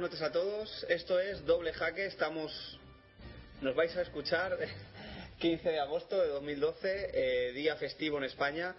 [0.00, 2.80] Buenas noches a todos, esto es Doble Jaque, estamos...
[3.60, 4.56] Nos vais a escuchar
[5.38, 8.74] 15 de agosto de 2012, eh, día festivo en España.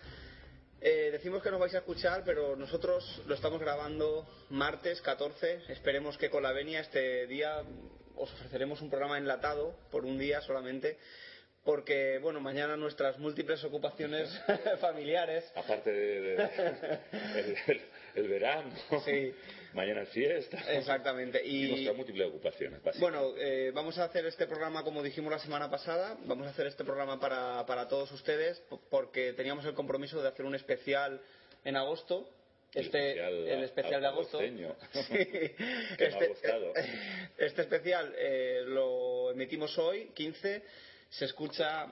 [0.82, 5.66] Eh, decimos que nos vais a escuchar, pero nosotros lo estamos grabando martes 14.
[5.70, 7.62] Esperemos que con la venia este día
[8.16, 10.98] os ofreceremos un programa enlatado por un día solamente
[11.63, 14.27] porque bueno mañana nuestras múltiples ocupaciones
[14.82, 16.49] familiares aparte de,
[18.16, 18.72] el, verano
[19.05, 19.32] sí.
[19.74, 20.58] Mañana es fiesta.
[20.72, 25.70] Exactamente y, múltiples ocupaciones bueno eh, vamos a hacer este programa como dijimos la semana
[25.70, 30.30] pasada vamos a hacer este programa para, para todos ustedes porque teníamos el compromiso de
[30.30, 31.22] hacer un especial
[31.63, 32.30] en agosto.
[32.74, 34.40] Este el especial, de agosto.
[34.40, 34.46] sí.
[35.98, 36.32] este,
[37.38, 40.63] este, especial eh, lo emitimos hoy 15
[41.12, 41.88] se escucha,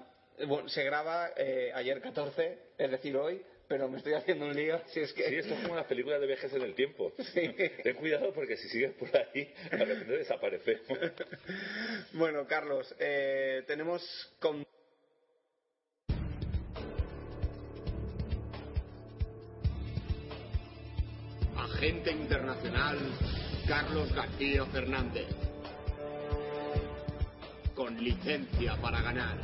[0.47, 4.81] bueno, se graba eh, ayer 14, es decir, hoy, pero me estoy haciendo un lío.
[4.87, 5.29] Si es que...
[5.29, 7.13] Sí, esto es como las películas de viajes en el tiempo.
[7.83, 10.87] Ten cuidado porque si sigues por ahí, de repente desaparecemos.
[12.13, 14.03] bueno, Carlos, eh, tenemos
[14.39, 14.65] con...
[21.55, 22.97] Agente internacional
[23.67, 25.27] Carlos García Fernández
[27.75, 29.37] con licencia para ganar.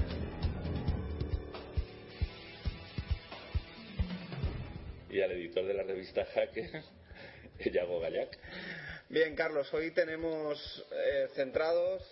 [5.16, 6.70] Y al editor de la revista Jaque,
[7.72, 8.38] Yago Gallac.
[9.08, 12.04] Bien, Carlos, hoy tenemos eh, centrados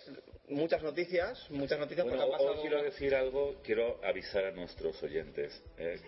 [0.48, 2.06] muchas noticias, muchas noticias.
[2.06, 5.62] Bueno, hoy quiero decir algo, quiero avisar a nuestros oyentes.
[5.76, 6.00] ¿eh?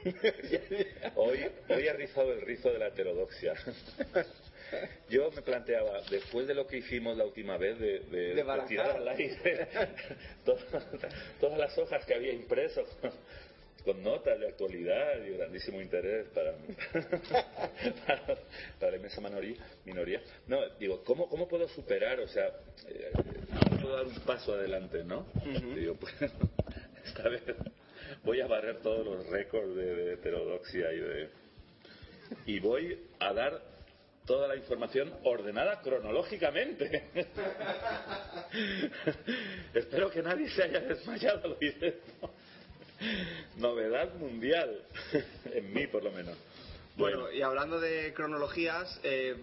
[1.16, 3.52] hoy, hoy ha rizado el rizo de la heterodoxia.
[5.10, 9.08] Yo me planteaba, después de lo que hicimos la última vez, de, de, tirar al
[9.08, 9.68] aire
[10.44, 12.84] todas, las hojas que había impreso
[13.84, 16.54] con notas de actualidad y grandísimo interés para,
[18.78, 19.20] para, la inmensa
[19.84, 22.18] minoría, No, digo, ¿cómo, ¿cómo puedo superar?
[22.20, 22.48] O sea,
[22.88, 23.12] eh,
[23.80, 25.26] puedo dar un paso adelante, ¿no?
[25.74, 26.14] Digo, pues,
[27.04, 27.42] esta vez
[28.24, 31.28] voy a barrer todos los récords de, de heterodoxia y de...
[32.46, 33.62] Y voy a dar
[34.26, 37.08] toda la información ordenada cronológicamente.
[39.74, 41.56] Espero que nadie se haya desmayado al
[43.56, 44.82] Novedad mundial,
[45.52, 46.36] en mí por lo menos.
[46.96, 49.36] Bueno, y hablando de cronologías, eh,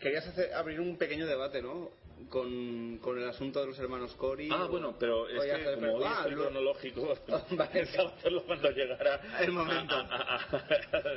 [0.00, 1.90] querías hacer, abrir un pequeño debate, ¿no?
[2.28, 4.48] con, con el asunto de los hermanos Cori.
[4.52, 7.14] Ah, bueno, pero es que como hoy es cronológico,
[7.72, 9.94] pensaba hacerlo cuando llegara el momento.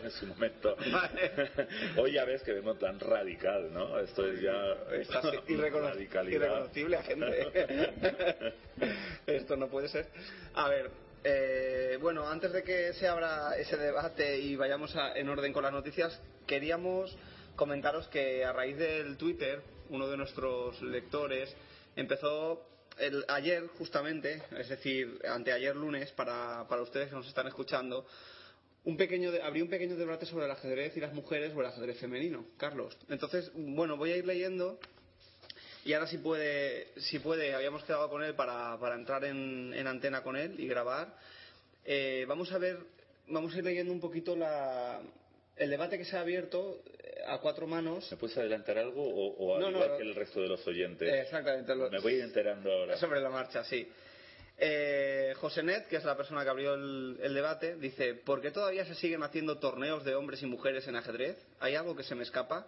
[0.04, 0.76] en su momento.
[1.98, 4.00] hoy ya ves que vemos tan radical, ¿no?
[4.00, 4.78] Esto es ya
[5.48, 7.52] irreconocible a gente.
[9.28, 10.08] Esto no puede ser.
[10.54, 10.92] A ver,
[11.24, 15.72] eh, bueno, antes de que se abra ese debate y vayamos en orden con las
[15.72, 17.16] noticias, queríamos
[17.56, 21.56] comentaros que a raíz del Twitter, uno de nuestros lectores
[21.96, 22.66] empezó
[22.98, 28.06] el, ayer justamente, es decir, anteayer lunes, para, para ustedes que nos están escuchando,
[28.84, 32.46] un pequeño un pequeño debate sobre el ajedrez y las mujeres o el ajedrez femenino,
[32.58, 32.98] Carlos.
[33.10, 34.80] Entonces, bueno, voy a ir leyendo
[35.84, 39.88] y ahora si puede, si puede, habíamos quedado con él para, para entrar en, en,
[39.88, 41.14] antena con él y grabar.
[41.86, 42.78] Eh, vamos a ver,
[43.28, 45.02] vamos a ir leyendo un poquito la,
[45.56, 48.12] el debate que se ha abierto eh, a cuatro manos.
[48.12, 51.12] ¿Me puedes adelantar algo o, o igual que el resto de los oyentes?
[51.12, 51.74] exactamente.
[51.74, 52.98] Me voy enterando ahora.
[52.98, 53.88] Sobre la marcha, sí.
[54.64, 58.52] Eh, José Net, que es la persona que abrió el, el, debate, dice: ¿Por qué
[58.52, 61.38] todavía se siguen haciendo torneos de hombres y mujeres en ajedrez?
[61.60, 62.68] ¿Hay algo que se me escapa?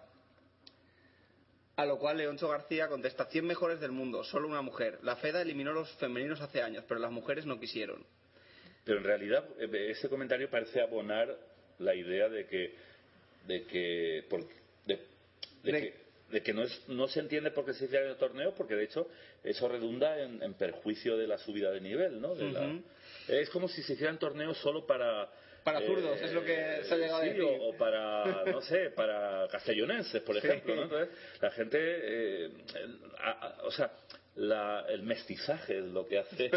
[1.76, 5.00] A lo cual Leoncho García contesta: 100 mejores del mundo, solo una mujer.
[5.02, 8.06] La FEDA eliminó los femeninos hace años, pero las mujeres no quisieron.
[8.86, 11.36] Pero en realidad eh, ese comentario parece abonar
[11.80, 12.76] la idea de que
[13.48, 14.26] de que
[16.32, 18.86] de, que, no, es, no se entiende por qué se hicieron el torneo porque de
[18.86, 19.08] hecho
[19.44, 22.34] eso redunda en, perjuicio de la subida de nivel no
[23.28, 25.30] es como si se hicieran torneos solo para
[25.64, 27.42] para eh, zurdos, es lo que se ha llegado a decir.
[27.44, 30.76] O, para, no sé, para castellonenses, por ejemplo.
[30.76, 30.84] ¿no?
[30.84, 32.52] Entonces, la gente, eh,
[33.64, 33.92] o sea,
[34.36, 36.50] la, el mestizaje es lo que hace,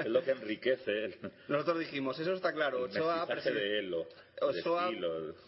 [0.00, 1.18] es lo que enriquece.
[1.48, 2.86] Nosotros dijimos, eso está claro.
[2.86, 4.06] El mestizaje de Elo.
[4.40, 4.90] Ochoa,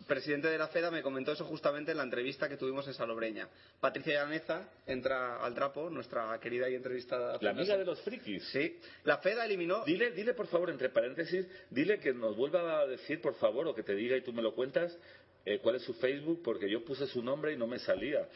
[0.06, 3.48] presidente de la FEDA, me comentó eso justamente en la entrevista que tuvimos en Salobreña.
[3.80, 7.36] Patricia Llaneza entra al trapo, nuestra querida y entrevistada.
[7.40, 8.44] La amiga de los frikis.
[8.50, 8.78] Sí.
[9.02, 9.84] La FEDA eliminó.
[9.84, 13.74] Dile, dile por favor, entre paréntesis, dile que nos vuelva a decir, por favor, o
[13.74, 14.96] que te diga y tú me lo cuentas,
[15.44, 18.28] eh, cuál es su Facebook, porque yo puse su nombre y no me salía.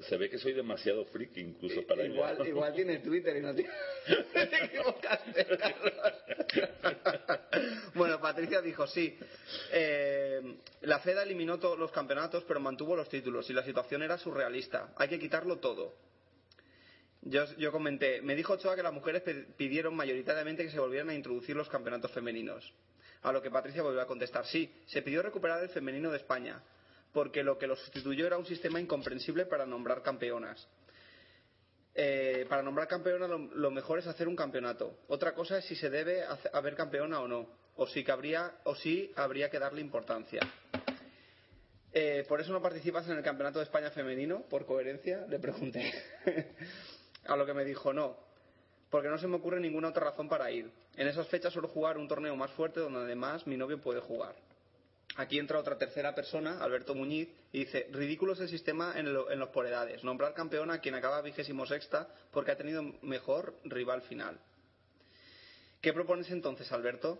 [0.00, 3.70] Se ve que soy demasiado friki incluso para igual, Igual tiene Twitter y no tiene...
[4.32, 5.46] Te equivocaste,
[7.94, 9.18] bueno, Patricia dijo, sí.
[9.72, 14.16] Eh, la FEDA eliminó todos los campeonatos, pero mantuvo los títulos y la situación era
[14.16, 14.92] surrealista.
[14.96, 15.94] Hay que quitarlo todo.
[17.22, 19.22] Yo, yo comenté, me dijo Ochoa que las mujeres
[19.56, 22.72] pidieron mayoritariamente que se volvieran a introducir los campeonatos femeninos.
[23.22, 26.62] A lo que Patricia volvió a contestar, sí, se pidió recuperar el femenino de España,
[27.12, 30.66] porque lo que lo sustituyó era un sistema incomprensible para nombrar campeonas.
[31.94, 35.00] Eh, para nombrar campeona lo, mejor es hacer un campeonato.
[35.08, 36.22] Otra cosa es si se debe
[36.52, 38.04] haber campeona o no, o si,
[38.64, 40.40] o si habría que darle importancia.
[41.92, 44.42] Eh, ¿Por eso no participas en el Campeonato de España femenino?
[44.48, 45.92] Por coherencia, le pregunté.
[47.24, 48.16] A lo que me dijo, no,
[48.90, 50.70] porque no se me ocurre ninguna otra razón para ir.
[50.96, 54.36] En esas fechas suelo jugar un torneo más fuerte donde además mi novio puede jugar.
[55.16, 59.48] Aquí entra otra tercera persona, Alberto Muñiz, y dice, ridículo es el sistema en, los
[59.48, 60.04] por edades.
[60.04, 64.38] Nombrar campeón a quien acaba vigésimo sexta porque ha tenido mejor rival final.
[65.80, 67.18] ¿Qué propones entonces, Alberto?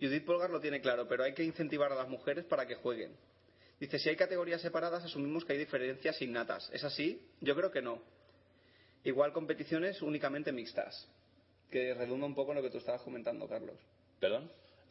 [0.00, 3.12] Judith Polgar lo tiene claro, pero hay que incentivar a las mujeres para que jueguen.
[3.80, 6.70] Dice, si hay categorías separadas, asumimos que hay diferencias innatas.
[6.72, 7.26] ¿Es así?
[7.40, 8.00] Yo creo que no.
[9.02, 11.08] Igual competiciones únicamente mixtas.
[11.70, 13.76] Que redunda un poco en lo que tú estabas comentando, Carlos.
[14.20, 14.50] ¿Perdón?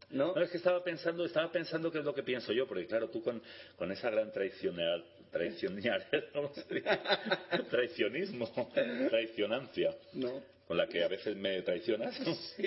[0.10, 0.36] ¿No?
[0.36, 3.22] es que estaba pensando, estaba pensando qué es lo que pienso yo, porque claro, tú
[3.22, 3.42] con,
[3.78, 5.04] con esa gran traicionar,
[7.70, 8.50] traicionismo,
[9.10, 10.44] traicionancia, ¿No?
[10.68, 12.16] con la que a veces me traicionas,
[12.58, 12.66] ¿Sí?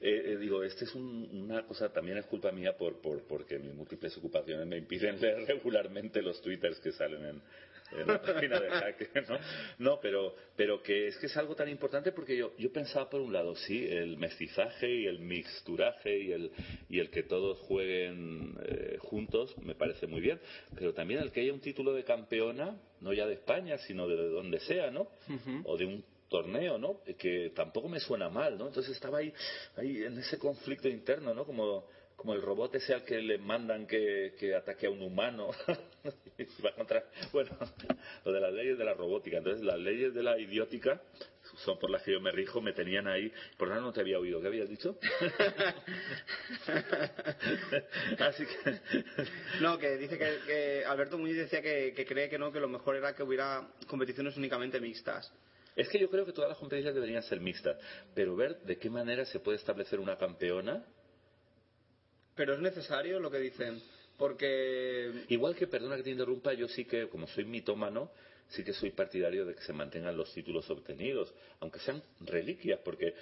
[0.00, 3.74] Eh, eh, digo, esta es una cosa, también es culpa mía por, por, porque mis
[3.74, 7.42] múltiples ocupaciones me impiden leer regularmente los twitters que salen en,
[7.92, 9.38] en la página de hacker, ¿no?
[9.78, 13.20] No, pero, pero que es que es algo tan importante porque yo, yo pensaba por
[13.20, 16.50] un lado, sí, el mestizaje y el mixturaje y el,
[16.88, 20.40] y el que todos jueguen eh, juntos me parece muy bien,
[20.74, 24.16] pero también el que haya un título de campeona, no ya de España, sino de
[24.16, 25.08] donde sea, ¿no?
[25.64, 27.00] O de un torneo, ¿no?
[27.18, 28.66] Que tampoco me suena mal, ¿no?
[28.66, 29.32] Entonces estaba ahí,
[29.76, 31.44] ahí en ese conflicto interno, ¿no?
[31.44, 31.86] Como
[32.16, 35.50] como el robot ese al que le mandan que, que ataque a un humano.
[36.64, 36.72] va
[37.32, 37.50] bueno,
[38.24, 39.38] lo de las leyes de la robótica.
[39.38, 41.00] Entonces, las leyes de la idiótica
[41.64, 43.32] son por las que yo me rijo, me tenían ahí.
[43.56, 44.40] Por nada no te había oído.
[44.40, 44.98] ¿Qué habías dicho?
[48.18, 48.80] Así que.
[49.60, 52.96] no, que dice que, Alberto Muñiz decía que, que cree que no, que lo mejor
[52.96, 55.32] era que hubiera competiciones únicamente mixtas.
[55.76, 57.76] Es que yo creo que todas las competiciones deberían ser mixtas,
[58.14, 60.84] pero ver de qué manera se puede establecer una campeona
[62.34, 63.80] pero es necesario lo que dicen,
[64.16, 65.24] porque...
[65.28, 68.10] Igual que, perdona que te interrumpa, yo sí que, como soy mitómano,
[68.48, 73.14] sí que soy partidario de que se mantengan los títulos obtenidos, aunque sean reliquias, porque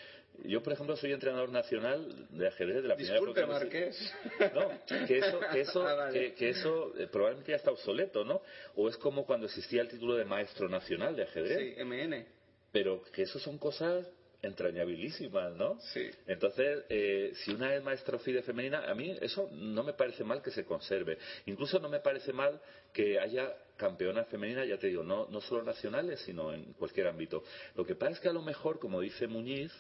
[0.45, 4.15] yo, por ejemplo, soy entrenador nacional de ajedrez de la primera Disculpe, Marqués.
[4.55, 8.43] No, que eso, que eso, ah, que, eso eh, probablemente ya está obsoleto, ¿no?
[8.75, 11.77] O es como cuando existía el título de maestro nacional de ajedrez.
[11.77, 12.27] Sí, MN.
[12.73, 14.09] Pero que eso son cosas
[14.43, 15.79] entrañabilísimas, ¿no?
[15.81, 16.11] Sí.
[16.27, 20.43] Entonces, eh, si una es maestra FIDE femenina, a mí eso no me parece mal
[20.43, 21.17] que se conserve.
[21.47, 22.61] Incluso no me parece mal
[22.93, 27.45] que haya campeonas femeninas, ya te digo, no, no solo nacionales, sino en cualquier ámbito.
[27.77, 29.73] Lo que pasa es que a lo mejor, como dice Muñiz,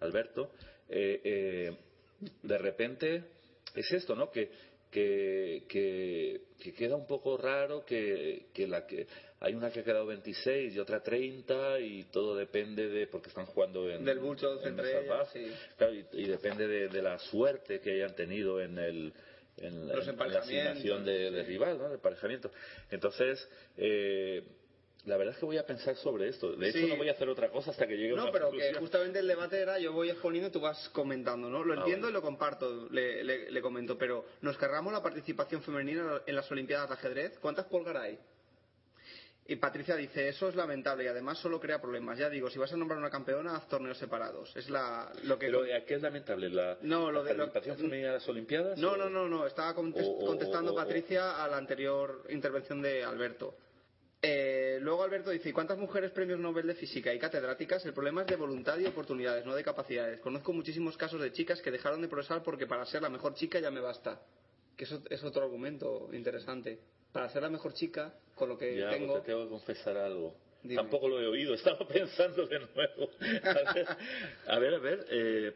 [0.00, 0.50] Alberto,
[0.88, 1.76] eh, eh,
[2.42, 3.24] de repente
[3.74, 4.30] es esto, ¿no?
[4.30, 4.50] Que,
[4.90, 9.06] que, que, queda un poco raro que, que la que
[9.42, 13.46] hay una que ha quedado 26 y otra 30 y todo depende de porque están
[13.46, 15.04] jugando en del mucho entre
[16.12, 19.12] y, depende de, la suerte que hayan tenido en el
[19.56, 21.88] en, la asignación de, rival, ¿no?
[21.88, 22.50] De emparejamiento.
[22.90, 23.46] Entonces,
[23.76, 24.42] eh,
[25.04, 26.52] la verdad es que voy a pensar sobre esto.
[26.52, 28.72] De hecho, no voy a hacer otra cosa hasta que llegue no, una pero que
[28.74, 31.64] justamente el debate era yo voy exponiendo y tú vas comentando, ¿no?
[31.64, 33.98] Lo ah, entiendo y lo comparto, le, le, comento.
[33.98, 37.38] Pero, ¿nos cargamos la participación femenina en las Olimpiadas de ajedrez?
[37.40, 38.18] ¿Cuántas polgar hay?
[39.44, 42.16] Y Patricia dice, eso es lamentable y además solo crea problemas.
[42.16, 44.54] Ya digo, si vas a nombrar una campeona, haz torneos separados.
[44.56, 45.46] Es la, lo que...
[45.46, 46.48] ¿Pero qué es lamentable?
[46.48, 48.78] ¿La, no, lo de, participación femenina en las Olimpiadas?
[48.78, 49.44] No, no, no, no.
[49.44, 53.56] Estaba contestando Patricia a la anterior intervención de Alberto.
[54.24, 57.84] Eh, luego Alberto dice, ¿y cuántas mujeres premios Nobel de Física y catedráticas?
[57.84, 60.20] El problema es de voluntad y oportunidades, no de capacidades.
[60.20, 63.58] Conozco muchísimos casos de chicas que dejaron de progresar porque para ser la mejor chica
[63.58, 64.22] ya me basta.
[64.76, 66.78] Que eso es otro argumento interesante
[67.12, 69.20] para ser la mejor chica con lo que ya, tengo.
[69.20, 70.34] te tengo que confesar algo.
[70.74, 73.10] Tampoco lo he oído, estaba pensando de nuevo.
[74.46, 75.52] A ver, a ver, eh,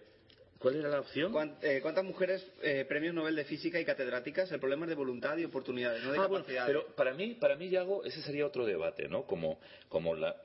[0.58, 1.32] ¿cuál era la opción?
[1.62, 4.50] Eh, ¿Cuántas mujeres eh, premios Nobel de Física y catedráticas?
[4.50, 7.56] El problema es de voluntad y oportunidades, no de ah, bueno, pero para mí, para
[7.56, 9.26] mí, Yago, ese sería otro debate, ¿no?
[9.26, 10.40] Como, como la,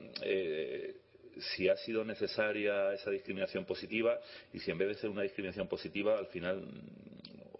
[1.56, 4.20] si ha sido necesaria esa discriminación positiva
[4.52, 6.62] y si en vez de ser una discriminación positiva, al final,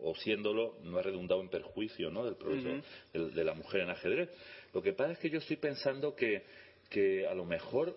[0.03, 2.25] o siéndolo, no ha redundado en perjuicio ¿no?
[2.25, 2.83] del progreso
[3.13, 4.31] de, la mujer en ajedrez.
[4.73, 6.43] Lo que pasa es que yo estoy pensando que,
[6.89, 7.97] que a lo mejor,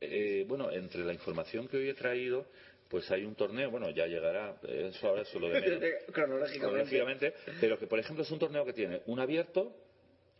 [0.00, 2.46] eh, bueno, entre la información que hoy he traído,
[2.88, 5.82] pues hay un torneo, bueno, ya llegará, eso ahora es solo de menos,
[6.12, 7.34] cronológicamente.
[7.60, 9.74] pero que por ejemplo es un torneo que tiene un abierto,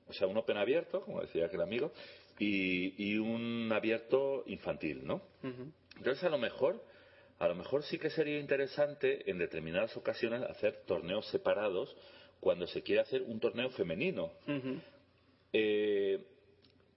[0.06, 1.92] o sea, un Open abierto, como decía aquel amigo,
[2.38, 5.22] y, un abierto infantil, ¿no?
[5.96, 6.82] Entonces, a lo mejor,
[7.38, 11.94] a lo mejor sí que sería interesante en determinadas ocasiones hacer torneos separados
[12.40, 14.32] cuando se quiere hacer un torneo femenino.
[15.52, 16.20] Eh,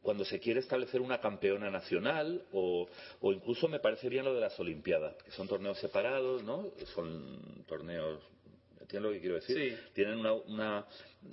[0.01, 2.87] cuando se quiere establecer una campeona nacional o,
[3.21, 6.71] incluso me parece bien lo de las Olimpiadas, que son torneos separados, ¿no?
[6.93, 8.21] Son torneos,
[8.79, 9.77] ¿entiendes lo que quiero decir?
[9.93, 10.85] Tienen una...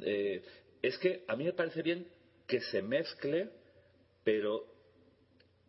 [0.02, 0.42] Eh,
[0.82, 2.06] es que a mí me parece bien
[2.46, 3.50] que se mezcle
[4.24, 4.66] pero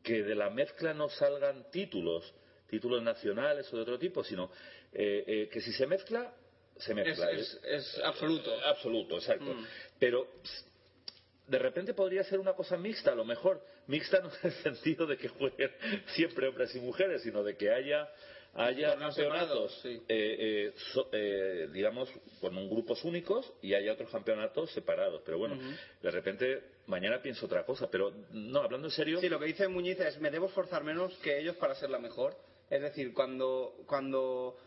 [0.01, 2.33] que de la mezcla no salgan títulos,
[2.75, 4.51] títulos nacionales o de otro tipo, sino
[4.91, 6.33] eh, eh, que si se mezcla,
[6.77, 7.31] se mezcla.
[7.31, 8.51] Es, absoluto.
[8.65, 9.53] absoluto, exacto.
[9.53, 9.65] Mm.
[9.99, 10.27] Pero
[11.47, 13.61] de repente podría ser una cosa mixta, a lo mejor.
[13.87, 15.71] Mixta no en el sentido de que jueguen
[16.07, 18.09] siempre hombres y mujeres, sino de que haya
[18.55, 20.73] haya campeonatos, eh, eh,
[21.11, 25.21] eh, digamos, con un grupos únicos y haya otros campeonatos separados.
[25.25, 25.57] Pero bueno,
[26.01, 27.89] de repente mañana pienso otra cosa.
[27.91, 29.19] Pero no, hablando en serio.
[29.19, 31.99] Sí, lo que dice Muñiz es: me debo esforzar menos que ellos para ser la
[31.99, 32.35] mejor.
[32.69, 34.57] Es decir, cuando, cuando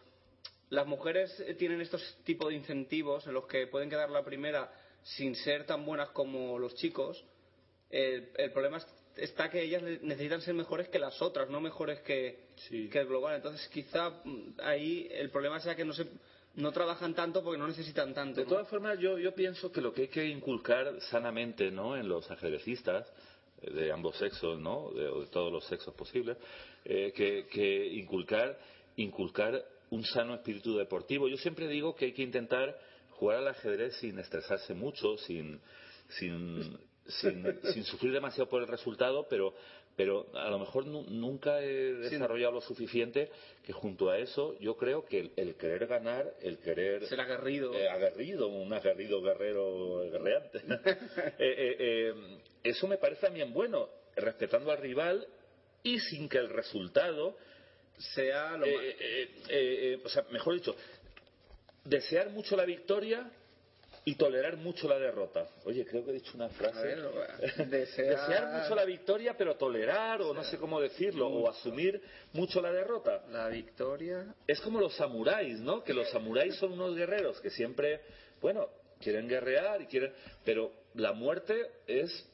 [0.70, 5.34] las mujeres tienen estos tipos de incentivos en los que pueden quedar la primera sin
[5.34, 7.24] ser tan buenas como los chicos,
[7.90, 8.86] el, el problema es
[9.18, 13.36] está que ellas necesitan ser mejores que las otras, no mejores que, el global.
[13.36, 16.06] Entonces, quizá mm, ahí el problema sea que no se
[16.54, 18.40] no trabajan tanto porque no necesitan tanto.
[18.40, 21.96] De todas formas, yo, yo pienso que lo que hay que inculcar sanamente ¿no?
[21.96, 23.06] en los ajedrecistas
[23.62, 24.90] de ambos sexos, ¿no?
[24.92, 26.36] de, de todos los sexos posibles,
[26.84, 28.58] eh, que, que inculcar,
[28.96, 31.28] inculcar un sano espíritu deportivo.
[31.28, 32.78] Yo siempre digo que hay que intentar
[33.10, 35.60] jugar al ajedrez sin estresarse mucho, sin,
[36.08, 39.54] sin sin, sufrir demasiado por el resultado, pero,
[39.98, 43.32] pero a lo mejor nunca he desarrollado lo suficiente
[43.66, 47.04] que junto a eso yo creo que el, querer ganar, el querer...
[47.08, 47.74] Ser aguerrido.
[47.74, 50.60] Eh, aguerrido, un aguerrido guerrero guerreante.
[51.40, 52.14] Eh, eh,
[52.62, 55.26] eso me parece también bueno, respetando al rival
[55.82, 57.36] y sin que el resultado
[57.98, 60.04] sea lo más...
[60.04, 60.76] o sea, mejor dicho,
[61.84, 63.28] desear mucho la victoria
[64.08, 65.46] y tolerar mucho la derrota.
[65.66, 66.96] Oye, creo que he dicho una frase.
[67.66, 68.62] Desear...
[68.62, 72.00] mucho la victoria, pero tolerar, o no sé cómo decirlo, o asumir
[72.32, 73.22] mucho la derrota.
[73.30, 74.34] La victoria.
[74.46, 75.84] Es como los samuráis, ¿no?
[75.84, 78.00] Que los samuráis son unos guerreros que siempre,
[78.40, 80.14] bueno, quieren guerrear y quieren.
[80.42, 82.26] Pero la muerte es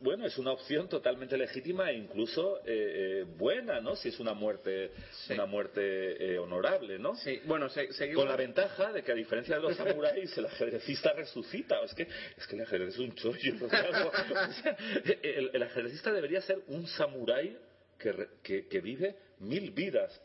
[0.00, 3.96] bueno, es una opción totalmente legítima e incluso eh, eh, buena, ¿no?
[3.96, 4.92] Si es una muerte,
[5.30, 7.16] una muerte eh, honorable, ¿no?
[7.16, 7.40] Sí.
[7.44, 7.68] Bueno,
[8.14, 11.80] con la ventaja de que a diferencia de los samuráis el ajedrecista resucita.
[11.82, 13.54] Es que es que el ajedrez es un chollo.
[15.22, 17.56] el, el ajedrecista debería ser un samurái
[17.98, 20.20] que, vive mil vidas,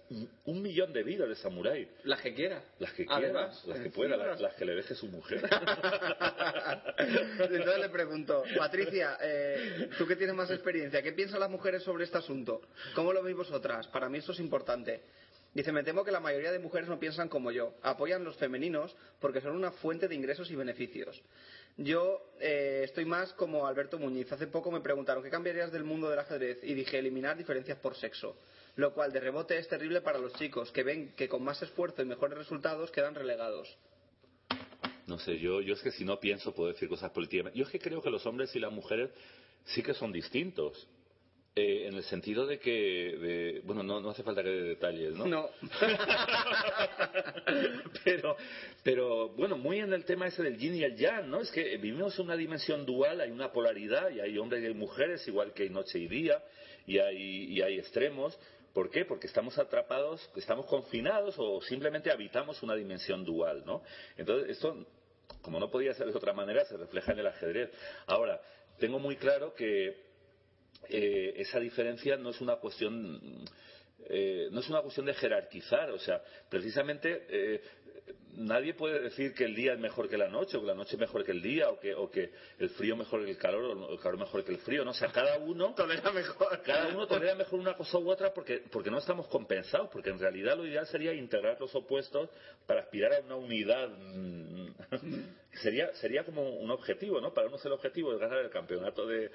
[0.45, 1.87] un millón de vidas de samurái.
[2.03, 2.63] Las que quiera.
[2.79, 5.41] Las que quiera, las que pueda, las, que le deje su mujer.
[6.97, 12.05] Entonces le pregunto, Patricia, eh, tú que tienes más experiencia, ¿qué piensan las mujeres sobre
[12.05, 12.61] este asunto?
[12.95, 13.87] ¿Cómo lo veis vosotras?
[13.87, 15.01] Para mí esto es importante.
[15.53, 17.75] Dice, me temo que la mayoría de mujeres no piensan como yo.
[17.83, 21.21] Apoyan los femeninos porque son una fuente de ingresos y beneficios.
[21.77, 24.31] Yo eh, estoy más como Alberto Muñiz.
[24.31, 27.95] Hace poco me preguntaron qué cambiarías del mundo del ajedrez y dije eliminar diferencias por
[27.95, 28.35] sexo,
[28.75, 32.01] lo cual de rebote es terrible para los chicos que ven que con más esfuerzo
[32.01, 33.77] y mejores resultados quedan relegados.
[35.05, 37.53] No sé, yo, yo es que si no pienso puedo decir cosas políticas.
[37.53, 39.11] Yo es que creo que los hombres y las mujeres
[39.65, 40.87] sí que son distintos.
[41.55, 45.27] Eh, en el sentido de que, bueno, no, no, hace falta que dé detalles, ¿no?
[45.27, 45.49] No.
[48.03, 48.35] pero,
[48.81, 51.41] pero, bueno, muy en el tema ese del yin y el yang, ¿no?
[51.41, 54.73] Es que vivimos en una dimensión dual, hay una polaridad, y hay hombres y hay
[54.73, 56.43] mujeres, igual que hay noche y día,
[56.87, 58.35] y hay, y hay extremos.
[58.73, 59.05] ¿Por qué?
[59.05, 63.83] Porque estamos atrapados, estamos confinados o simplemente habitamos una dimensión dual, ¿no?
[64.17, 64.85] Entonces, esto,
[65.41, 67.71] como no podía ser de otra manera, se refleja en el ajedrez.
[68.07, 68.41] Ahora,
[68.79, 69.89] tengo muy claro que
[70.89, 73.45] eh, esa diferencia no es una cuestión
[74.09, 77.61] eh, no es una cuestión de jerarquizar, o sea, precisamente eh,
[78.37, 80.95] nadie puede decir que el día es mejor que la noche, o que la noche
[80.95, 83.77] es mejor que el día, o que, o que el frío mejor que el calor,
[83.77, 84.83] o el calor mejor que el frío.
[84.83, 84.91] ¿no?
[84.91, 86.61] O sea, cada uno tolera mejor.
[86.63, 90.19] Cada uno tolera mejor una cosa u otra porque, porque no estamos compensados, porque en
[90.19, 92.29] realidad lo ideal sería integrar los opuestos
[92.65, 93.89] para aspirar a una unidad.
[95.61, 97.33] Sería, sería como un objetivo, ¿no?
[97.33, 99.31] Para unos el objetivo es ganar el campeonato de,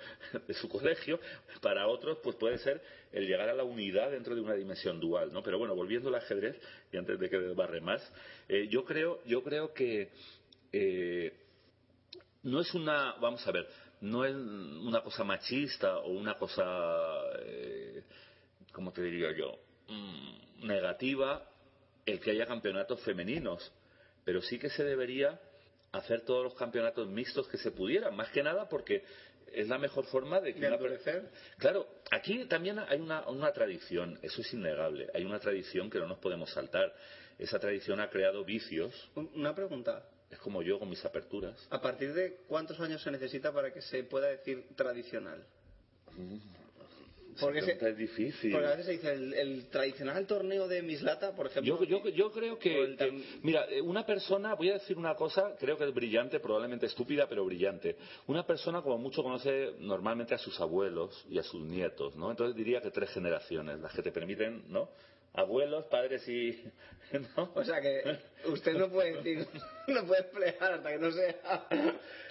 [0.46, 1.20] de su colegio,
[1.60, 2.82] para otros pues puede ser
[3.12, 5.42] el llegar a la unidad dentro de una dimensión dual, ¿no?
[5.42, 6.56] Pero bueno, volviendo al ajedrez,
[6.92, 8.12] y antes de que desbarre más,
[8.48, 10.10] eh, yo creo, yo creo que
[10.72, 11.32] eh,
[12.42, 13.66] no es una, vamos a ver,
[14.00, 16.64] no es una cosa machista o una cosa,
[17.42, 18.02] eh,
[18.72, 19.58] ¿cómo te diría yo?
[19.88, 21.48] Mm, negativa
[22.06, 23.72] el que haya campeonatos femeninos,
[24.24, 25.38] pero sí que se debería
[25.92, 29.02] hacer todos los campeonatos mixtos que se pudieran, más que nada porque
[29.52, 30.78] es la mejor forma de que De una-.
[31.56, 36.06] Claro, aquí también hay una, una tradición, eso es innegable, hay una tradición que no
[36.06, 36.94] nos podemos saltar.
[37.38, 40.04] Esa tradición ha creado vicios, Un- Una pregunta.
[40.30, 41.66] es como yo con mis aperturas.
[41.70, 45.42] ¿A partir de cuántos años se necesita para que se pueda decir tradicional?
[47.40, 48.52] Porque, se- es difícil.
[48.52, 51.78] porque a veces se dice el, el tradicional torneo de Mislata, por ejemplo.
[51.84, 54.96] Yo, yo, yo creo que, el que- tam- mira, eh, una persona, voy a decir
[54.98, 57.96] una cosa, creo que es brillante, probablemente estúpida, pero brillante.
[58.26, 62.30] Una persona como mucho conoce normalmente a sus abuelos y a sus nietos, ¿no?
[62.30, 64.88] Entonces diría que tres generaciones, las que te permiten, ¿no?
[65.34, 66.64] Abuelos, padres y...
[67.36, 67.52] ¿no?
[67.54, 68.02] O sea que
[68.46, 69.46] usted no puede decir,
[69.88, 71.66] no puede emplear hasta que no sea.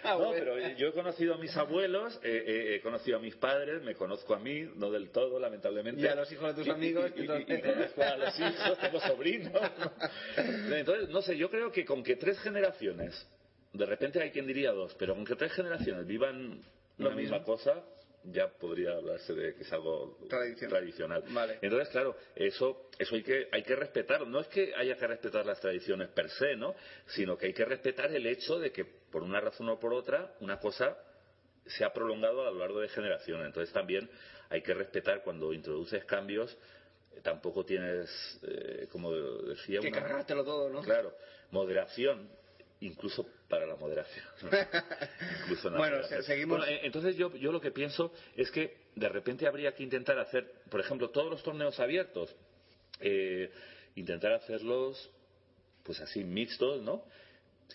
[0.04, 0.32] No, abuelo.
[0.34, 3.96] pero yo he conocido a mis abuelos, eh, eh, he conocido a mis padres, me
[3.96, 6.02] conozco a mí, no del todo, lamentablemente.
[6.02, 8.78] Y a los hijos de tus amigos, Y, y- entonces- y conozco a los hijos,
[8.80, 9.54] tengo sobrinos.
[10.72, 13.28] Entonces, no sé, yo creo que con que tres generaciones,
[13.74, 16.62] de repente hay quien diría dos, pero con que tres generaciones vivan
[16.98, 17.84] la misma cosa,
[18.32, 20.70] ya podría hablarse de que es algo Tradicional.
[20.80, 21.24] tradicional.
[21.30, 21.60] Vale.
[21.62, 24.26] Entonces, claro, eso, eso hay que, hay que respetar.
[24.28, 26.76] No es que haya que respetar las tradiciones per se, ¿no?
[27.08, 30.34] Sino que hay que respetar el hecho de que, por una razón o por otra,
[30.42, 30.98] una cosa
[31.66, 33.46] se ha prolongado a lo largo de generaciones.
[33.48, 34.10] Entonces, también
[34.50, 36.58] hay que respetar cuando introduces cambios,
[37.24, 38.10] tampoco tienes,
[38.48, 40.82] eh, como decía que una- cargártelo todo, ¿no?
[40.82, 41.14] Claro,
[41.52, 42.30] moderación,
[42.82, 44.26] incluso para la moderación.
[45.42, 46.24] Incluso la Bueno, moderación.
[46.24, 49.84] seguimos- Bueno, eh, entonces yo, yo lo que pienso es que de repente habría que
[49.84, 52.36] intentar hacer, por ejemplo, todos los torneos abiertos,
[53.00, 53.52] eh,
[53.96, 55.10] intentar hacerlos
[55.84, 57.04] pues así mixtos, ¿no?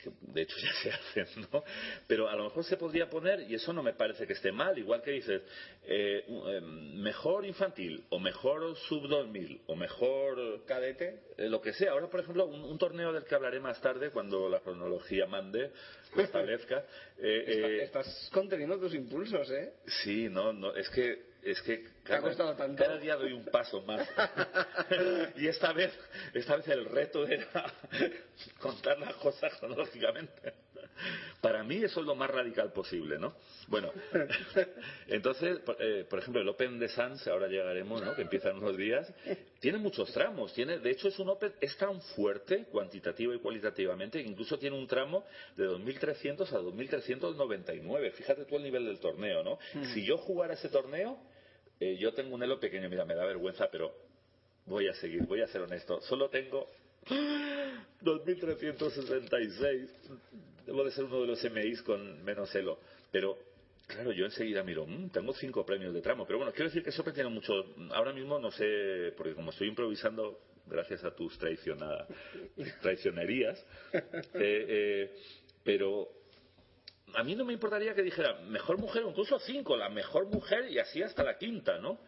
[0.03, 1.65] Que de hecho ya se hacen, ¿no?
[2.07, 4.79] Pero a lo mejor se podría poner, y eso no me parece que esté mal,
[4.79, 5.43] igual que dices,
[5.85, 11.21] eh, eh, mejor infantil, o mejor sub 2000, o mejor Cadete.
[11.37, 11.93] eh, lo que sea.
[11.93, 15.71] Ahora, por ejemplo, un, un torneo del que hablaré más tarde, cuando la cronología mande,
[16.15, 16.85] lo establezca.
[17.19, 19.73] eh, eh, estás conteniendo tus impulsos, ¿eh?
[20.03, 22.83] sí, no, no, es que, es que ha costado tanto?
[22.83, 24.09] cada día doy un paso más.
[25.37, 25.93] y esta vez,
[26.35, 27.73] esta vez el reto era
[28.59, 30.55] contar las cosas cronológicamente.
[31.41, 33.35] Para mí eso es lo más radical posible, ¿no?
[33.67, 33.91] Bueno,
[35.09, 38.15] entonces, por, eh, por ejemplo, el Open de Sans, ahora llegaremos, ¿no?
[38.15, 39.13] Que empieza en unos días,
[39.59, 40.53] tiene muchos tramos.
[40.53, 44.77] Tiene, de hecho, es un Open, es tan fuerte, cuantitativa y cualitativamente, que incluso tiene
[44.77, 45.25] un tramo
[45.57, 48.13] de 2.300 a 2.399.
[48.13, 49.59] Fíjate tú el nivel del torneo, ¿no?
[49.93, 51.19] Si yo jugara ese torneo,
[51.83, 53.93] eh, yo tengo un elo pequeño, mira, me da vergüenza, pero
[54.67, 56.01] voy a seguir, voy a ser honesto.
[56.03, 56.69] Solo tengo
[58.03, 59.89] 2.366.
[60.67, 62.79] Debo de ser uno de los MIs con menos elo.
[63.11, 63.37] Pero,
[63.87, 66.25] claro, yo enseguida miro, "Mm, tengo cinco premios de tramo.
[66.27, 67.53] Pero bueno, quiero decir que eso tiene mucho.
[67.93, 72.07] Ahora mismo no sé, porque como estoy improvisando, gracias a tus traiciona-
[72.81, 73.59] traicionerías,
[73.93, 75.11] eh, eh,
[75.65, 76.09] pero
[77.15, 80.71] a mí no me importaría que dijera mejor mujer, o incluso cinco, la mejor mujer
[80.71, 81.99] y así hasta la quinta, ¿no?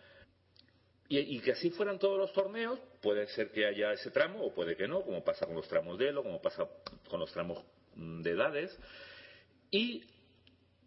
[1.09, 4.54] Y, y que así fueran todos los torneos, puede ser que haya ese tramo o
[4.54, 6.66] puede que no, como pasa con los tramos de Elo, como pasa
[7.09, 7.62] con los tramos
[7.96, 8.78] mm, de edades.
[9.70, 10.04] Y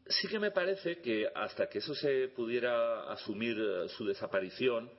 [0.10, 4.90] sí que me parece que hasta que eso se pudiera asumir eh, su desaparición,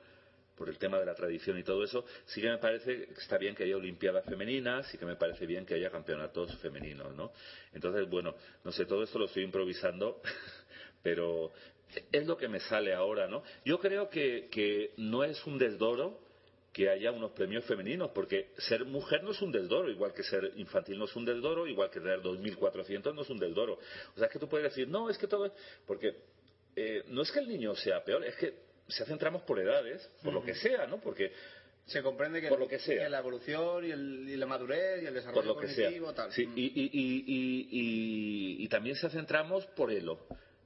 [0.59, 3.39] por el tema de la tradición y todo eso, sí que me parece que está
[3.39, 7.33] bien que haya Olimpiadas femeninas, sí que me parece bien que haya campeonatos femeninos, ¿no?
[7.73, 10.21] Entonces, bueno, no sé, todo esto lo estoy improvisando,
[11.03, 11.53] pero
[12.11, 13.45] es lo que me sale ahora, ¿no?
[13.65, 16.27] Yo creo que, que no es un desdoro
[16.73, 20.53] que haya unos premios femeninos, porque ser mujer no es un desdoro, igual que ser
[20.57, 23.79] infantil no es un desdoro, igual que tener 2.400 no es un desdoro.
[24.15, 25.53] O sea, es que tú puedes decir, no, es que todo es...
[25.87, 26.17] Porque
[26.77, 30.09] eh, no es que el niño sea peor, es que se hacen tramos por edades,
[30.23, 31.01] por lo que sea, ¿no?
[31.01, 31.33] Porque
[31.87, 33.09] Se comprende que, Por lo que sea.
[33.09, 35.85] la evolución y, el- y la madurez y el por desarrollo que sea.
[35.87, 36.31] cognitivo, tal.
[36.33, 36.53] Sí, Mm.
[36.55, 40.19] y, también se hacen tramos por elo.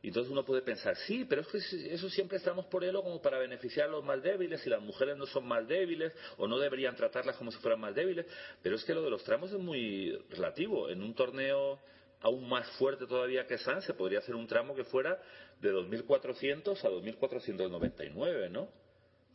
[0.03, 3.23] Y entonces uno puede pensar, sí, pero es que eso siempre estamos por ello como
[3.23, 6.59] para beneficiar a los más débiles y las mujeres no son más débiles o no
[6.59, 8.27] deberían tratarlas como si fueran más débiles.
[8.61, 10.91] Pero es que lo de los tramos es muy relativo.
[10.91, 11.79] En un torneo
[12.21, 15.21] aún más fuerte todavía que San se podría hacer un tramo que fuera
[15.63, 18.69] de 2.400 a 2.499, ¿no?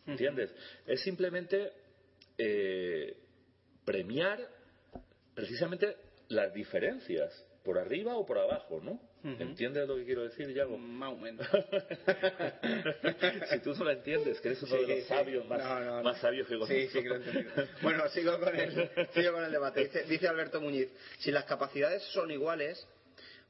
[0.05, 0.53] ¿Entiendes?
[0.85, 1.71] Es simplemente
[2.37, 3.17] eh,
[3.83, 4.39] premiar
[5.33, 5.95] precisamente
[6.29, 9.01] las diferencias, por arriba o por abajo, ¿no?
[9.23, 10.77] ¿Entiendes lo que quiero decir, Yago?
[10.77, 11.45] Más o menos.
[13.49, 16.73] si tú no lo entiendes, que eres uno de los sabios más, sabios que conozco.
[16.73, 17.51] Sí, sí que lo entiendo.
[17.81, 19.81] Bueno, sigo con el, sigo con el debate.
[19.81, 20.87] Dice, dice Alberto Muñiz,
[21.19, 22.87] si las capacidades son iguales,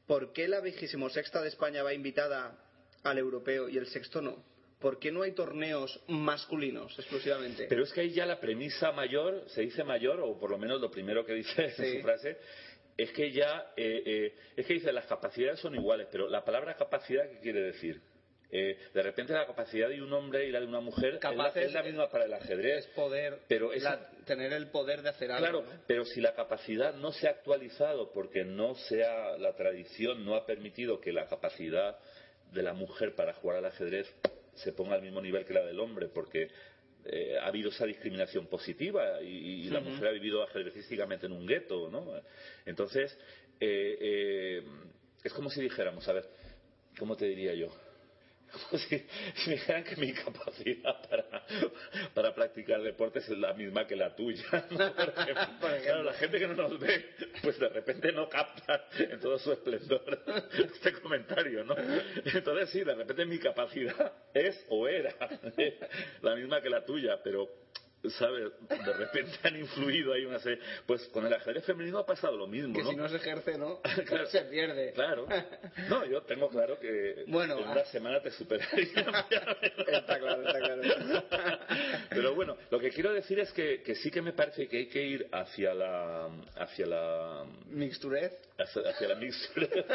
[0.07, 2.57] ¿por qué la vigésimo sexta de España va invitada
[3.11, 4.43] al europeo y el sexto no?
[4.79, 7.65] ¿Por qué no hay torneos masculinos exclusivamente?
[7.67, 10.79] Pero es que ahí ya la premisa mayor, se dice mayor, o por lo menos
[10.79, 12.37] lo primero que dice en su frase,
[12.95, 16.75] es que ya, eh, eh, es que dice las capacidades son iguales, pero la palabra
[16.75, 18.01] capacidad, ¿qué quiere decir?
[18.49, 21.19] Eh, de repente la capacidad de un hombre y la de una mujer
[21.55, 22.85] es, la, misma para el ajedrez.
[22.85, 23.83] Es poder, pero es,
[24.25, 25.63] tener el poder de hacer algo.
[25.63, 30.35] Claro, pero si la capacidad no se ha actualizado porque no sea la tradición no
[30.35, 31.97] ha permitido que la capacidad
[32.51, 34.07] de la mujer para jugar al ajedrez
[34.55, 36.49] se ponga al mismo nivel que la del hombre, porque
[37.05, 41.89] eh, ha habido esa discriminación positiva y, la mujer ha vivido ajedrecísticamente en un gueto,
[41.89, 42.05] ¿no?
[42.65, 43.17] Entonces,
[43.59, 44.63] eh, eh,
[45.23, 46.25] es como si dijéramos, a ver,
[46.97, 47.69] ¿cómo te diría yo?
[48.51, 49.05] Como si,
[49.47, 51.01] me dijeran que mi capacidad
[52.13, 54.43] para, practicar deportes es la misma que la tuya.
[54.69, 57.05] claro, la gente que no nos ve,
[57.41, 61.75] pues de repente no capta en todo su esplendor este comentario, ¿no?
[61.77, 65.13] Entonces sí, de repente mi capacidad es o era
[66.21, 67.66] la misma que la tuya, pero
[68.09, 68.51] ¿sabes?
[68.61, 70.59] De repente han influido ahí una serie.
[70.85, 73.81] Pues con el ajedrez femenino ha pasado lo mismo, que si no se ejerce, ¿no?
[74.05, 74.93] claro, se pierde.
[74.93, 75.27] Claro.
[75.89, 77.85] No, yo tengo claro que bueno, en una ah.
[77.85, 78.87] semana te superaría.
[79.87, 81.23] está claro, está claro.
[82.09, 84.87] Pero bueno, lo que quiero decir es que, que sí que me parece que hay
[84.87, 86.29] que ir hacia la...
[86.55, 87.45] hacia la...
[87.67, 88.33] Mixturez.
[88.57, 89.85] Hacia, hacia la mixturez.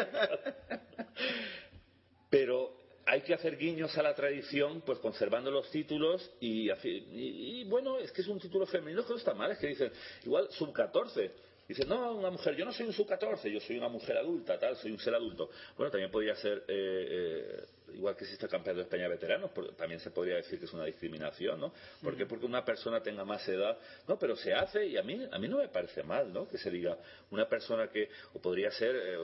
[2.31, 8.13] Pero hay que hacer guiños a la tradición, pues conservando los títulos y, bueno, es
[8.13, 9.93] que es un título femenino que no está mal, es que dicen,
[10.25, 11.31] igual sub 14.
[11.67, 14.59] Dicen, no, una mujer, yo no soy un sub 14, yo soy una mujer adulta,
[14.59, 15.49] tal, soy un ser adulto.
[15.77, 19.51] Bueno, también podría ser eh, eh, igual que existe el campeonato de España de veteranos,
[19.77, 21.73] también se podría decir que es una discriminación, ¿no?
[22.03, 22.27] ¿Por qué?
[22.27, 23.79] Porque una persona tenga más edad,
[24.09, 26.49] no, pero se hace y a mí a mí no me parece mal, ¿no?
[26.49, 26.97] Que se diga
[27.31, 29.17] una persona que o podría ser eh,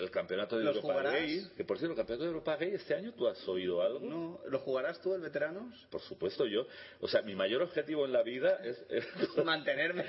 [0.00, 3.12] el, campeonato de Europa Gay, que por cierto el campeonato de Europa Gay este año
[3.12, 4.00] tú has oído algo?
[4.00, 5.86] No, ¿lo jugarás tú el veteranos?
[5.90, 6.66] Por supuesto yo,
[7.00, 8.84] o sea, mi mayor objetivo en la vida es,
[9.44, 10.04] mantenerme.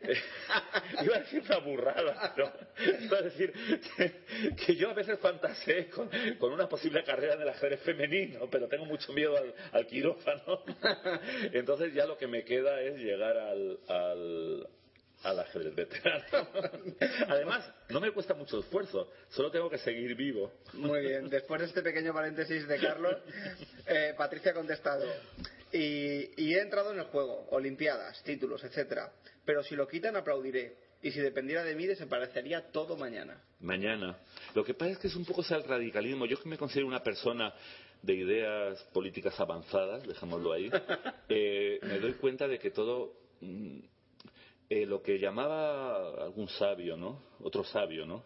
[1.02, 2.52] iba a decir una burrada, pero
[3.00, 3.52] iba a decir
[4.56, 8.84] que, yo a veces fantaseé con, con una posible carrera de ajedrez femenino, pero tengo
[8.84, 9.34] mucho miedo
[9.72, 10.62] al, quirófano.
[11.52, 16.24] Entonces ya lo que me queda es llegar al, al, ajedrez veterano.
[17.28, 20.52] Además, no me cuesta mucho esfuerzo, solo tengo que seguir vivo.
[20.74, 23.16] Muy bien, después de este pequeño paréntesis de Carlos,
[23.86, 25.06] eh, Patricia ha contestado.
[25.72, 29.12] Y, y he entrado en el juego, Olimpiadas, títulos, etcétera.
[29.44, 33.40] Pero si lo quitan, aplaudiré y si dependiera de mí, desaparecería todo mañana.
[33.60, 34.18] Mañana.
[34.54, 36.26] Lo que pasa es que es un poco el radicalismo.
[36.26, 37.54] Yo que me considero una persona
[38.02, 40.70] de ideas políticas avanzadas, dejémoslo ahí,
[41.28, 43.78] eh, me doy cuenta de que todo mm,
[44.70, 47.22] eh, lo que llamaba algún sabio, ¿no?
[47.40, 48.24] Otro sabio, ¿no?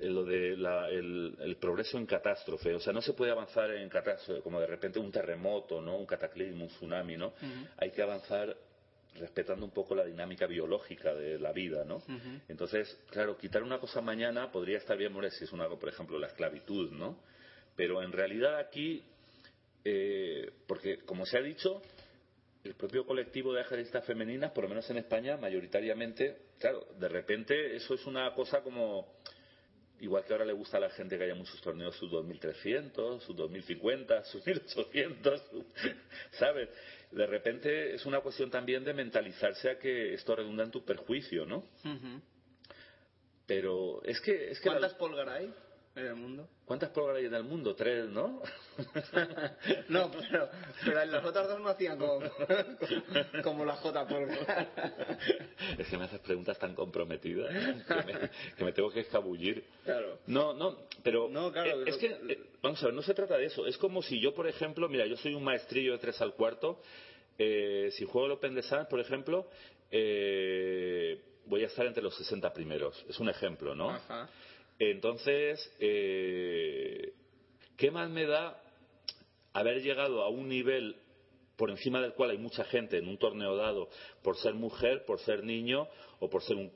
[0.00, 4.42] Eh, lo de el, progreso en catástrofe, o sea, no se puede avanzar en catástrofe
[4.42, 5.96] como de repente un terremoto, ¿no?
[5.96, 7.32] Un cataclismo, un tsunami, ¿no?
[7.76, 8.56] Hay que avanzar
[9.16, 12.02] respetando un poco la dinámica biológica de la vida, ¿no?
[12.48, 16.28] Entonces, claro, quitar una cosa mañana podría estar bien, si es una, por ejemplo, la
[16.28, 17.18] esclavitud, ¿no?
[17.76, 19.02] Pero en realidad aquí,
[19.84, 21.82] eh, porque como se ha dicho,
[22.64, 27.76] el propio colectivo de ajedristas femeninas, por lo menos en España, mayoritariamente, claro, de repente
[27.76, 29.17] eso es una cosa como
[30.00, 33.36] igual que ahora le gusta a la gente que haya muchos torneos sus 2300, sus
[33.36, 35.42] 2050, sus 1800,
[36.32, 36.68] ¿sabes?
[37.10, 41.46] de repente es una cuestión también de mentalizarse a que esto redunda en tu perjuicio,
[41.46, 41.64] ¿no?
[43.46, 44.50] Pero es que...
[44.50, 45.32] Es que ¿Cuántas la...
[45.32, 45.54] hay
[46.00, 46.48] en el mundo?
[46.64, 47.74] ¿Cuántas Polgar hay en el mundo?
[47.74, 48.42] Tres, ¿no?
[49.88, 50.50] no, pero,
[50.84, 52.20] pero las otras dos no hacían como,
[53.42, 54.68] como la J Polgar.
[55.78, 57.50] es que me haces preguntas tan comprometidas
[58.56, 59.64] que me, tengo que escabullir.
[59.84, 60.18] Claro.
[60.26, 63.46] No, no, pero no, claro, es que, eh, vamos a ver, no se trata de
[63.46, 63.66] eso.
[63.66, 66.80] Es como si yo, por ejemplo, mira, yo soy un maestrillo de tres al cuarto.
[67.38, 69.48] Eh, si juego el Open de Sanz, por ejemplo,
[69.90, 73.04] eh, voy a estar entre los 60 primeros.
[73.08, 73.90] Es un ejemplo, ¿no?
[73.90, 74.28] Ajá.
[74.78, 77.12] Entonces, eh,
[77.76, 78.62] ¿qué más me da
[79.52, 80.96] haber llegado a un nivel
[81.56, 83.88] por encima del cual hay mucha gente en un torneo dado
[84.22, 85.88] por ser mujer, por ser niño
[86.20, 86.72] o por ser un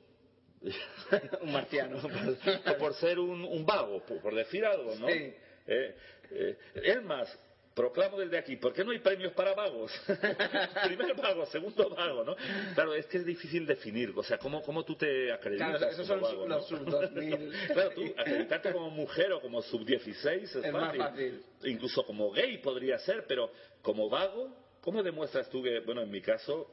[1.41, 1.97] un marciano.
[2.67, 5.07] o por ser un, un vago, por, decir algo, ¿no?
[5.07, 5.33] Sí.
[5.67, 5.95] Eh,
[6.31, 7.37] eh, es más,
[7.73, 9.91] proclamo desde aquí, ¿por qué no hay premios para vagos?
[10.85, 12.35] Primer vago, segundo vago, ¿no?
[12.75, 16.07] Claro, es que es difícil definir, o sea, ¿cómo, cómo tú te acreditas Claro, esos
[16.07, 16.77] son vago, los no?
[16.77, 17.53] sub 2000.
[17.73, 21.43] Claro, tú acreditarte como mujer o como sub-16 es, Es más fácil.
[21.63, 26.21] Incluso como gay podría ser, pero como vago, ¿cómo demuestras tú que, bueno, en mi
[26.21, 26.69] caso,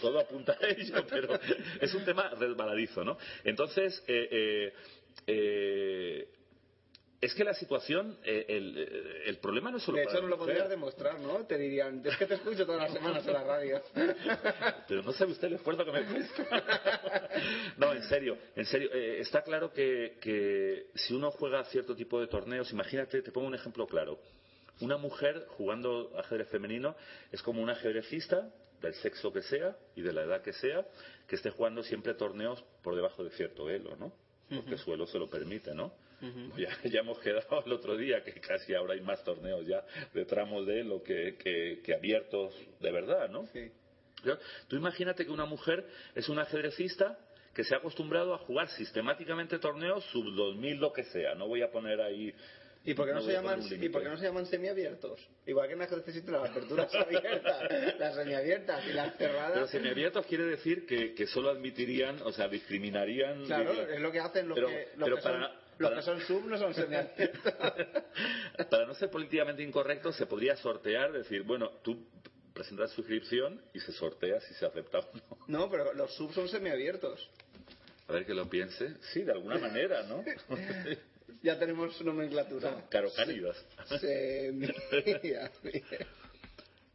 [0.00, 1.38] todo apunta a ello, pero
[1.80, 3.16] es un tema resbaladizo, ¿no?
[3.44, 4.72] Entonces, eh, eh,
[5.26, 6.28] eh,
[7.24, 10.22] es que la situación, eh, el, eh, el problema no es solo De para hecho,
[10.24, 11.46] no lo podrías demostrar, ¿no?
[11.46, 13.80] Te dirían, es que te escucho todas las semanas en la radio.
[14.88, 16.46] Pero no sabe usted el esfuerzo que me cuesta.
[17.78, 18.90] no, en serio, en serio.
[18.92, 23.46] eh, está claro que, que si uno juega cierto tipo de torneos, imagínate, te pongo
[23.46, 24.18] un ejemplo claro.
[24.80, 26.94] Una mujer jugando ajedrez femenino
[27.32, 30.86] es como un ajedrecista del sexo que sea y de la edad que sea,
[31.26, 34.12] que esté jugando siempre torneos por debajo de cierto elo, ¿no?
[34.50, 35.94] Porque su elo se lo permite, ¿no?
[36.56, 40.24] Ya, ya hemos quedado el otro día que casi ahora hay más torneos ya de
[40.24, 43.46] tramos de elo que, que- que abiertos de verdad, ¿no?
[43.52, 43.70] Sí.
[44.68, 45.84] Tú imagínate que una mujer
[46.14, 47.18] es una ajedrecista
[47.54, 51.34] que se ha acostumbrado a jugar sistemáticamente torneos sub 2000 lo que sea.
[51.34, 52.34] No voy a poner ahí.
[52.86, 53.90] ¿Y por qué no, se llaman, ¿y límite.
[53.90, 55.18] por qué no se llaman semiabiertos?
[55.46, 57.62] Igual que en la que necesitan las aperturas abiertas,
[57.98, 59.70] las semiabiertas y las Pero cerradas.
[59.70, 63.44] semiabiertos quiere decir que, que solo admitirían, o sea, discriminarían.
[63.46, 65.96] Claro, es lo que hacen los Pero- que, los pero que son, para- los para-
[65.96, 67.52] que son sub no son semiabiertos.
[68.70, 72.06] Para no ser políticamente incorrecto, se podría sortear, decir, bueno, tú
[72.52, 75.38] presentas su inscripción y se sortea si se acepta o no.
[75.48, 77.28] No, pero los sub son semiabiertos.
[78.06, 78.94] A ver que lo piense.
[79.12, 80.24] Sí, de alguna manera, ¿no?
[81.42, 82.86] Ya tenemos nomenclatura.
[82.88, 83.56] Caro cálidas.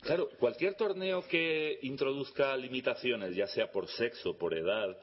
[0.02, 4.98] Claro, cualquier torneo que introduzca limitaciones, ya sea por sexo, por edad,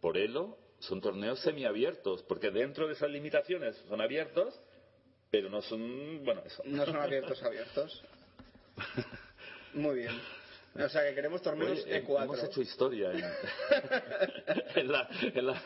[0.00, 4.58] por elo, son torneos semiabiertos, porque dentro de esas limitaciones son abiertos,
[5.30, 6.62] pero no son, bueno, eso.
[6.66, 8.02] No son abiertos abiertos.
[9.74, 10.20] Muy bien.
[10.74, 12.22] O sea que queremos torneos Oye, eh, E4.
[12.24, 13.22] hemos hecho historia en,
[14.76, 15.62] en la, en la-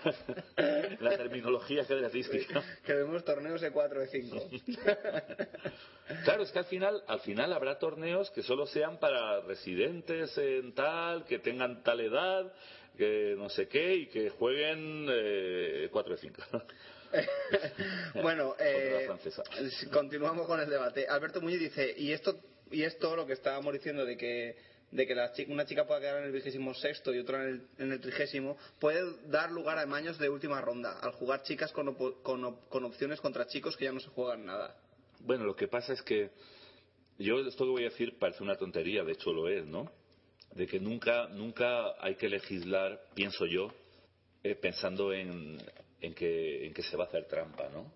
[0.56, 2.60] en la terminología ajedrecística.
[2.84, 5.46] Queremos torneos E E4, E5.
[6.24, 10.74] Claro, es que al final, al final habrá torneos que solo sean para residentes en
[10.74, 12.52] tal, que tengan tal edad,
[12.96, 16.42] que no sé qué, y que jueguen eh, 4 de 5.
[18.22, 19.06] bueno, eh,
[19.92, 21.06] continuamos con el debate.
[21.06, 22.38] Alberto Muñoz dice, y esto
[22.70, 24.56] y es todo lo que estábamos diciendo de que
[24.90, 27.48] de que la chi- una chica pueda quedar en el vigésimo sexto y otra en
[27.48, 31.72] el, en el trigésimo, puede dar lugar a maños de última ronda, al jugar chicas
[31.72, 34.76] con, con, op- con opciones contra chicos que ya no se juegan nada.
[35.20, 36.30] Bueno, lo que pasa es que
[37.18, 39.90] yo esto que voy a decir parece una tontería, de hecho lo es, ¿no?
[40.56, 43.72] De que nunca, nunca hay que legislar, pienso yo,
[44.42, 45.58] eh, pensando en,
[46.00, 47.92] en, que, en que se va a hacer trampa, ¿no?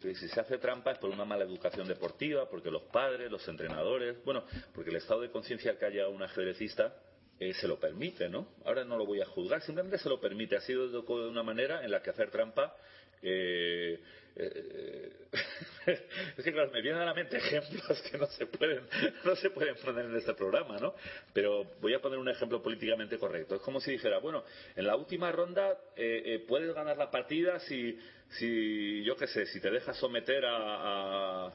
[0.00, 3.46] Que si se hace trampa es por una mala educación deportiva, porque los padres, los
[3.48, 4.44] entrenadores, bueno,
[4.74, 6.94] porque el estado de conciencia que haya un ajedrecista
[7.38, 8.48] eh, se lo permite, ¿no?
[8.64, 10.56] Ahora no lo voy a juzgar, simplemente se lo permite.
[10.56, 12.76] Ha sido de una manera en la que hacer trampa
[13.22, 14.00] eh,
[15.86, 18.80] es que claro, me vienen a la mente ejemplos que no se pueden
[19.24, 20.94] no se pueden poner en este programa, ¿no?
[21.32, 23.56] Pero voy a poner un ejemplo políticamente correcto.
[23.56, 27.58] Es como si dijera, bueno, en la última ronda eh, eh, puedes ganar la partida
[27.60, 27.98] si,
[28.30, 31.52] si yo qué sé, si te dejas someter a, a,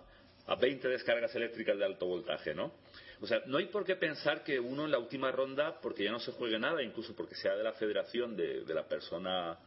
[0.47, 2.73] a 20 descargas eléctricas de alto voltaje, ¿no?
[3.19, 6.11] O sea, no hay por qué pensar que uno en la última ronda, porque ya
[6.11, 9.57] no se juegue nada, incluso porque sea de la federación de, de la persona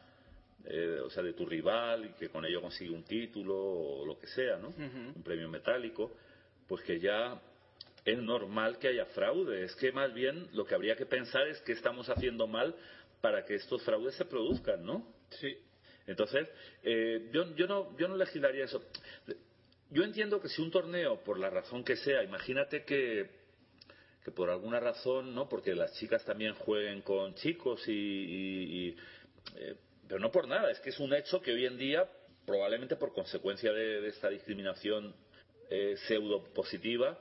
[0.66, 4.18] eh, o sea, de tu rival y que con ello consigue un título o lo
[4.18, 4.68] que sea, ¿no?
[5.16, 6.12] Un premio metálico,
[6.68, 7.40] pues que ya
[8.04, 9.64] es normal que haya fraude.
[9.64, 12.74] Es que más bien lo que habría que pensar es que estamos haciendo mal
[13.20, 15.06] para que estos fraudes se produzcan, ¿no?
[15.40, 15.56] Sí.
[16.06, 16.48] Entonces,
[16.82, 18.82] eh, yo, yo, no, yo no legislaría eso.
[19.90, 23.38] Yo entiendo que si un torneo, por la razón que sea, imagínate que
[24.24, 25.48] que por alguna razón, ¿no?
[25.48, 28.96] Porque las chicas también jueguen con chicos y, y- y,
[29.56, 29.76] eh,
[30.10, 32.04] pero no por nada, es que es un hecho que hoy en día,
[32.44, 35.14] probablemente por consecuencia de, de esta discriminación
[35.70, 37.16] eh, pseudo positiva,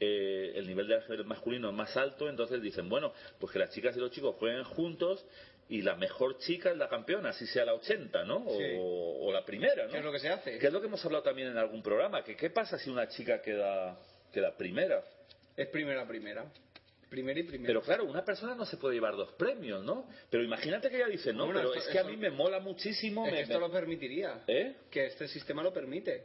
[0.00, 3.94] eh, el nivel de masculino es más alto, entonces dicen, bueno, pues que las chicas
[3.94, 5.22] y los chicos jueguen juntos
[5.68, 8.38] y la mejor chica es la campeona, así sea la 80, ¿no?
[8.38, 8.64] O, Sí.
[8.78, 9.92] o la primera, ¿no?
[9.92, 10.58] ¿Qué es lo que se hace?
[10.58, 13.06] Que es lo que hemos hablado también en algún programa, que qué pasa si una
[13.08, 13.98] chica queda,
[14.32, 15.04] queda primera.
[15.58, 16.50] Es primera, primera.
[17.10, 17.66] Primera y primera.
[17.68, 20.06] Pero claro, una persona no se puede llevar dos premios, ¿no?
[20.30, 22.60] Pero imagínate que ella dice, no, Bueno, pero esto- es que a mí me mola
[22.60, 23.24] muchísimo.
[23.26, 24.44] Es que me- esto me- lo permitiría.
[24.46, 24.76] ¿Eh?
[24.90, 26.24] Que este sistema lo permite.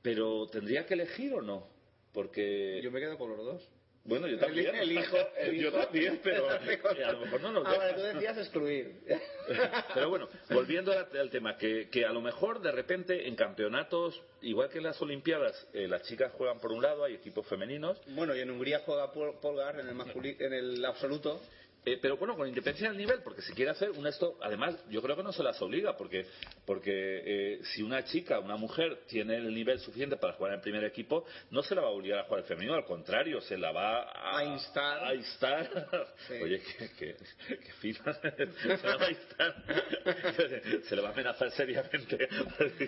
[0.00, 1.66] Pero tendría que elegir o no,
[2.12, 3.68] porque Yo me quedo con los dos.
[4.04, 5.70] Bueno, yo también, Elijo, elijo.
[5.70, 7.94] yo también, pero a lo mejor no nos vale, deja.
[7.96, 8.92] tú decías excluir.
[9.94, 14.68] Pero bueno, volviendo al, tema, que, que a lo mejor de repente en campeonatos, igual
[14.70, 18.34] que en las Olimpiadas, eh, las chicas juegan por un lado, hay equipos femeninos, Bueno,
[18.34, 21.40] y en Hungría juega Pol- Polgar en el, en el absoluto.
[21.84, 25.02] Eh, pero bueno, con independencia del nivel, porque si quiere hacer un esto, además yo
[25.02, 26.26] creo que no se las obliga, porque,
[26.64, 30.62] porque eh, si una chica, una mujer, tiene el nivel suficiente para jugar en el
[30.62, 33.58] primer equipo, no se la va a obligar a jugar el femenino, al contrario, se
[33.58, 35.04] la va a, A instar.
[35.04, 36.08] A instar.
[36.28, 36.34] Sí.
[36.34, 37.16] Oye, que, que,
[37.48, 38.14] que fina.
[38.14, 40.84] se la va a instar.
[40.84, 42.28] se le va a amenazar seriamente.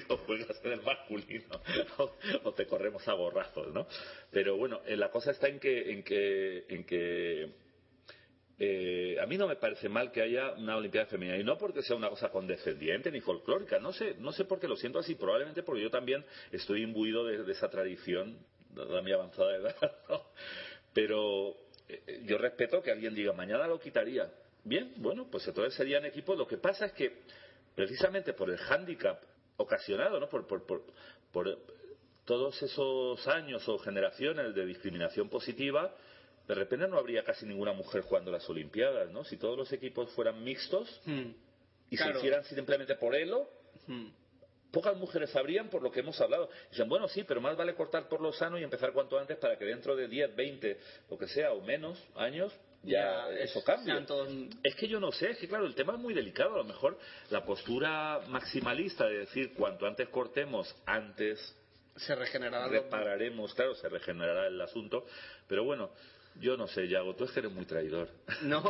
[0.08, 1.60] o juegas en el masculino
[1.98, 3.86] o, o te corremos a borrazos, ¿no?
[4.30, 7.63] Pero bueno, eh, la cosa está en que, en que, en que
[8.58, 11.82] eh, a mí no me parece mal que haya una Olimpiada femenina y no porque
[11.82, 15.16] sea una cosa condescendiente ni folclórica, no sé, no sé por qué lo siento así,
[15.16, 18.38] probablemente porque yo también estoy imbuido de, de esa tradición,
[18.74, 19.76] dada mi avanzada edad,
[20.94, 21.56] pero
[21.88, 24.30] eh, yo respeto que alguien diga mañana lo quitaría.
[24.62, 26.38] Bien, bueno, pues entonces serían equipos.
[26.38, 27.18] Lo que pasa es que
[27.74, 29.22] precisamente por el hándicap
[29.56, 30.28] ocasionado, ¿no?
[30.28, 30.64] Por, por,
[31.32, 31.58] por
[32.24, 35.94] todos esos años o generaciones de discriminación positiva,
[36.46, 39.24] de repente no habría casi ninguna mujer jugando las Olimpiadas, ¿no?
[39.24, 41.00] Si todos los equipos fueran mixtos
[41.90, 42.12] y Claro.
[42.14, 43.48] se hicieran simplemente por elo,
[43.86, 44.08] Hmm.
[44.72, 46.48] pocas mujeres sabrían por lo que hemos hablado.
[46.70, 49.56] Dicen, bueno, sí, pero más vale cortar por lo sano y empezar cuanto antes para
[49.56, 50.78] que dentro de 10, 20,
[51.10, 52.52] lo que sea, o menos años,
[52.82, 53.98] ya, Ya, eso es- cambie.
[54.02, 54.28] todos-
[54.62, 56.54] Es que yo no sé, es que claro, el tema es muy delicado.
[56.54, 56.98] A lo mejor
[57.30, 61.38] la postura maximalista de decir cuanto antes cortemos, antes
[61.96, 62.66] Se regenerará.
[62.68, 65.06] repararemos, claro, se regenerará el asunto.
[65.48, 65.90] Pero bueno,
[66.40, 68.08] yo no sé, Yago, tú es que eres muy traidor.
[68.42, 68.62] No,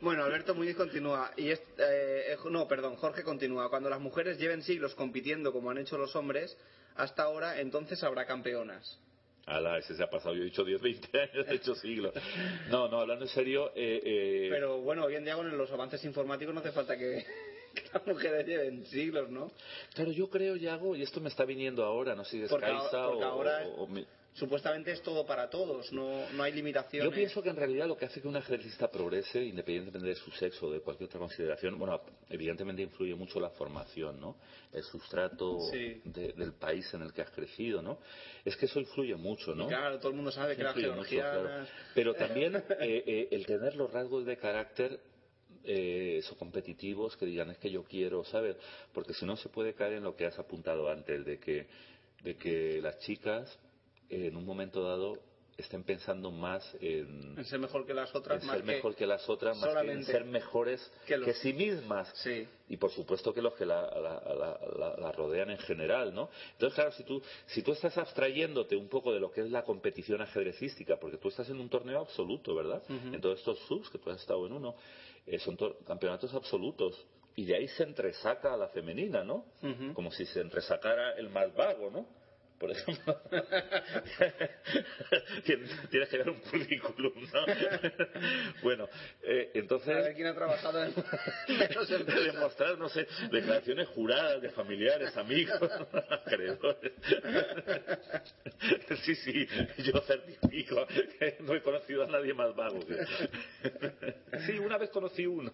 [0.00, 1.30] bueno, Alberto Muñiz continúa.
[1.36, 3.68] Y es- eh, eh, no, perdón, Jorge continúa.
[3.70, 6.56] Cuando las mujeres lleven siglos compitiendo como han hecho los hombres,
[6.96, 8.98] hasta ahora, entonces habrá campeonas.
[9.46, 12.12] Ala, ese se ha pasado, yo he dicho 10, 20 años, he dicho siglos.
[12.68, 16.04] No, no, hablando en serio, eh, eh, Pero bueno, hoy en día con los avances
[16.04, 17.24] informáticos no hace falta que,
[17.74, 19.50] que las mujeres lleven siglos, ¿no?
[19.94, 22.66] Claro, yo creo, Yago, y esto me está viniendo ahora, no sé si es Porque
[22.66, 23.88] Caixa ahora- porque o, ahora- o- o
[24.32, 27.10] Supuestamente es todo para todos, no, no hay limitaciones.
[27.10, 30.30] Yo pienso que en realidad lo que hace que un ejercista progrese, independientemente de su
[30.30, 34.36] sexo o de cualquier otra consideración, bueno, evidentemente influye mucho la formación, ¿no?
[34.72, 36.00] El sustrato Sí.
[36.04, 37.98] de- del país en el que has crecido, ¿no?
[38.44, 39.64] Es que eso influye mucho, ¿no?
[39.64, 41.08] Y claro, todo el mundo sabe que las georgianas...
[41.08, 41.66] claro.
[41.94, 45.00] Pero también eh, eh, el tener los rasgos de carácter
[45.64, 48.56] eh, eso, competitivos que digan es que yo quiero, ¿sabes?
[48.94, 51.66] Porque si no se puede caer en lo que has apuntado antes, de que,
[52.22, 53.58] de que las chicas
[54.10, 55.18] en un momento dado
[55.56, 59.06] estén pensando más en, En ser mejor que las otras, en más ser mejor que
[59.06, 62.10] las otras, más que en ser mejores que que, los- sí mismas.
[62.14, 62.48] Sí.
[62.70, 66.30] Y por supuesto que los que la, la- la- la- rodean en general, ¿no?
[66.52, 69.62] Entonces, claro, si tú, si tú estás abstrayéndote un poco de lo que es la
[69.62, 72.82] competición ajedrecística, porque tú estás en un torneo absoluto, ¿verdad?
[72.88, 74.74] En todos estos subs, que tú has estado en uno,
[75.26, 76.96] eh, son campeonatos absolutos.
[77.36, 79.44] Y de ahí se entresaca a la femenina, ¿no?
[79.92, 82.06] Como si se entresacara el más vago, ¿no?
[82.60, 83.18] Por ejemplo,
[85.90, 87.46] tienes que dar un currículum, ¿no?
[88.62, 88.86] bueno,
[89.22, 90.92] eh, entonces A ver quién ha trabajado en
[92.34, 95.58] demostrar, no sé, declaraciones juradas de familiares, amigos,
[96.10, 96.92] acreedores.
[99.04, 100.86] Sí, sí, yo certifico
[101.18, 102.80] que no he conocido a nadie más vago.
[102.80, 105.50] que- Sí, una vez conocí uno.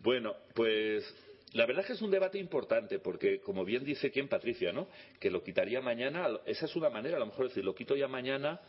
[0.00, 1.04] Bueno, pues
[1.52, 4.88] la verdad es que es un debate importante porque, como bien dice quien Patricia, ¿no?
[5.20, 8.08] Que lo quitaría mañana, esa es una manera, a lo mejor decir, lo quito ya
[8.08, 8.60] mañana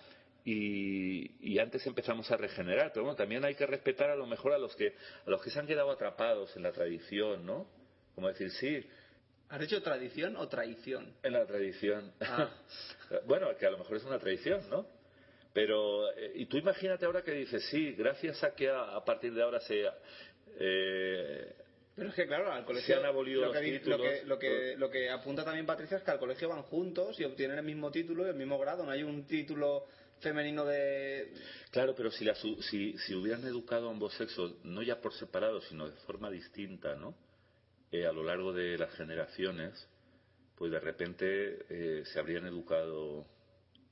[0.46, 2.92] y, y antes empezamos a regenerar.
[2.94, 4.94] Pero bueno, también hay que respetar a lo mejor a los que
[5.26, 7.68] a los que se han quedado atrapados en la tradición, ¿no?
[8.16, 8.86] Como decir, sí,
[9.50, 11.14] ¿Has dicho tradición o traición?
[11.24, 12.12] en la tradición.
[12.22, 12.50] Ah.
[13.28, 14.86] bueno, que a lo mejor es una tradición, ¿no?
[15.54, 19.34] Pero, eh, y tú imagínate ahora que dices, sí, gracias a que a, a partir
[19.34, 19.84] de ahora se...
[20.60, 21.56] eh,
[21.98, 24.24] Pero es que claro, al colegio Se han abolido lo, que, los títulos, lo, que,
[24.26, 24.78] lo, que, todo.
[24.78, 27.90] lo que apunta también Patricia es que al colegio van juntos y obtienen el mismo
[27.90, 28.86] título y el mismo grado.
[28.86, 29.86] No hay un título
[30.20, 31.34] femenino de...
[31.72, 35.12] Claro, pero si, la su- si, si hubieran educado a ambos sexos, no ya por
[35.14, 37.16] separado, sino de forma distinta, ¿no?
[37.92, 39.88] Eh, a lo largo de las generaciones,
[40.56, 43.26] pues de repente eh, se habrían educado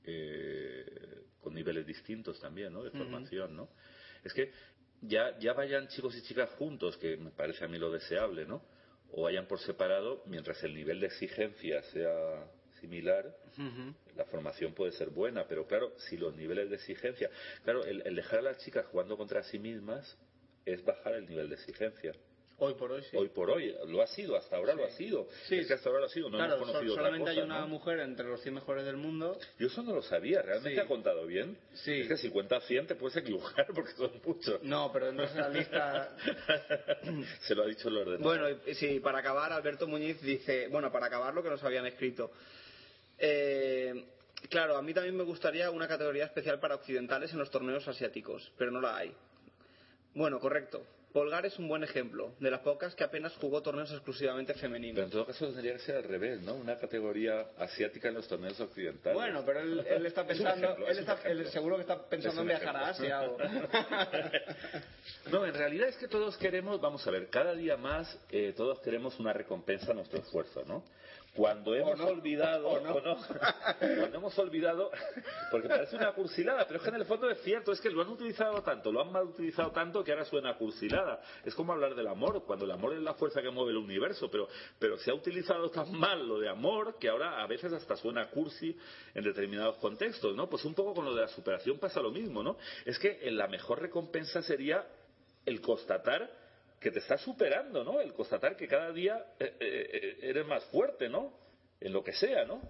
[0.04, 0.84] eh,
[1.40, 2.84] con niveles distintos también, ¿no?
[2.84, 3.68] De formación, ¿no?
[4.22, 4.52] Es que
[5.02, 8.62] ya, ya vayan chicos y chicas juntos, que me parece a mí lo deseable, ¿no?
[9.12, 12.46] O vayan por separado, mientras el nivel de exigencia sea
[12.80, 13.34] similar,
[14.16, 17.30] la formación puede ser buena, pero claro, si los niveles de exigencia,
[17.64, 20.18] claro, el, el dejar a las chicas jugando contra sí mismas
[20.66, 22.12] es bajar el nivel de exigencia.
[22.58, 23.16] Hoy por hoy, sí.
[23.16, 25.28] Hoy por hoy, lo ha sido, hasta ahora lo ha sido.
[25.46, 25.58] Sí.
[25.58, 27.60] Es que hasta ahora lo ha sido, no claro, hemos conocido otra solamente hay una
[27.60, 27.68] ¿no?
[27.68, 29.38] mujer entre los 100 mejores del mundo.
[29.58, 30.80] Yo eso no lo sabía, ¿realmente Sí.
[30.80, 31.58] ha contado bien?
[31.74, 32.00] Sí.
[32.00, 34.62] Es que si cuentas 100 te puedes equivocar porque son muchos.
[34.62, 36.16] No, pero no es la lista.
[37.42, 38.22] Se lo ha dicho el ordenador.
[38.22, 41.84] Bueno, y- sí, para acabar, Alberto Muñiz dice, bueno, para acabar lo que nos habían
[41.86, 42.30] escrito.
[43.18, 44.04] Eh,
[44.48, 48.50] claro, a mí también me gustaría una categoría especial para occidentales en los torneos asiáticos,
[48.56, 49.12] pero no la hay.
[50.14, 50.86] Bueno, correcto.
[51.16, 54.72] Polgar es un buen ejemplo, de las pocas que apenas jugó torneos exclusivamente Pero en
[54.72, 55.10] femeninos.
[55.10, 56.52] todo caso tendría que ser al revés, ¿no?
[56.56, 59.14] Una categoría asiática en los torneos occidentales.
[59.18, 62.06] Bueno, pero él, él está Es pensando, ejemplo, él, es está, él seguro que está
[62.06, 63.22] pensando Es en viajar a Asia.
[63.22, 63.38] o-
[65.32, 68.78] No, en realidad es que todos queremos, vamos a ver, cada día más eh, todos
[68.80, 70.84] queremos una recompensa a nuestro esfuerzo, ¿no?
[71.36, 72.06] Cuando hemos no.
[72.06, 73.00] olvidado, no.
[73.00, 73.16] no,
[73.98, 74.90] cuando hemos olvidado,
[75.50, 78.02] porque parece una cursilada, pero es que en el fondo es cierto, es que lo
[78.02, 81.20] han utilizado tanto, lo han mal utilizado tanto que ahora suena cursilada.
[81.44, 84.30] Es como hablar del amor, cuando el amor es la fuerza que mueve el universo,
[84.30, 87.96] pero, pero se ha utilizado tan mal lo de amor que ahora a veces hasta
[87.96, 88.76] suena cursi
[89.14, 90.48] en determinados contextos, ¿no?
[90.48, 92.56] Pues un poco con lo de la superación pasa lo mismo, ¿no?
[92.84, 94.86] Es que la mejor recompensa sería
[95.44, 96.45] el constatar
[96.80, 98.00] que te estás superando, ¿no?
[98.00, 101.32] El constatar que cada día eh, eh, eres más fuerte, ¿no?
[101.80, 102.60] En lo que sea, ¿no?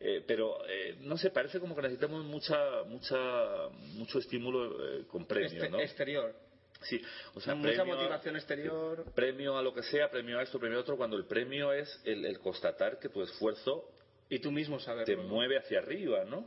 [0.00, 5.26] Eh, pero eh, no sé, parece como que necesitamos mucha, mucha, mucho estímulo eh, con
[5.26, 5.80] premio, Este- ¿no?
[5.80, 6.34] exterior.
[6.82, 7.00] Sí,
[7.34, 9.04] o sea, Mucha premio a- motivación exterior.
[9.14, 11.88] premio a lo que sea, premio a esto, premio a otro, cuando el premio es
[12.04, 13.88] el, el constatar que tu esfuerzo
[14.28, 15.06] Y tú mismo saberlo.
[15.06, 15.22] te ¿no?
[15.22, 16.44] mueve hacia arriba, ¿no?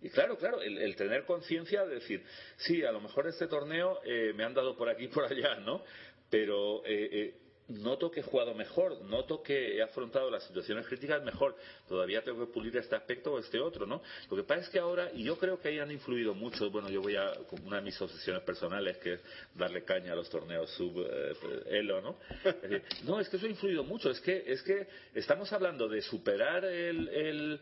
[0.00, 2.24] Y claro, claro, el, el tener conciencia de decir,
[2.56, 5.56] sí, a lo mejor este torneo eh, me han dado por aquí y por allá,
[5.56, 5.82] ¿no?
[6.30, 7.34] Pero eh, eh,
[7.68, 11.54] noto que he jugado mejor, noto que he afrontado las situaciones críticas mejor,
[11.86, 14.02] todavía tengo que pulir este aspecto o este otro, ¿no?
[14.30, 16.88] Lo que pasa es que ahora, y yo creo que ahí han influido mucho, bueno,
[16.88, 17.32] yo voy a,
[17.64, 19.20] una de mis obsesiones personales, que es
[19.54, 22.16] darle caña a los torneos sub-elo, ¿no?
[22.44, 25.88] Es decir, no, es que eso ha influido mucho, es que, es que estamos hablando
[25.88, 27.60] de superar el, el-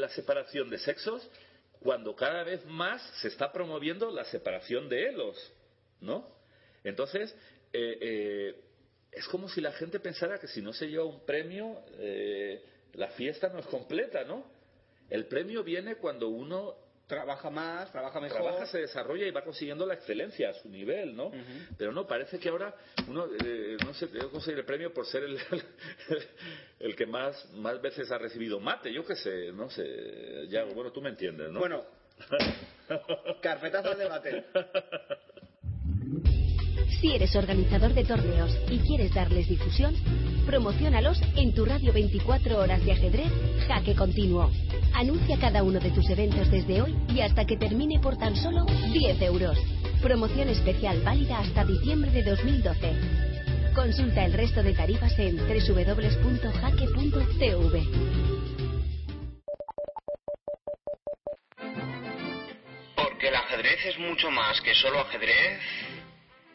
[0.00, 1.28] la separación de sexos
[1.80, 5.52] cuando cada vez más se está promoviendo la separación de elos,
[6.00, 6.38] ¿no?
[6.84, 7.34] Entonces,
[7.72, 8.60] eh, eh,
[9.12, 12.62] es como si la gente pensara que si no se lleva un premio, eh,
[12.94, 14.44] la fiesta no es completa, ¿no?
[15.08, 16.76] El premio viene cuando uno
[17.10, 18.40] Trabaja más, trabaja mejor.
[18.40, 21.32] trabaja, se desarrolla y va consiguiendo la excelencia a su nivel, ¿no?
[21.76, 22.72] Pero no, parece que ahora
[23.08, 25.36] uno, eh, no sé, debe conseguir el premio por ser el,
[26.78, 30.92] el que más, más veces ha recibido mate, yo qué sé, no sé, ya, bueno,
[30.92, 31.58] tú me entiendes, ¿no?
[31.58, 31.84] Bueno,
[33.42, 34.44] carpetazo al debate.
[37.00, 39.94] Si eres organizador de torneos y quieres darles difusión,
[40.44, 43.32] promocionalos en tu radio 24 horas de ajedrez
[43.66, 44.50] Jaque Continuo.
[44.92, 48.66] Anuncia cada uno de tus eventos desde hoy y hasta que termine por tan solo
[48.92, 49.56] 10 euros.
[50.02, 52.92] Promoción especial válida hasta diciembre de 2012.
[53.74, 56.20] Consulta el resto de tarifas en www.jaque.tv.
[62.94, 65.89] Porque el ajedrez es mucho más que solo ajedrez.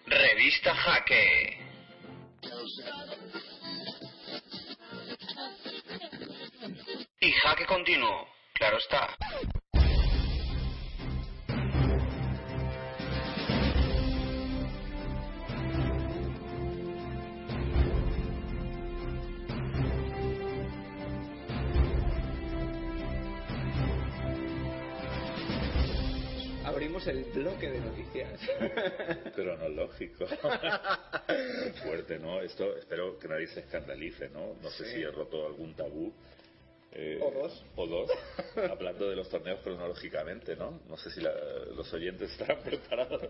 [0.07, 1.57] Revista Jaque.
[7.19, 9.15] Y jaque continuo, claro está.
[26.85, 28.39] Abrimos el bloque de noticias.
[29.35, 30.27] Cronológico.
[31.83, 32.39] Fuerte, ¿no?
[32.41, 34.53] Esto espero que nadie se escandalice, ¿no?
[34.61, 34.91] No sé Sí.
[34.97, 36.13] si he roto algún tabú.
[36.97, 37.63] Eh, O dos.
[37.75, 38.09] O dos.
[38.71, 40.79] Hablando de los torneos cronológicamente, ¿no?
[40.87, 41.33] No sé si la-
[41.75, 43.21] los oyentes estarán preparados.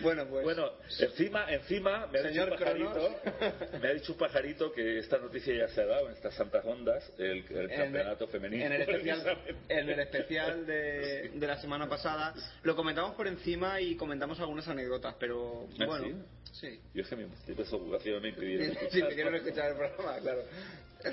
[0.00, 0.44] Bueno, pues.
[0.44, 3.20] Bueno, encima, encima me ha, dicho un pajarito,
[3.82, 6.64] me ha dicho un pajarito que esta noticia ya se ha dado en estas santas
[6.64, 8.64] ondas, el, el campeonato femenino.
[8.66, 9.74] En el especial, precisamente.
[9.74, 14.66] en el especial de, de la semana pasada lo comentamos por encima y comentamos algunas
[14.68, 16.06] anécdotas, pero ¿Ah, bueno,
[16.52, 16.60] sí?
[16.68, 16.80] sí.
[16.94, 19.08] Yo es que mis múltiples ocupaciones me impidieron escuchar.
[19.08, 20.42] te quieren escuchar el programa, claro.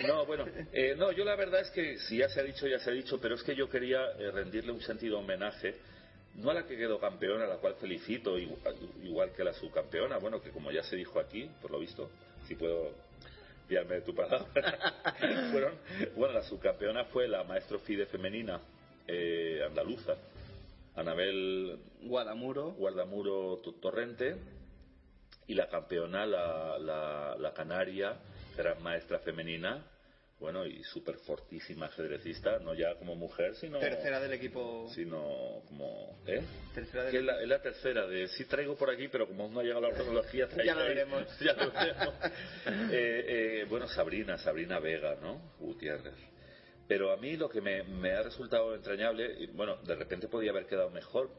[0.08, 2.80] No, bueno, eh, no, yo la verdad es que si ya se ha dicho, ya
[2.80, 5.76] se ha dicho, pero es que yo quería eh, rendirle un sentido homenaje,
[6.36, 9.54] no a la que quedó campeona, a la cual felicito, igual, igual que a la
[9.54, 12.10] subcampeona, bueno, que como ya se dijo aquí, por lo visto,
[12.48, 12.94] si puedo
[13.68, 14.48] fiarme de tu palabra,
[15.52, 15.74] fueron,
[16.16, 18.60] bueno, la subcampeona fue la maestro FIDE femenina
[19.08, 20.16] eh, andaluza,
[20.96, 22.72] Anabel Guadamuro.
[22.72, 24.36] Guardamuro Torrente
[25.48, 28.18] y la campeona, la, la, la canaria,
[28.58, 29.86] gran maestra femenina,
[30.40, 33.80] bueno, y súper fortísima ajedrecista, no ya como mujer, sino...
[33.80, 34.88] Tercera del equipo.
[34.94, 36.20] Sino como...
[36.28, 36.44] ¿Eh?
[36.76, 39.48] Tercera del Que es la, es la tercera de sí traigo por aquí, pero como
[39.48, 40.48] no ha llegado la cronología...
[40.64, 41.40] Ya lo veremos.
[41.40, 42.14] ya lo veremos.
[42.92, 45.54] Eh, eh, bueno, Sabrina, Sabrina Vega, ¿no?
[45.60, 46.16] Gutiérrez.
[46.88, 50.52] Pero a mí lo que me, me ha resultado entrañable, y, bueno, de repente podía
[50.52, 51.32] haber quedado mejor,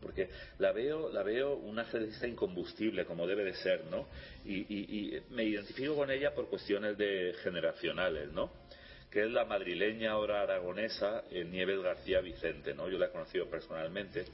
[0.00, 0.28] porque
[0.58, 4.06] la veo, la veo una ajedrecista incombustible, como debe de ser, ¿no?
[4.44, 8.50] Y, y- y me identifico con ella por cuestiones de generacionales, ¿no?
[9.10, 12.88] Que es la madrileña ahora aragonesa eh, Nieves García Vicente, ¿no?
[12.88, 14.24] Yo la he conocido personalmente.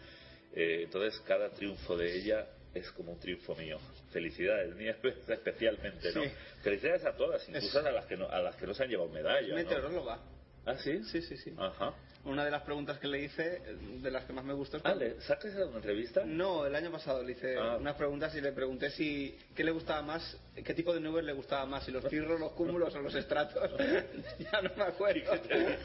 [0.55, 3.79] Eh, entonces, cada triunfo de ella es como un triunfo mío.
[4.13, 6.23] Felicidades, Nieves, especialmente, ¿no?
[6.25, 6.31] Sí.
[6.63, 9.09] Felicidades a todas, incluso a las que no, a las que no se han llevado
[9.11, 9.71] medalla, ¿no?
[10.67, 11.03] ¿Ah, sí?
[11.05, 11.53] Sí, sí, sí.
[11.59, 11.93] Ajá.
[12.25, 13.61] Una de las preguntas que le hice,
[14.01, 16.23] de las que más me gustó es Ah, ¿le sacas una entrevista?
[16.25, 17.79] No, el año pasado le hice Ah.
[17.81, 21.33] unas preguntas y le pregunté si qué le gustaba más, qué tipo de nubes le
[21.33, 23.69] gustaba más, si los cirros, los cúmulos o los estratos.
[24.39, 25.33] ya no me acuerdo.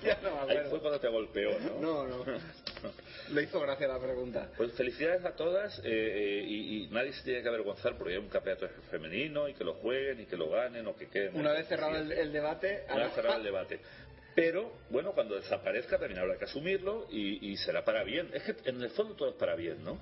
[0.04, 0.82] ya no me Ahí fue acuerdo.
[0.82, 1.80] cuando te golpeó, ¿no?
[1.82, 2.24] No, no.
[3.34, 4.52] Le hizo gracia la pregunta.
[4.58, 8.20] Pues felicidades a todas eh, eh, y, y nadie se tiene que avergonzar porque hay
[8.20, 11.36] un campeonato femenino y que lo jueguen y que lo ganen o que queden.
[11.36, 13.80] Una vez cerrado el, el debate, Una vez cerrado el debate.
[14.38, 18.30] Pero, bueno, cuando desaparezca también habrá que asumirlo y, y será para bien.
[18.36, 19.98] Es que en el fondo todo es para bien, ¿no?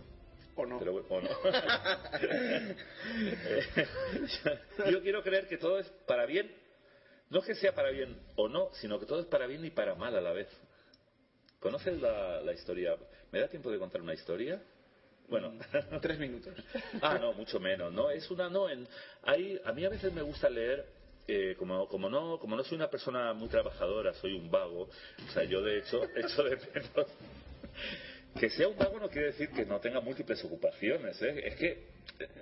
[0.58, 0.78] o no.
[0.78, 1.30] Pero o no.
[4.92, 6.54] Yo quiero creer que todo es para bien.
[7.30, 9.70] No es que sea para bien o no, sino que todo es para bien y
[9.70, 10.50] para mal a la vez.
[11.62, 12.98] ¿Conoces la, la historia?
[13.32, 14.62] ¿Me da tiempo de contar una historia?
[15.30, 15.54] Bueno.
[16.02, 16.54] Tres minutos.
[17.02, 18.12] Ah, no, mucho menos, ¿no?
[18.12, 18.86] Es una, no, en,
[19.24, 22.76] hay, a mí a veces me gusta leer, eh, como, como, no, como no soy
[22.78, 24.84] una persona muy trabajadora, soy un vago,
[25.28, 27.08] o sea, yo de hecho, echo de menos.
[28.40, 31.42] Que sea un vago no quiere decir que no tenga múltiples ocupaciones, ¿eh?
[31.48, 31.88] Es que,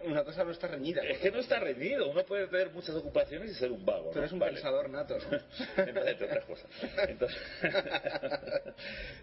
[0.05, 1.03] Una cosa no está reñida.
[1.03, 4.19] es que no está reñido, uno puede tener muchas ocupaciones y ser un vago, ¿no?
[4.19, 4.53] eres un Vale.
[4.53, 5.37] pensador nato, ¿no?
[5.83, 6.67] entre otras cosas.
[7.07, 7.37] Entonces,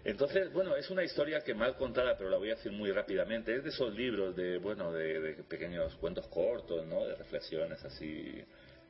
[0.05, 3.53] entonces, bueno, es una historia que mal contada, pero la voy a decir muy rápidamente.
[3.53, 7.05] Es de esos libros de, bueno, de, de pequeños cuentos cortos, ¿no?
[7.05, 8.41] De reflexiones así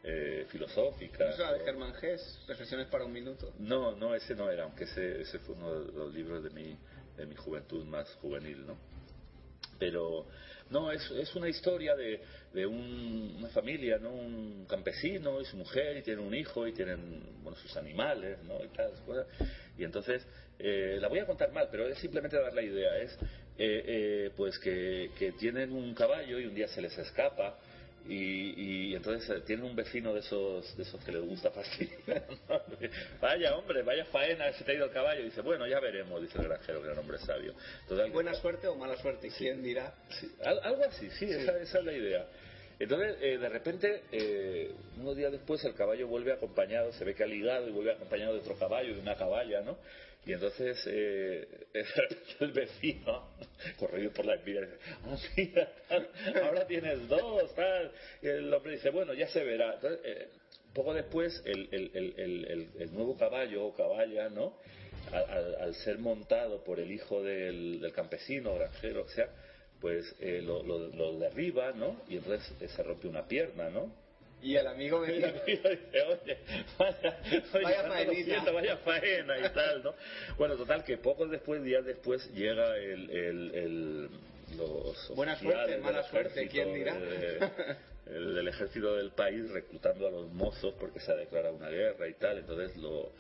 [0.04, 1.34] eh, filosóficas.
[1.34, 3.54] Es la de Germán Gess, Reflexiones para un minuto.
[3.60, 6.76] No, no, ese no era, aunque ese, ese fue uno de los libros de mi,
[7.18, 8.78] de mi juventud más juvenil, ¿no?
[9.78, 10.28] Pero,
[10.70, 12.22] no, es, es una historia de,
[12.54, 14.12] de un- una familia, ¿no?
[14.12, 18.64] Un campesino y su mujer, y tienen un hijo, y tienen, bueno, sus animales, ¿no?
[18.64, 19.26] Y tal, cosas.
[19.78, 20.26] Y entonces,
[20.60, 22.96] eh, la voy a contar mal, pero es simplemente dar la idea.
[22.98, 23.18] Es, eh,
[23.58, 27.58] eh, pues, que, que tienen un caballo y un día se les escapa.
[28.08, 32.26] Y, y entonces eh, tienen un vecino de esos de esos que les gusta fastidiar.
[33.22, 35.22] vaya hombre, vaya faena, se te ha ido el caballo.
[35.22, 37.54] Y dice, bueno, ya veremos, dice el granjero, que era un hombre sabio.
[38.12, 39.94] Buena suerte o mala suerte, ¿quién dirá?
[40.20, 42.26] Sí, al- algo así, sí, Esa, esa es la idea.
[42.80, 47.24] Entonces, eh, de repente, eh, unos días después, el caballo vuelve acompañado, se ve que
[47.24, 49.78] ha ligado y vuelve acompañado de otro caballo, de una caballa, ¿no?
[50.26, 51.48] Y entonces, eh,
[52.40, 53.28] el vecino,
[53.80, 55.72] corrido por la envidia, dice, "Ah, mira,
[56.46, 57.92] ahora tienes dos, tal.
[58.22, 59.74] Y el hombre dice, bueno, ya se verá.
[59.76, 60.28] Entonces, eh,
[60.74, 64.54] poco después, el, el- el- el- nuevo caballo o caballa, ¿no?
[65.12, 69.28] Al ser montado por el hijo del, del campesino, granjero, o sea,
[69.82, 72.00] pues eh, lo, lo- lo derriba, ¿no?
[72.08, 73.92] Y entonces eh, se rompe una pierna, ¿no?
[74.42, 76.38] Y el amigo me dice, oye,
[76.80, 77.18] vaya,
[78.10, 79.94] oye, Vaya faena y tal, ¿no?
[80.38, 84.10] Bueno, total, que pocos después, días después, llega el, el, el-
[84.58, 86.98] los Buena suerte, mala suerte, ¿quién dirá?
[88.08, 92.14] el ejército del país reclutando a los mozos porque se ha declarado una guerra y
[92.16, 93.14] tal, entonces lo,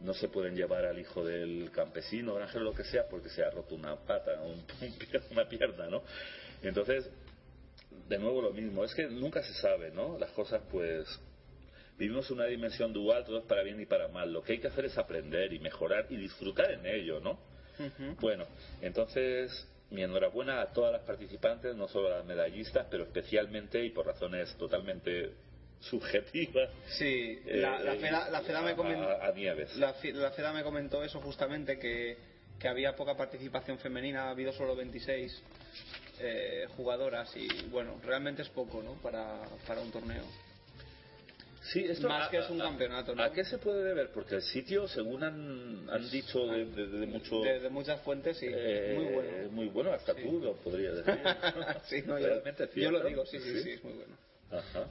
[0.00, 3.50] no se pueden llevar al hijo del campesino, granjero, lo que sea, porque se ha
[3.50, 4.64] roto una pata, un,
[5.32, 6.02] una pierna, ¿no?
[6.62, 7.10] Entonces,
[8.12, 10.18] de nuevo lo mismo, es que nunca se sabe, ¿no?
[10.18, 11.06] Las cosas, pues,
[11.98, 14.30] vivimos una dimensión dual, todo es para bien y para mal.
[14.32, 17.38] Lo que hay que hacer es aprender y mejorar y disfrutar en ello, ¿no?
[18.20, 18.44] Bueno,
[18.82, 19.50] entonces,
[19.90, 24.06] mi enhorabuena a todas las participantes, no solo a las medallistas, pero especialmente y por
[24.06, 25.30] razones totalmente
[25.80, 26.70] subjetivas.
[26.98, 29.08] Sí, la, la eh, la FEDA me comentó...
[29.08, 29.74] a- a Nieves.
[29.76, 32.16] La, fi- la FEDA me comentó eso justamente, que,
[32.60, 35.42] que había poca participación femenina, ha habido solo 26
[36.22, 38.94] eh, jugadoras y bueno, realmente es poco, ¿no?
[39.02, 40.22] Para, para un torneo.
[41.72, 43.22] Sí, esto Más a- que es un a- campeonato, ¿no?
[43.22, 44.10] ¿A qué se puede deber?
[44.12, 47.40] Porque el sitio, según han, han dicho de, de- de mucho...
[47.40, 48.46] De, muchas fuentes, sí.
[48.50, 49.36] eh, muy bueno.
[49.36, 50.22] es Muy bueno, hasta Sí.
[50.22, 51.20] tú lo podrías decir.
[51.88, 52.98] sí, no, yo, Realmente yo cierto.
[52.98, 54.16] lo digo, sí, sí, sí, es muy bueno.
[54.50, 54.86] Ajá.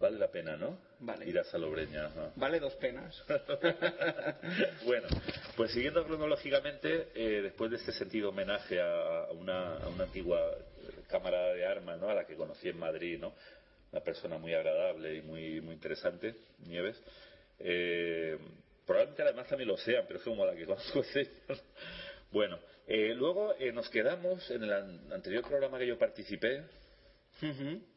[0.00, 0.78] Vale la pena, ¿no?
[1.02, 1.28] Vale.
[1.28, 2.06] Ir a Salobreña.
[2.06, 2.32] ajá.
[2.36, 3.24] Vale dos penas.
[4.84, 5.08] bueno,
[5.56, 11.02] pues siguiendo cronológicamente, eh, después de este sentido homenaje a una, a una antigua eh,
[11.08, 12.08] cámara de armas, ¿no?
[12.08, 13.34] A la que conocí en Madrid, ¿no?
[13.92, 16.34] una persona muy agradable y muy, muy interesante,
[16.66, 17.00] Nieves.
[17.58, 18.38] Eh,
[18.86, 21.02] probablemente además también lo sean, pero es como la que conozco
[22.32, 24.72] Bueno, eh, luego eh, nos quedamos en el
[25.12, 26.62] anterior programa que yo participé,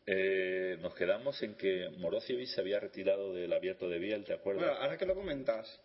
[0.05, 4.65] eh, nos quedamos en que Morocievic se había retirado del abierto de Biel, ¿te acuerdas?
[4.65, 5.79] Bueno, ahora que lo comentas.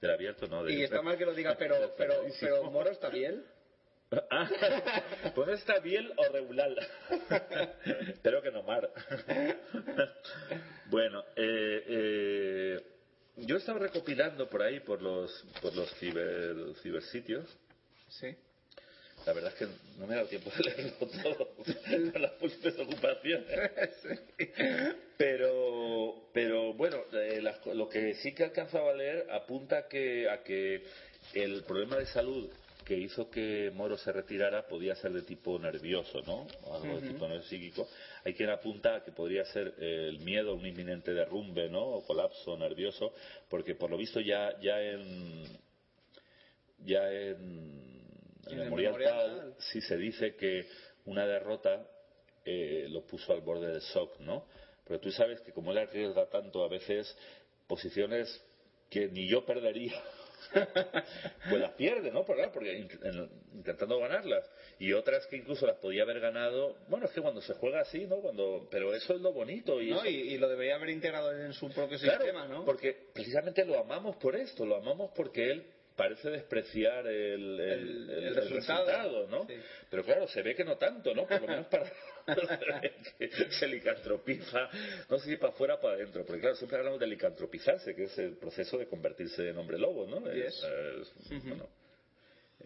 [0.00, 0.68] Del abierto, no.
[0.68, 3.44] Y está mal que lo diga, pero, pero, pero Moro está bien.
[4.30, 4.48] Ah,
[5.34, 6.70] pues está Biel o regular.
[8.08, 8.90] Espero que no mar.
[10.86, 12.80] bueno, eh, eh,
[13.36, 17.56] yo estaba recopilando por ahí, por los, por los ciber, cibersitios.
[18.08, 18.36] Sí.
[19.26, 19.66] La verdad es que
[19.98, 21.48] no me he dado tiempo de leerlo todo
[22.12, 23.70] con las múltiples ocupaciones.
[25.16, 27.42] Pero, pero bueno, eh,
[27.74, 30.82] lo que sí que alcanzaba a leer apunta que, a que
[31.34, 32.50] el problema de salud
[32.90, 36.46] que hizo que Moro se retirara podía ser de tipo nervioso, ¿no?
[36.64, 37.88] O algo de tipo psíquico.
[38.24, 41.82] Hay quien apunta a que podría ser el miedo a un inminente derrumbe, ¿no?
[41.82, 43.12] O colapso nervioso,
[43.48, 45.44] porque por lo visto ya, ya en,
[46.84, 47.99] ya en,
[48.48, 50.66] el memorial, tal, sí se dice que
[51.04, 51.86] una derrota
[52.44, 54.46] eh, lo puso al borde del shock, ¿no?
[54.86, 57.16] Pero tú sabes que como él arriesga tanto, a veces
[57.66, 58.44] posiciones
[58.88, 60.02] que ni yo perdería
[61.48, 62.24] pues las pierde, ¿no?
[62.24, 62.88] Porque,
[63.52, 64.44] intentando ganarlas.
[64.78, 66.76] Y otras que incluso las podía haber ganado.
[66.88, 68.16] Bueno, es que cuando se juega así, ¿no?
[68.16, 69.80] Cuando, pero eso es lo bonito.
[69.80, 72.64] Y, y, lo debería haber integrado en su propio sistema, ¿no?
[72.64, 75.66] Porque precisamente lo amamos por esto, lo amamos porque él
[76.00, 79.46] parece despreciar el, el, resultado, ¿no?
[79.90, 81.26] Pero claro, se ve que no tanto, ¿no?
[81.26, 81.92] Por lo menos para
[83.18, 84.70] que se licantropiza,
[85.10, 88.04] no sé si para afuera o para adentro, porque claro, siempre hablamos de licantropizarse, que
[88.04, 90.22] es el proceso de convertirse en hombre lobo, ¿no?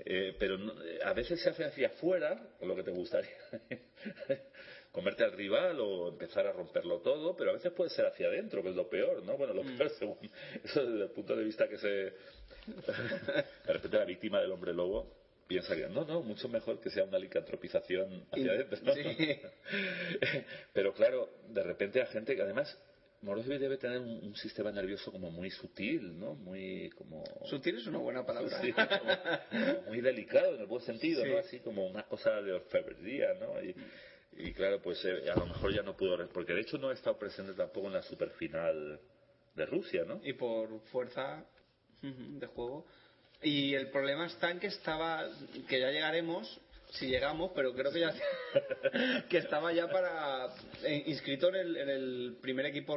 [0.05, 0.57] Eh, pero
[1.05, 3.37] a veces se hace hacia afuera, lo que te gustaría,
[4.95, 8.63] comerte al rival o empezar a romperlo todo, pero a veces puede ser hacia adentro,
[8.63, 9.37] que es lo peor, ¿no?
[9.37, 9.77] Bueno, lo mm.
[9.77, 10.19] peor según
[10.63, 12.13] eso desde el punto de vista que se
[12.67, 17.05] de repente la víctima del hombre lobo piensa que no, no, mucho mejor que sea
[17.05, 18.95] una licantropización hacia adentro.
[20.73, 22.79] Pero claro, de repente hay gente que además
[23.25, 26.35] Morozovich debe tener un, sistema nervioso como muy sutil, ¿no?
[26.35, 27.25] Muy como...
[27.47, 28.61] Sutil es una buena palabra.
[29.89, 31.39] muy delicado en el buen sentido, ¿no?
[31.39, 33.55] Así como una cosa de orfebrería, ¿no?
[34.37, 36.29] Y, claro, pues eh, a lo mejor ya no pudo...
[36.29, 39.01] Porque de hecho no ha estado presente tampoco en la superfinal
[39.55, 40.21] de Rusia, ¿no?
[40.23, 41.47] Y por fuerza
[42.03, 42.87] de juego.
[43.43, 45.29] Y el problema está en que estaba,
[45.69, 46.61] que ya llegaremos,
[46.95, 48.15] si llegamos, pero creo que ya
[49.29, 52.97] que estaba ya para eh, inscrito en el, en el, primer equipo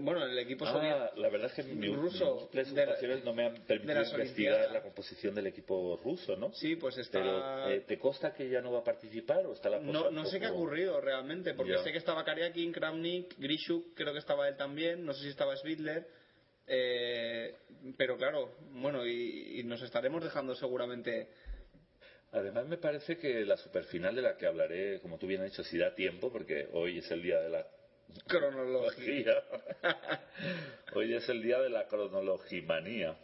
[0.00, 3.54] bueno en el equipo ah, la verdad es que mi, ruso de no me han
[3.64, 8.32] permitido investigar la composición del equipo ruso no sí pues está pero eh, te consta
[8.32, 10.52] que ya no va a participar o está la cosa no no sé qué ha
[10.52, 15.12] ocurrido realmente porque sé que estaba Kariakin Kramnik Grishuk creo que estaba él también no
[15.12, 16.23] sé si estaba Svitler
[16.66, 17.54] eh,
[17.96, 21.28] pero claro, bueno, y, nos estaremos dejando seguramente.
[22.32, 25.62] Además, me parece que la superfinal de la que hablaré, como tú bien has dicho,
[25.62, 27.66] si da tiempo, porque hoy es el día de la
[28.26, 29.42] cronología.
[30.94, 33.16] hoy es el día de la cronologimanía.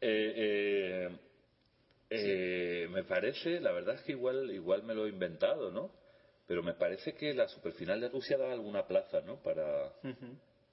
[0.00, 1.08] Eh, eh,
[2.10, 5.92] eh, Me parece, la verdad es que igual, igual me lo he inventado, ¿no?
[6.46, 9.42] Pero me parece que la superfinal de Rusia da alguna plaza, ¿no?
[9.42, 9.92] Para.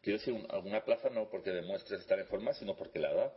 [0.01, 3.33] Quiero decir, alguna plaza no porque demuestres estar en forma, sino porque la da.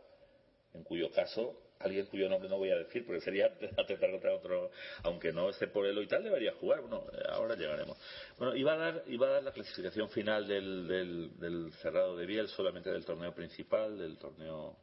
[0.73, 3.47] En cuyo caso, alguien cuyo nombre no voy a decir, porque sería
[3.77, 4.71] atentar contra otro,
[5.03, 6.81] aunque no esté por y tal, debería jugar.
[6.81, 7.97] Bueno, ahora llegaremos.
[8.37, 12.47] Bueno, iba a dar, iba a dar la clasificación final del, del, cerrado de Biel,
[12.47, 14.77] solamente del torneo principal, del torneo.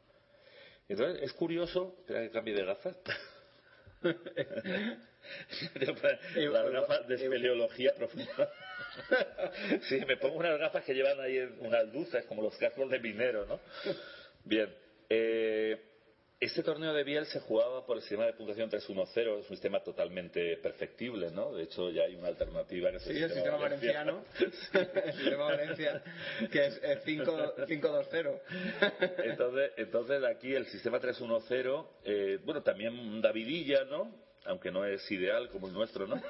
[0.89, 2.97] Entonces, es curioso, espera que cambie de gafas.
[6.35, 8.53] las gafas de espeleología profunda.
[9.89, 13.47] sí, me pongo unas gafas que llevan ahí unas luces, como los cascos de minero,
[13.47, 13.61] ¿no?
[14.45, 14.73] Bien.
[15.11, 15.98] Eh,
[16.41, 19.81] este torneo de Biel se jugaba por el sistema de puntuación 3-1-0, es un sistema
[19.81, 21.53] totalmente perfectible, ¿no?
[21.53, 24.25] De hecho, ya hay una alternativa que es el, sí, el sistema valenciano.
[24.41, 26.03] el sistema Valencia,
[26.51, 28.41] que es 5-2-0.
[29.25, 34.29] entonces, entonces, aquí el sistema 3-1-0, eh, bueno, también Davidilla, ¿no?
[34.45, 36.21] aunque no es ideal como el nuestro, ¿no?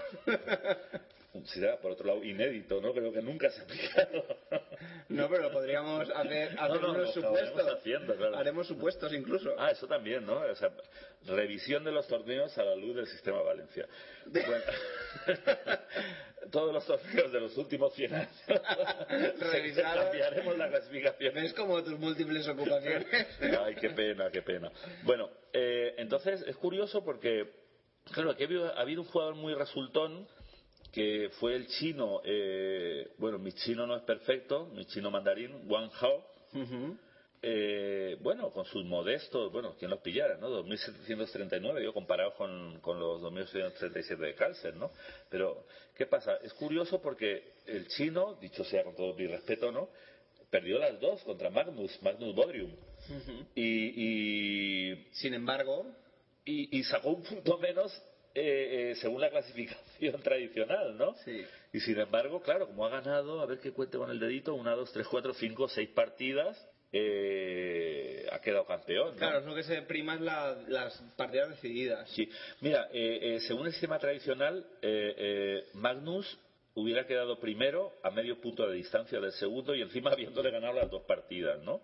[1.44, 2.92] Será, por otro lado, inédito, ¿no?
[2.92, 4.24] Creo que nunca se ha aplicado.
[5.10, 7.80] no, pero podríamos hacer, unos supuestos.
[8.34, 9.54] Haremos supuestos incluso.
[9.58, 10.40] Ah, eso también, ¿no?
[10.40, 10.70] O sea,
[11.26, 13.86] revisión de los torneos a la luz del sistema Valencia.
[14.26, 14.64] Bueno,
[16.50, 18.44] todos los torneos de los últimos 100 años.
[19.38, 20.04] Revisados.
[20.04, 21.34] Cambiaremos la clasificación.
[21.34, 23.06] ¿Ves como tus múltiples ocupaciones?
[23.60, 24.72] Ay, qué pena, qué pena.
[25.02, 27.68] Bueno, eh, entonces es curioso porque
[28.12, 30.26] Claro, aquí ha habido, un jugador muy resultón
[30.92, 35.90] que fue el chino, eh, bueno, mi chino no es perfecto, mi chino mandarín, Wang
[36.00, 36.24] Hao,
[37.40, 40.50] eh, bueno, con sus modestos, bueno, quien los pillara, ¿no?
[40.64, 44.90] 2.739, yo comparado con, con los 2.737 de Carlsen, ¿no?
[45.30, 45.64] Pero,
[45.96, 46.36] ¿qué pasa?
[46.42, 49.88] Es curioso porque el chino, dicho sea con todo mi respeto, ¿no?
[50.50, 52.72] Perdió las dos contra Magnus, Magnus Bodrium.
[53.54, 55.86] y, y, Sin embargo,
[56.44, 57.92] y, y sacó un punto menos
[58.34, 59.87] eh, eh, según la clasificación
[60.22, 61.14] tradicional, ¿no?
[61.24, 61.44] Sí.
[61.72, 64.74] Y sin embargo, claro, como ha ganado, a ver qué cuente con el dedito, una,
[64.74, 66.56] dos, tres, cuatro, cinco, seis partidas,
[66.92, 69.10] eh, ha quedado campeón.
[69.12, 69.16] ¿no?
[69.16, 72.08] claro, es lo que se prima es la- las partidas decididas.
[72.10, 72.28] Sí.
[72.60, 76.38] Mira, eh, eh, según el sistema tradicional, eh, eh, Magnus
[76.74, 80.90] hubiera quedado primero a medio punto de distancia del segundo y encima habiéndole ganado las
[80.90, 81.80] dos partidas, ¿no?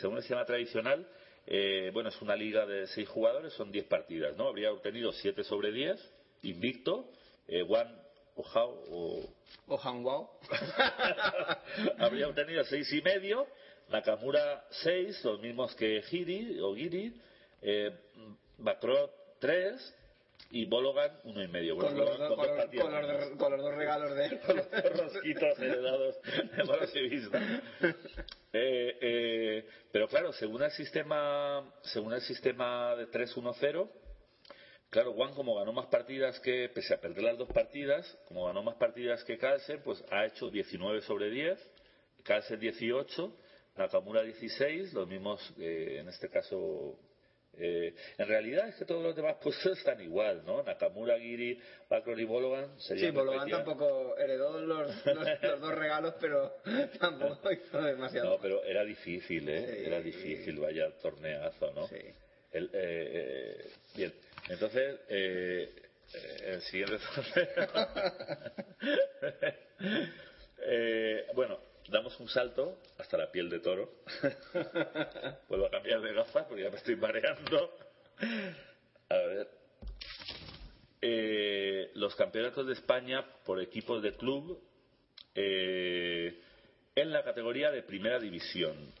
[0.00, 1.06] Según el sistema tradicional,
[1.46, 4.48] eh, bueno, es una liga de seis jugadores, son diez partidas, ¿no?
[4.48, 5.98] Habría obtenido siete sobre diez,
[6.42, 7.10] invicto,
[7.48, 8.00] eh, Juan
[8.36, 9.34] Ojao o
[9.68, 10.38] O Hanwao.
[11.98, 13.46] habría obtenido seis y medio,
[13.88, 17.20] Nakamura seis, los mismos que Giri o Giri,
[17.62, 17.90] eh,
[18.58, 19.94] Bacrot tres
[20.50, 21.76] y Bologan uno y medio.
[21.76, 24.40] con, Bueno, los, dos- con con dos los- con los con los dos regalos de
[24.46, 26.16] Con los dos rosquitos heredados
[26.56, 27.40] de Bolshevista.
[28.52, 33.88] Eh, eh, pero claro, según el sistema, según el sistema de 3-1-0,
[34.90, 38.62] claro, Juan como ganó más partidas que, pese a perder las dos partidas, como ganó
[38.62, 41.58] más partidas que Carlsen, pues ha hecho 19 sobre 10,
[42.24, 43.32] Carlsen 18,
[43.76, 46.98] Nakamura 16, los mismos, eh, en este caso,
[47.56, 50.62] eh, en realidad es que todos los demás puestos están igual, ¿no?
[50.62, 51.58] Nakamura, Giri,
[51.88, 55.06] Bacron y Bologan Sí, Bologan tampoco heredó los, los-
[55.42, 56.54] los dos regalos, pero
[57.00, 58.30] tampoco hizo demasiado.
[58.30, 59.66] No, pero era difícil, ¿eh?
[59.76, 59.86] Sí.
[59.86, 61.86] Era difícil, vaya torneazo, ¿no?
[61.88, 61.96] Sí.
[62.50, 64.12] El, eh, eh, bien,
[64.48, 65.82] entonces, eh,
[66.44, 66.98] el siguiente.
[70.70, 74.02] Eh, bueno, damos un salto hasta la piel de toro.
[75.48, 77.76] Vuelvo a cambiar de gafas porque ya me estoy mareando.
[79.08, 79.48] A ver.
[81.00, 84.60] Eh, los campeonatos de España por equipos de club
[85.34, 86.42] eh,
[86.94, 88.92] en la categoría de primera división.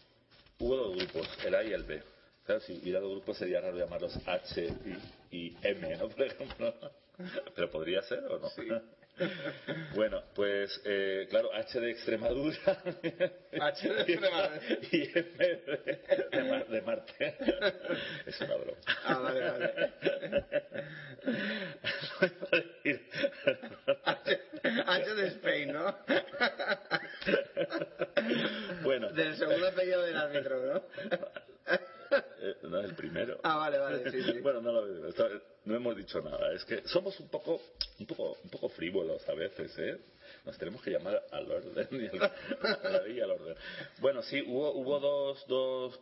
[0.60, 2.02] Hubo dos grupos, el A y el B.
[2.44, 6.08] Claro, si hubiera dos grupos sería raro llamarlos H y, y M, ¿no?
[6.16, 6.74] Por ejemplo.
[7.54, 8.48] Pero podría ser o no.
[9.96, 12.56] Bueno, pues eh, claro, H de Extremadura.
[13.60, 14.60] H de Extremadura.
[14.92, 15.56] Y M de,
[16.30, 17.36] de de Marte.
[18.26, 18.78] Es una broma.
[19.04, 19.92] Ah, vale, vale.
[24.04, 24.40] H,
[24.86, 25.98] H de Spain, ¿no?
[28.82, 31.47] Bueno, Del segundo apellido del árbitro, ¿no?
[32.40, 33.38] Eh, no es el primero.
[33.42, 34.38] Ah, vale, vale, sí, sí.
[34.42, 35.28] Bueno, no, lo- esto-
[35.64, 36.52] no hemos dicho nada.
[36.52, 37.60] Es que somos un poco,
[37.98, 39.98] un poco, un poco frívolos a veces, ¿eh?
[40.44, 43.56] Nos tenemos que llamar al orden y al, a la y al orden.
[43.98, 46.00] Bueno, sí, hubo, hubo dos, dos,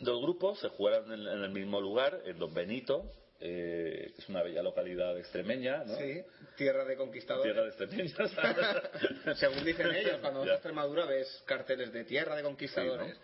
[0.00, 4.28] dos grupos, se jugaron en, en el mismo lugar, en Don Benito, eh, que es
[4.28, 5.96] una bella localidad extremeña, ¿no?
[5.96, 6.22] Sí,
[6.56, 7.52] tierra de conquistadores.
[7.52, 9.36] Tierra de extremeños.
[9.38, 13.16] Según dicen ellos, cuando vas a Extremadura ves carteles de tierra de conquistadores.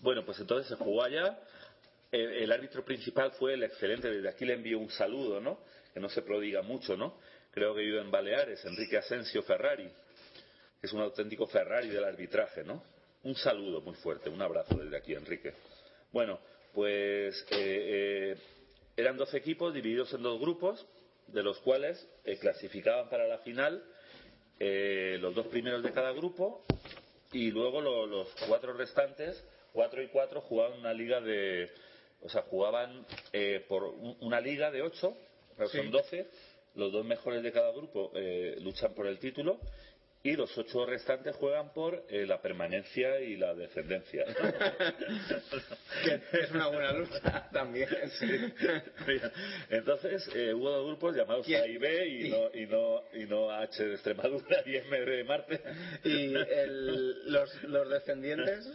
[0.00, 1.38] Bueno, pues entonces se jugó allá.
[2.10, 5.60] El, árbitro principal fue el excelente, desde aquí le envío un saludo, ¿no?
[5.92, 7.18] Que no se prodiga mucho, ¿no?
[7.50, 9.90] Creo que vive en Baleares, Enrique Asensio Ferrari,
[10.80, 12.82] que es un auténtico Ferrari del arbitraje, ¿no?
[13.24, 15.52] Un saludo muy fuerte, un abrazo desde aquí, Enrique.
[16.12, 16.40] Bueno,
[16.72, 18.36] pues eh, eh,
[18.96, 20.86] eran dos equipos divididos en dos grupos,
[21.26, 23.84] de los cuales eh, clasificaban para la final
[24.58, 26.64] eh, los dos primeros de cada grupo
[27.32, 29.44] y luego lo- los cuatro restantes,
[29.78, 31.70] cuatro y cuatro, jugaban una liga de,
[32.20, 35.16] o sea, jugaban eh, por un- una liga de ocho,
[35.56, 35.76] pero Sí.
[35.76, 36.26] son doce,
[36.74, 39.60] los dos mejores de cada grupo eh, luchan por el título
[40.28, 44.24] y los ocho restantes juegan por eh, la permanencia y la descendencia.
[46.04, 47.88] Que es una buena lucha también.
[49.06, 49.22] Bien.
[49.70, 51.62] Entonces eh, hubo dos grupos llamados ¿Quién?
[51.62, 55.24] A y B y no, y no, y no H de Extremadura y M de
[55.24, 55.60] Marte.
[56.04, 58.68] Y el- los, los descendientes,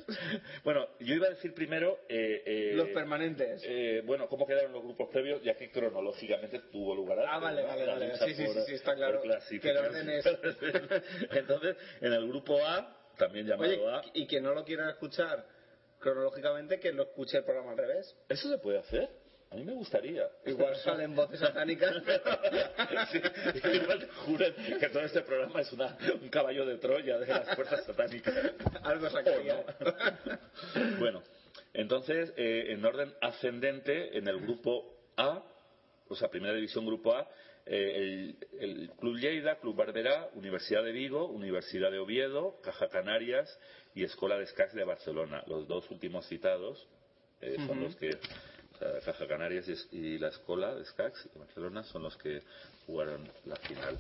[0.63, 1.99] Bueno, yo iba a decir primero.
[2.09, 3.61] eh, eh, los permanentes.
[3.65, 5.41] eh, bueno, ¿cómo quedaron los grupos previos?
[5.43, 7.19] Ya que cronológicamente tuvo lugar.
[7.27, 8.17] Ah, vale, vale, La vale.
[8.17, 9.21] Sí, sí, sí, sí, está claro.
[9.61, 10.25] Que el orden es-
[11.43, 15.45] Entonces, en el grupo A, también llamado Oye, A, y quien no lo quiera escuchar
[15.99, 18.15] cronológicamente, que lo escuche el programa al revés.
[18.27, 19.09] ¿eso se puede hacer?
[19.51, 20.27] A mí me gustaría.
[20.45, 21.95] Igual salen voces satánicas.
[23.11, 23.21] Sí,
[23.71, 27.55] igual te juran que todo este programa es una, un caballo de Troya de las
[27.55, 28.33] fuerzas satánicas.
[28.81, 29.63] Algo sacaría.
[30.97, 31.21] Bueno,
[31.73, 35.43] entonces, eh, en orden ascendente, en el grupo A,
[36.07, 37.27] o sea, Primera División Grupo A,
[37.65, 43.57] eh, el, Club Lleida, Club Barberá, Universidad de Vigo, Universidad de Oviedo, Caja Canarias
[43.95, 45.43] y Escuela de Escacs de Barcelona.
[45.47, 46.87] Los dos últimos citados
[47.41, 51.83] eh, son los que, o sea, Caja Canarias y, la Escuela de Escacs de Barcelona
[51.83, 52.41] son los que
[52.85, 53.97] jugaron la final.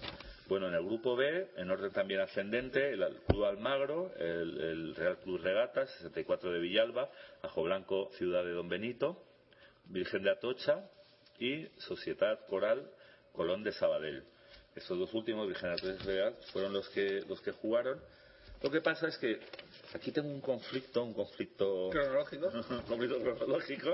[0.47, 5.41] Bueno, en el grupo B, en orden también ascendente, el Club Almagro, el, Real Club
[5.41, 7.09] Regatas, 64 de Villalba,
[7.41, 9.23] Ajo Blanco, Ciudad de Don Benito,
[9.85, 10.89] Virgen de Atocha
[11.39, 12.91] y Sociedad Coral
[13.33, 14.23] Colón de Sabadell.
[14.75, 17.99] Estos dos últimos, Virgen Real, fueron los que, los que jugaron.
[18.61, 19.39] Lo que pasa es que
[19.93, 22.47] aquí tengo un conflicto, un conflicto cronológico.
[22.69, 23.91] un conflicto cronológico.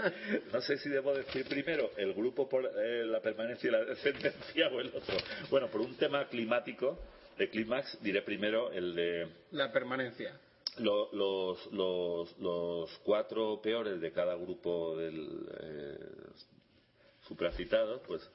[0.54, 4.68] No sé si debo decir primero el grupo por eh, la permanencia y la descendencia
[4.68, 5.18] o el otro.
[5.50, 7.00] Bueno, por un tema climático,
[7.40, 9.28] de clímax, diré primero el de.
[9.52, 10.38] La permanencia.
[10.78, 11.72] los, los,
[12.40, 15.98] los, cuatro peores de cada grupo del eh,
[17.28, 18.30] supracitado, pues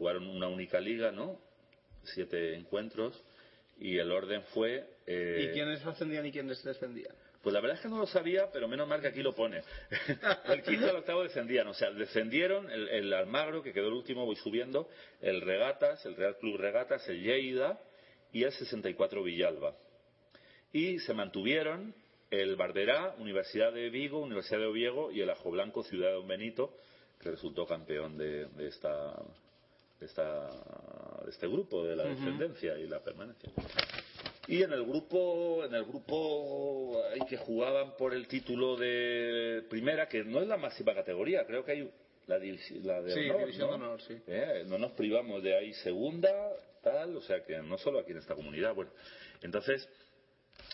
[0.00, 1.38] jugaron una única liga, ¿no?
[2.04, 3.22] Siete encuentros
[3.78, 4.86] y el orden fue.
[5.06, 5.48] Eh...
[5.50, 7.14] ¿Y quiénes ascendían y quiénes descendían?
[7.42, 9.62] Pues la verdad es que no lo sabía, pero menos mal que aquí lo pone.
[10.46, 14.36] el quinto al octavo descendían, o sea, descendieron el, Almagro, que quedó el último, voy
[14.36, 14.88] subiendo,
[15.20, 17.78] el Regatas, el Real Club Regatas, el Lleida
[18.32, 19.74] y el 64 Villalba.
[20.72, 21.94] Y se mantuvieron
[22.30, 26.28] el Barberá, Universidad de Vigo, Universidad de Oviedo y el Ajo Blanco, Ciudad de Don
[26.28, 26.74] Benito,
[27.20, 29.14] que resultó campeón de esta
[30.00, 33.50] de, este grupo de la descendencia y la permanencia.
[34.48, 40.08] Y en el grupo, en el grupo hay que jugaban por el título de primera,
[40.08, 41.90] que no es la máxima categoría, creo que hay
[42.26, 43.74] la, la de sí, honor, división ¿no?
[43.76, 44.16] honor, sí.
[44.26, 46.30] Eh, no nos privamos de ahí segunda,
[46.82, 48.90] tal, o sea que no solo aquí en esta comunidad, bueno.
[49.42, 49.88] Entonces,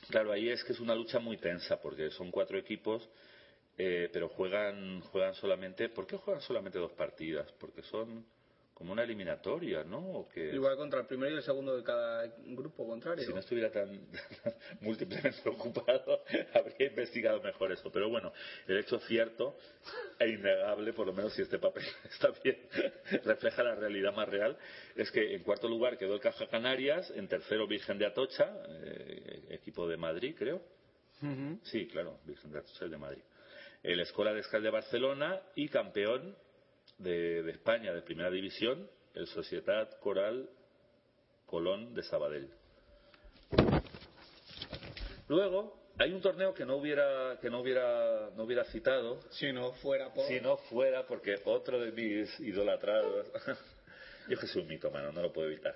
[0.08, 3.08] claro, ahí es que es una lucha muy tensa, porque son cuatro equipos,
[3.76, 7.52] eh, pero juegan, juegan solamente, ¿por qué juegan solamente dos partidas?
[7.58, 8.24] Porque son
[8.76, 10.28] como una eliminatoria, ¿no?
[10.34, 13.24] Igual contra el primero y el segundo de cada grupo contrario.
[13.24, 14.06] Si no estuviera tan
[14.82, 16.22] múltiplemente ocupado,
[16.52, 17.90] habría investigado mejor eso.
[17.90, 18.34] Pero bueno,
[18.68, 19.56] el hecho cierto
[20.18, 22.58] e innegable, por lo menos si este papel está bien,
[23.24, 24.58] refleja la realidad más real,
[24.94, 29.46] es que en cuarto lugar quedó el Caja Canarias, en tercero Virgen de Atocha, eh,
[29.52, 30.60] equipo de Madrid, creo.
[31.62, 33.22] Sí, claro, Virgen de Atocha, el de Madrid.
[33.82, 36.36] El Escuela de Escal de Barcelona y campeón
[36.98, 40.48] de, España de Primera División, el Sociedad Coral
[41.46, 42.48] Colón de Sabadell.
[45.28, 49.72] Luego hay un torneo que no hubiera que no hubiera no hubiera citado si no
[49.74, 53.26] fuera por si no fuera porque otro de mis idolatrados
[54.28, 55.74] yo que soy un mito mano no lo puedo evitar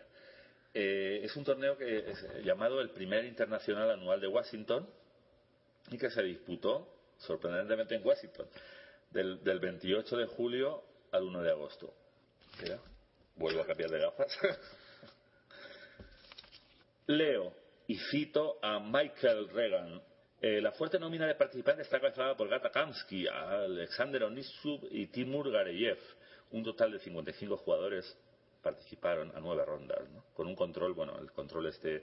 [0.75, 4.87] eh, es un torneo que es llamado el primer internacional anual de Washington
[5.91, 8.47] y que se disputó sorprendentemente en Washington
[9.11, 11.95] del, del 28 de julio al 1 de agosto.
[13.37, 14.39] Vuelvo a cambiar de gafas.
[17.07, 17.53] Leo
[17.87, 20.03] y cito a Michael Reagan.
[20.41, 25.51] Eh, la fuerte nómina de participantes está cabezada por Gata Kamsky, Alexander Onishub y Timur
[25.51, 25.99] Gareyev.
[26.53, 28.17] Un total de 55 jugadores
[28.63, 30.25] participaron a nueve rondas, ¿no?
[30.35, 32.03] con un control, bueno, el control este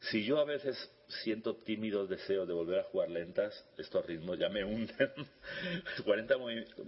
[0.00, 0.76] si yo a veces
[1.08, 5.12] siento tímidos deseos de volver a jugar lentas, estos ritmos ya me hunden.
[6.04, 6.36] 40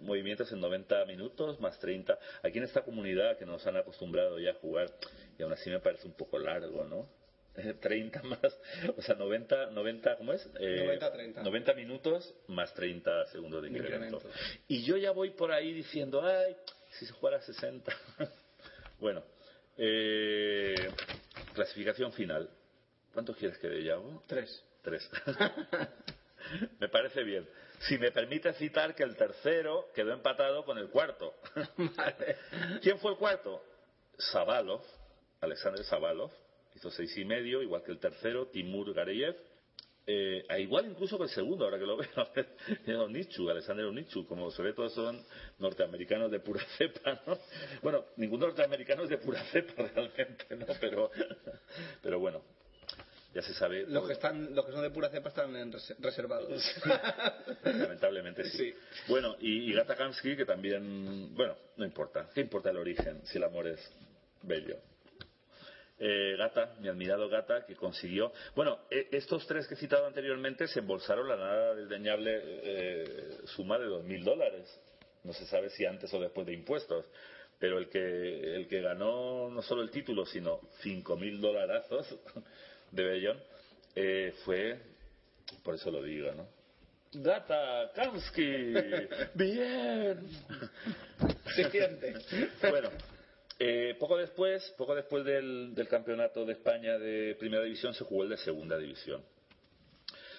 [0.02, 2.18] movimientos en 90 minutos más 30.
[2.42, 4.90] Aquí en esta comunidad que nos han acostumbrado ya a jugar,
[5.38, 7.08] y aún así me parece un poco largo, ¿no?
[7.80, 8.58] 30 más,
[8.96, 10.46] o sea, 90, 90 ¿cómo es?
[10.54, 11.42] 90, 30.
[11.42, 14.22] 90 minutos más 30 segundos de incremento.
[14.68, 16.56] Y yo ya voy por ahí diciendo, ay,
[16.90, 17.92] si se jugara 60.
[19.00, 19.22] bueno,
[19.76, 20.90] eh,
[21.54, 22.48] clasificación final.
[23.12, 24.22] ¿Cuántos quieres que dé, Yago?
[24.26, 24.64] Tres.
[24.82, 25.08] Tres.
[26.80, 27.46] me parece bien.
[27.80, 31.34] Si me permite citar que el tercero quedó empatado con el cuarto.
[32.82, 33.62] ¿Quién fue el cuarto?
[34.18, 34.82] Sabalov,
[35.40, 36.30] Alexander Sabalov,
[36.74, 39.36] hizo seis y medio, igual que el tercero, Timur Gareyev,
[40.06, 44.62] eh, igual incluso que el segundo, ahora que lo veo, Onichu, Alexander Onichu, como se
[44.62, 45.24] ve todos son
[45.58, 47.38] norteamericanos de pura cepa, ¿no?
[47.82, 50.66] Bueno, ningún norteamericano es de pura cepa realmente, ¿no?
[50.80, 51.10] Pero,
[52.02, 52.42] pero bueno,
[53.32, 53.86] ya se sabe.
[53.86, 56.62] Los que, están, los que son de pura cepa están reservados.
[57.64, 58.74] Lamentablemente sí.
[59.08, 62.28] Bueno, y, y Gata Kamsky, que también, bueno, no importa.
[62.34, 63.80] ¿Qué importa el origen si el amor es
[64.42, 64.78] bello?
[66.02, 68.32] Eh, Gata, mi admirado Gata, que consiguió.
[68.56, 73.78] Bueno, e, estos tres que he citado anteriormente se embolsaron la nada desdeñable eh, suma
[73.78, 74.66] de dos mil dólares.
[75.22, 77.04] No se sabe si antes o después de impuestos.
[77.60, 82.08] Pero el que, el que ganó no solo el título, sino cinco mil dolarazos
[82.92, 83.38] de Bellón,
[83.94, 84.78] eh, fue,
[85.62, 86.46] por eso lo digo, ¿no?
[87.12, 88.72] Gata Kamsky,
[89.34, 90.28] bien.
[91.56, 92.14] Se siente.
[92.70, 92.90] bueno,
[93.58, 98.22] Eh, poco después, poco después del, del campeonato de España de Primera División se jugó
[98.22, 99.22] el de Segunda División.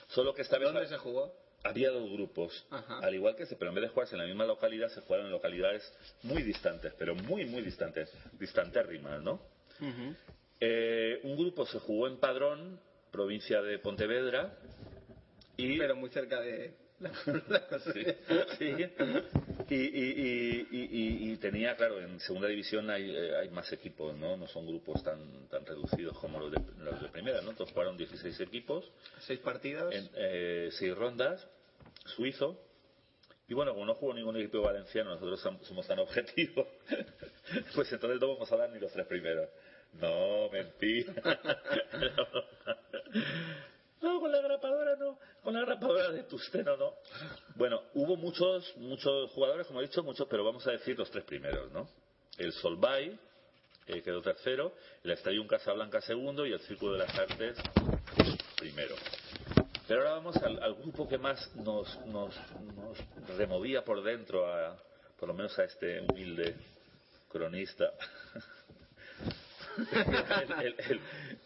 [0.08, 1.32] Solo que esta vez ¿Dónde se jugó?
[1.64, 3.00] había dos grupos, Ajá.
[3.00, 5.28] al igual que ese, pero en vez de jugarse en la misma localidad, se jugaron
[5.28, 5.84] en localidades
[6.24, 9.40] muy distantes, pero muy, muy distantes, distantérrimas, ¿no?
[10.64, 12.80] Eh, un grupo se jugó en Padrón,
[13.12, 14.54] provincia de Pontevedra,
[15.58, 17.12] y Pero muy cerca de la.
[17.94, 18.06] Sí,
[18.60, 18.76] sí.
[19.70, 24.38] Y, y- y- y- tenía, claro, en segunda división hay, eh, hay más equipos, ¿no?
[24.38, 27.52] No son grupos tan, tan reducidos como los de, los de primera, ¿no?
[27.52, 29.94] Entonces jugaron 16 equipos Seis partidos.
[29.96, 31.48] en eh, seis rondas,
[32.06, 32.60] suizo.
[33.48, 36.68] Y bueno, como no jugó ningún equipo valenciano, nosotros som- somos tan objetivos,
[37.76, 39.50] pues entonces no vamos a dar ni los tres primeros.
[39.94, 41.14] No, mentira.
[44.02, 46.96] No, con la grapadora no, con la grapadora de Tusteno no.
[47.56, 51.24] Bueno, hubo muchos, muchos jugadores, como he dicho, muchos, pero vamos a decir los tres
[51.24, 51.88] primeros, ¿no?
[52.38, 53.20] El Solvay,
[53.86, 54.74] eh, quedó tercero,
[55.04, 57.58] el Estadio Casablanca segundo y el Círculo de las Artes
[58.58, 58.96] primero.
[59.88, 62.36] Pero ahora vamos al, al grupo que más nos, nos,
[62.76, 62.98] nos
[63.38, 64.82] removía por dentro, a,
[65.20, 66.56] por lo menos a este humilde
[67.30, 67.92] cronista.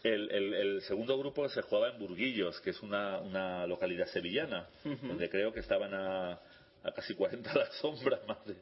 [0.02, 4.68] El, el- el- segundo grupo se jugaba en Burguillos, que es una, una localidad sevillana,
[4.84, 8.20] donde creo que estaban a, a casi 40 a la sombra.
[8.26, 8.54] Más de,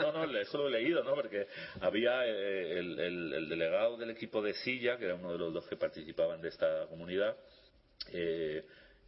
[0.00, 1.14] no, no, eso lo he leído, ¿no?
[1.14, 1.46] Porque
[1.80, 5.52] había eh, el, el- el delegado del equipo de Silla, que era uno de los
[5.52, 7.36] dos que participaban de esta comunidad,
[8.12, 8.64] eh,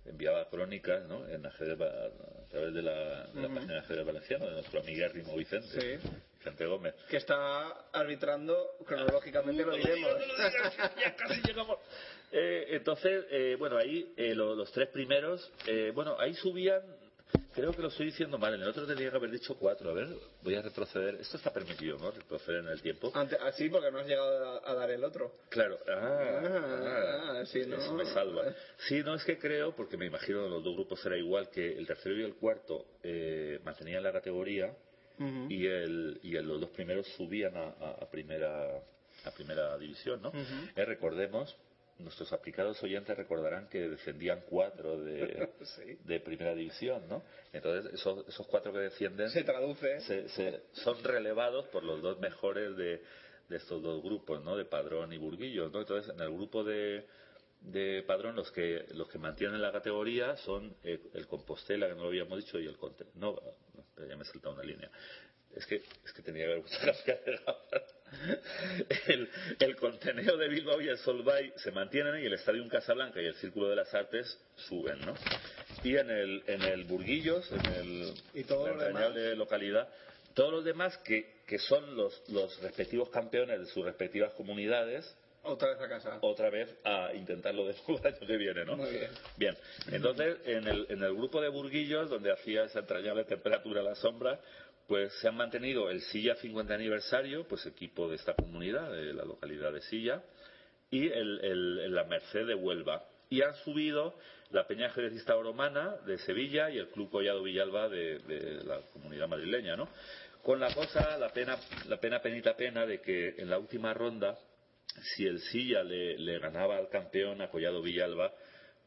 [0.06, 1.26] enviaba crónicas ¿no?
[1.28, 5.34] en ajedrez, a través de la, de la página de ajedrez valenciano de nuestro amiguérrimo
[5.36, 6.08] Vicente, Sí.
[6.44, 6.94] Vicente Gómez.
[7.08, 10.10] Que está arbitrando cronológicamente, lo diremos.
[11.00, 11.78] ya casi llegamos.
[12.36, 16.82] Eh, entonces, eh, bueno, ahí eh, lo- los tres primeros, eh, bueno, ahí subían,
[17.54, 19.88] creo que lo estoy diciendo mal, en el otro tendría que haber dicho cuatro.
[19.90, 20.08] A ver,
[20.42, 21.14] voy a retroceder.
[21.16, 22.10] Esto está permitido, ¿no?
[22.10, 23.12] Retroceder en el tiempo.
[23.14, 25.30] Ante- Así, porque no has llegado a, a dar el otro.
[25.48, 27.76] Claro, ah, Ah, ah, sí, ¿no?
[27.76, 28.52] eso me salva.
[28.78, 31.78] Sí, no es que creo, porque me imagino que los dos grupos era igual, que
[31.78, 34.74] el tercero y el cuarto eh, mantenían la categoría
[35.48, 38.82] y, el, y el- los dos primeros subían a, a- a primera
[39.24, 40.32] a primera división, ¿no?
[40.76, 41.56] Eh, recordemos,
[41.98, 45.96] nuestros aplicados oyentes recordarán que descendían cuatro de, Sí.
[46.04, 47.22] de primera división, ¿no?
[47.52, 50.00] Entonces, esos, esos cuatro que descienden Se traduce.
[50.00, 53.00] se- se- son relevados por los dos mejores de,
[53.48, 54.56] de estos dos grupos, ¿no?
[54.56, 55.80] De Padrón y Burguillos, ¿no?
[55.80, 57.06] Entonces, en el grupo de,
[57.62, 62.02] de Padrón, los que los que mantienen la categoría son eh, el Compostela, que no
[62.02, 63.06] lo habíamos dicho, y el Conte.
[63.14, 63.40] No,
[63.94, 64.90] espera, ya me he saltado una línea.
[65.54, 67.40] Es que, es que tenía que haber.
[69.06, 69.28] El,
[69.58, 73.34] el Conteneo de Bilbao y el Solvay se mantienen y el Estadio Casablanca y el
[73.36, 75.14] Círculo de las Artes suben, ¿no?
[75.82, 78.88] Y en el, en el Burguillos, en el, Y todo la demás.
[78.88, 79.88] entrañable localidad,
[80.34, 85.68] todos los demás que, que son los, los respectivos campeones de sus respectivas comunidades, Otra
[85.68, 86.18] vez a casa.
[86.22, 88.76] otra vez a intentarlo de nuevo el año que viene, ¿no?
[88.76, 89.10] Muy bien.
[89.36, 89.56] Bien,
[89.92, 93.94] entonces en el, en el grupo de Burguillos, donde hacía esa entrañable temperatura a la
[93.94, 94.40] sombra,
[94.86, 99.24] pues se han mantenido el Silla 50 aniversario, pues equipo de esta comunidad, de la
[99.24, 100.22] localidad de Silla,
[100.90, 103.04] y el, la Merced de Huelva.
[103.30, 104.14] Y han subido
[104.50, 109.26] la Peña Ajedrecista Oromana de Sevilla y el Club Collado Villalba de, de la comunidad
[109.26, 109.88] madrileña, ¿no?
[110.42, 111.56] Con la cosa, la pena,
[111.88, 114.38] la pena penita pena de que en la última ronda,
[115.02, 118.32] si el Silla le, le ganaba al campeón, a Collado Villalba,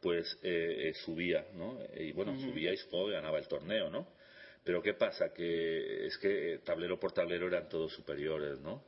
[0.01, 1.79] pues eh, eh, subía, ¿no?
[1.95, 4.07] Y bueno, subía y supongo que ganaba el torneo, ¿no?
[4.63, 5.33] Pero ¿qué pasa?
[5.33, 8.83] Que es que eh, tablero por tablero eran todos superiores, ¿no?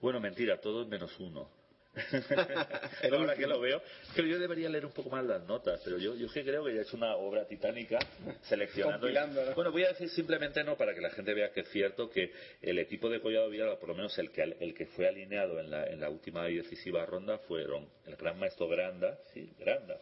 [0.00, 1.50] Bueno, mentira, todos menos uno.
[3.12, 3.82] Ahora que lo veo,
[4.14, 6.80] creo yo debería leer un poco más las notas, pero yo, yo creo que ya
[6.80, 7.98] he hecho una obra titánica
[8.42, 9.06] seleccionando.
[9.54, 12.32] Bueno, voy a decir simplemente no para que la gente vea que es cierto que
[12.62, 15.70] el equipo de Collado Villalba, por lo menos el que, el que fue alineado en
[15.70, 19.98] la, en la última y decisiva ronda, fueron el gran maestro Granda, sí, Granda,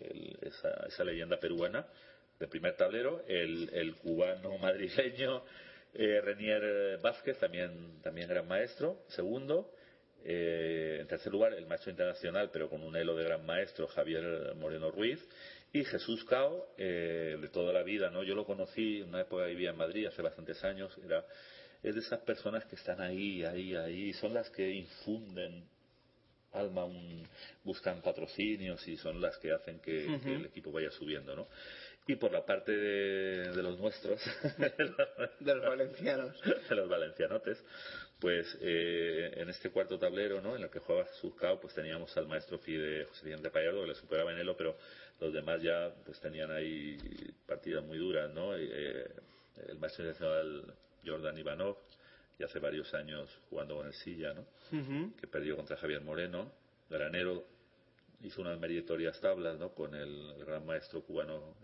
[0.00, 1.86] el- esa, esa leyenda peruana
[2.38, 5.42] de primer tablero, el, el cubano madrileño
[5.94, 9.72] eh, Renier Vázquez, también, también gran maestro, segundo.
[10.28, 14.54] Eh, en tercer lugar, el maestro internacional, pero con un elo de gran maestro, Javier
[14.56, 15.20] Moreno Ruiz.
[15.72, 18.22] Y Jesús Cao, eh, de toda la vida, ¿no?
[18.24, 20.96] Yo lo conocí en una época que vivía en Madrid, hace bastantes años.
[21.04, 21.24] Era,
[21.82, 24.12] es de esas personas que están ahí, ahí, ahí.
[24.14, 25.64] Son las que infunden
[26.52, 27.22] alma, un-
[27.64, 31.46] buscan patrocinios y son las que hacen que, que el equipo vaya subiendo, ¿no?
[32.08, 34.20] Y por la parte de, de los nuestros,
[35.40, 36.40] De los valencianos.
[36.68, 37.62] de los valencianotes,
[38.18, 40.56] pues eh, en este cuarto tablero, ¿no?
[40.56, 43.88] En el que jugaba Jesús Cao, pues teníamos al maestro Fide José Vicente Payardo, que
[43.88, 44.76] le superaba en Elo, pero
[45.20, 46.96] los demás ya pues tenían ahí
[47.46, 48.56] partidas muy duras, ¿no?
[48.58, 49.06] Y, eh,
[49.68, 51.76] el maestro internacional Jordan Ivanov
[52.38, 54.44] y hace varios años jugando con el Silla, ¿no?
[55.18, 56.50] Que perdió contra Javier Moreno.
[56.90, 57.44] Granero
[58.22, 59.70] hizo unas meritorias tablas ¿no?
[59.70, 61.54] con el gran maestro cubano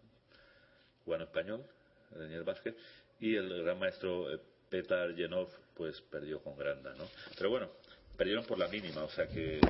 [1.05, 1.65] cubano español,
[2.11, 2.77] Daniel Vázquez,
[3.19, 4.41] y el gran maestro eh,
[4.73, 7.05] Petar Yenov pues perdió con Granda, ¿no?
[7.37, 7.69] Pero bueno,
[8.17, 9.61] perdieron por la mínima, o sea que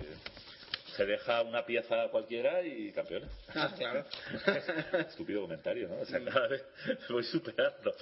[0.97, 3.29] se deja una pieza cualquiera y campeones.
[3.55, 4.07] Ah, claro.
[5.09, 5.99] Estúpido comentario, ¿no?
[5.99, 6.65] O sea, cada vez
[7.11, 7.93] voy superando.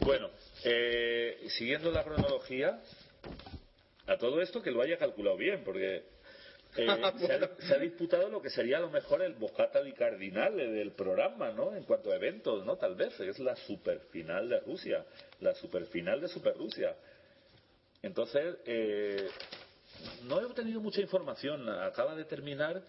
[0.00, 0.30] Bueno,
[0.62, 2.78] eh, siguiendo la cronología,
[4.06, 6.04] a todo esto que lo haya calculado bien, porque
[6.76, 6.86] eh,
[7.18, 10.68] se, ha, se ha disputado lo que sería a lo mejor el bocata di cardinale
[10.68, 11.74] del programa, ¿no?
[11.74, 12.76] En cuanto a eventos, ¿no?
[12.76, 15.04] Tal vez, es la superfinal de Rusia,
[15.40, 16.96] la superfinal de Super Rusia.
[18.02, 19.28] Entonces, eh,
[20.24, 21.68] no he obtenido mucha información.
[21.68, 22.82] Acaba de terminar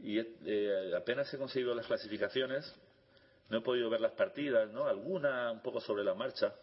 [0.00, 2.74] y eh, apenas he conseguido las clasificaciones.
[3.48, 4.86] No he podido ver las partidas, ¿no?
[4.86, 6.54] Alguna un poco sobre la marcha.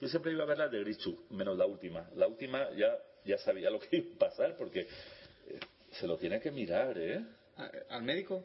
[0.00, 2.08] Yo siempre iba a ver las de Grichuk, menos la última.
[2.16, 5.60] La última ya, ya sabía lo que iba a pasar porque eh,
[6.00, 7.24] se lo tiene que mirar, ¿eh?
[7.56, 8.44] ¿A- ¿Al médico?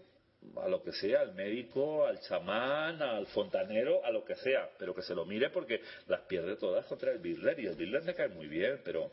[0.58, 4.94] a lo que sea, al médico, al chamán, al fontanero, a lo que sea, pero
[4.94, 8.14] que se lo mire porque las pierde todas contra el Birler y el Birler me
[8.14, 9.10] cae muy bien, pero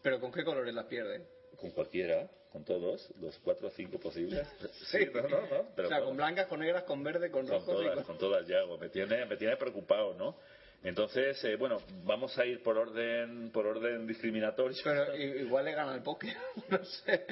[0.00, 1.26] ¿Pero con qué colores las pierde?
[1.58, 4.46] con cualquiera, con todos, los cuatro o cinco posibles.
[4.90, 7.46] Sí, no, no, no, pero o sea, con, con blancas, con negras, con verde, con
[7.46, 8.04] con y todas, con...
[8.04, 10.36] con todas ya, me tiene, me tiene preocupado, ¿no?
[10.84, 14.76] Entonces, eh, bueno, vamos a ir por orden, por orden discriminatorio.
[14.84, 16.36] Pero igual le gana el póker,
[16.70, 17.24] no sé.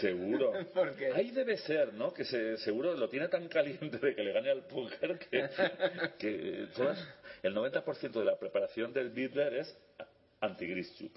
[0.00, 0.52] Seguro.
[0.74, 1.12] ¿Por qué?
[1.14, 2.12] Ahí debe ser, ¿no?
[2.12, 5.48] Que se, seguro lo tiene tan caliente de que le gane al póker que,
[6.18, 7.02] que todas-
[7.42, 9.78] el 90% de la preparación del Bidler es
[10.40, 11.12] anti-Grischuk.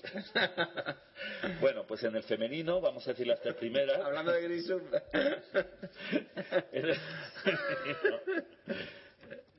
[1.60, 4.00] bueno, pues en el femenino, vamos a decir las tres primeras.
[4.00, 4.82] Hablando de Grisur,
[6.72, 6.96] En el
[7.44, 8.20] femenino,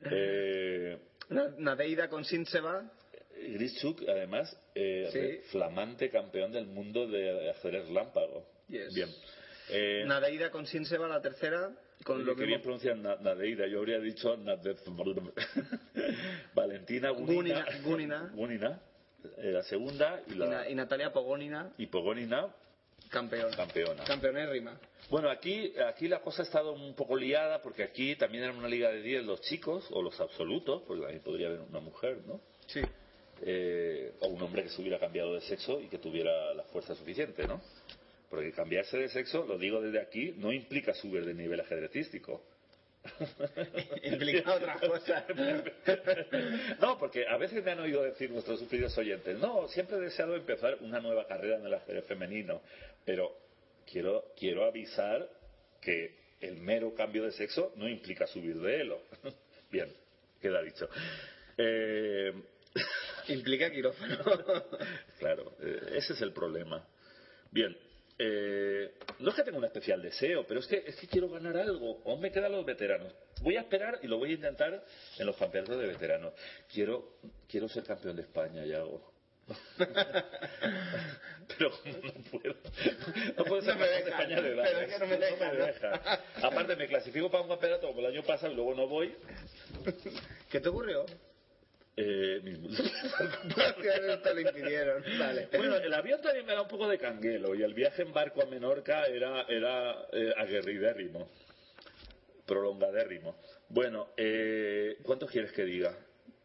[0.05, 0.97] eh,
[1.29, 2.89] Nadeida con Sinseba,
[3.35, 5.49] Grischuk, además, eh, Sí.
[5.51, 8.45] flamante campeón del mundo de ajedrez lámpago.
[8.69, 8.93] Yes.
[8.93, 9.09] Bien.
[9.69, 10.65] Eh, Nadeida con
[11.07, 11.71] la tercera,
[12.03, 14.75] con lo que bien pronuncian Na- Nadeira, yo habría dicho Nade-
[16.53, 18.81] Valentina Gunina, Gunina- Gunina.
[19.37, 22.53] Eh, la segunda y la y Natalia Pogonina, y Pogonina
[23.13, 23.55] campeona.
[23.55, 24.03] campeona.
[24.03, 24.79] Campeonérrima.
[25.09, 28.67] Bueno, aquí, aquí la cosa ha estado un poco liada porque aquí también era una
[28.67, 32.41] liga de 10 los chicos o los absolutos, porque también podría haber una mujer, ¿no?
[32.67, 32.81] Sí.
[33.41, 36.95] Eh, o un hombre que se hubiera cambiado de sexo y que tuviera la fuerza
[36.95, 37.61] suficiente, ¿no?
[38.29, 42.41] Porque cambiarse de sexo, lo digo desde aquí, no implica subir de nivel ajedrecístico.
[44.03, 45.23] Implica otras cosas.
[46.79, 50.35] No, porque a veces me han oído decir nuestros sufridos oyentes, no, siempre he deseado
[50.35, 52.61] empezar una nueva carrera en el ajedrez femenino,
[53.05, 53.35] pero
[53.89, 55.29] quiero, quiero avisar
[55.81, 59.01] que el mero cambio de sexo no implica subir de elo.
[59.71, 59.91] Bien,
[60.41, 60.87] queda dicho.
[61.57, 62.33] Eh,
[63.29, 64.17] Implica quirófano.
[65.19, 66.85] Claro, eh, ese es el problema.
[67.49, 67.77] Bien,
[68.19, 71.55] eh, no es que tenga un especial deseo, pero es que, es que quiero ganar
[71.55, 72.01] algo.
[72.05, 73.13] Aún me quedan los veteranos.
[73.41, 74.83] Voy a esperar y lo voy a intentar
[75.17, 76.33] en los campeonatos de veteranos.
[76.71, 79.12] Quiero, quiero ser campeón de España, Yago.
[81.57, 82.55] pero como no puedo.
[83.37, 84.01] No puedo ser No de
[84.63, 85.65] pero es que no me dejan, ¿no?
[85.65, 85.99] dejan.
[86.41, 89.13] Aparte, me clasifico para un campeonato como el año pasado y luego no voy.
[90.49, 91.05] ¿Qué te ocurrió?
[91.95, 92.59] Eh, mis-
[94.23, 95.03] te lo impidieron.
[95.19, 95.47] Vale.
[95.55, 98.41] Bueno, el avión también me da un poco de canguelo y el viaje en barco
[98.41, 101.29] a Menorca era, era eh, aguerridérrimo,
[102.47, 103.37] prolongadérrimo.
[103.69, 105.95] Bueno, eh, ¿cuánto quieres que diga?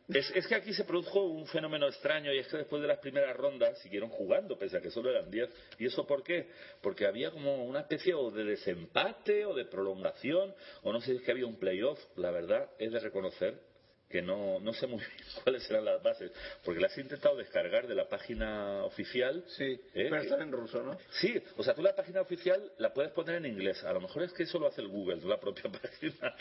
[0.09, 2.99] Es, es que aquí se produjo un fenómeno extraño y es que después de las
[2.99, 5.51] primeras rondas siguieron jugando, pese a que solo eran 10.
[5.79, 6.49] ¿Y eso por qué?
[6.81, 11.17] Porque había como una especie o de desempate o de prolongación, o no sé si
[11.17, 13.68] es que había un playoff, la verdad, es de reconocer
[14.09, 16.33] que no, no sé muy bien cuáles eran las bases,
[16.65, 19.45] porque las he intentado descargar de la página oficial.
[19.49, 19.81] Sí, ¿eh?
[20.11, 20.99] pero están en ruso, ¿no?
[21.11, 23.85] Sí, o sea, tú la página oficial la puedes poner en inglés.
[23.85, 26.35] A lo mejor es que eso lo hace el Google, la propia página.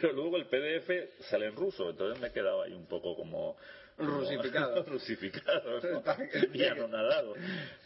[0.00, 3.56] Pero luego el PDF sale en ruso, entonces me he quedado ahí un poco como...
[3.96, 4.82] Rusificado.
[4.88, 6.02] rusificado, ¿no?
[6.52, 7.34] Y anonadado.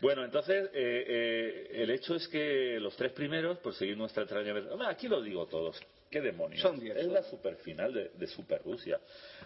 [0.00, 4.54] Bueno, entonces, eh, eh, el hecho es que los tres primeros, por seguir nuestra extraña...
[4.88, 5.78] Aquí lo digo todos.
[6.10, 6.60] ¿Qué demonios?
[6.62, 9.00] Son diez, Es la superfinal de, de Super Rusia.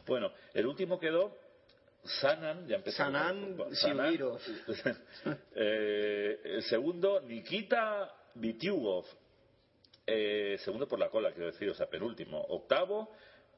[0.07, 1.37] Bueno, el último quedó
[2.05, 3.13] Sanan, ya empezamos.
[3.13, 4.41] Sanan con- Siuirov.
[5.55, 9.05] Eh, el segundo, Nikita Vitiugov.
[10.07, 12.41] Eh, segundo por la cola, quiero decir, o sea, penúltimo.
[12.49, 13.13] Octavo,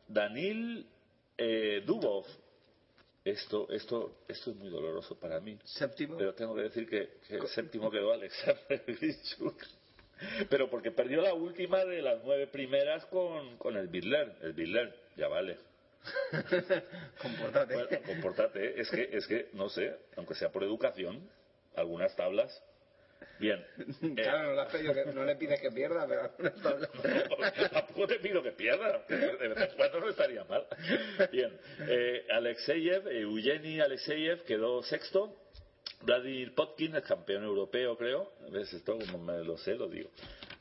[0.09, 0.87] Danil
[1.39, 2.27] eh, Dubov.
[3.25, 5.59] Esto, esto, esto es muy doloroso para mí.
[5.65, 6.19] Séptimo.
[6.19, 9.57] Pero tengo que decir que, que el séptimo quedó Alexander Grichuk.
[10.49, 14.33] Pero porque perdió la última de las nueve primeras con, con el Bidler.
[14.43, 15.59] El Bidler, ya vale.
[17.23, 17.75] Comportate.
[17.75, 21.29] Bueno, comportate, es que, es que, no sé, aunque sea por educación,
[21.77, 22.63] algunas tablas.
[23.39, 23.65] Bien.
[23.79, 26.91] Eh, Claro, no le, has pedido que- no le pides que pierda, pero algunas tablas.
[27.73, 29.03] Tampoco te pido que pierda.
[29.09, 29.17] De
[29.49, 30.67] vez en cuando no estaría mal.
[31.33, 31.59] Bien.
[31.89, 35.37] Eh, Alexeyev, Eugeni Alexeyev quedó sexto.
[36.05, 38.33] Vladimir Potkin es campeón europeo, creo.
[38.51, 38.99] ¿Ves esto?
[38.99, 40.11] Como me lo sé, lo digo.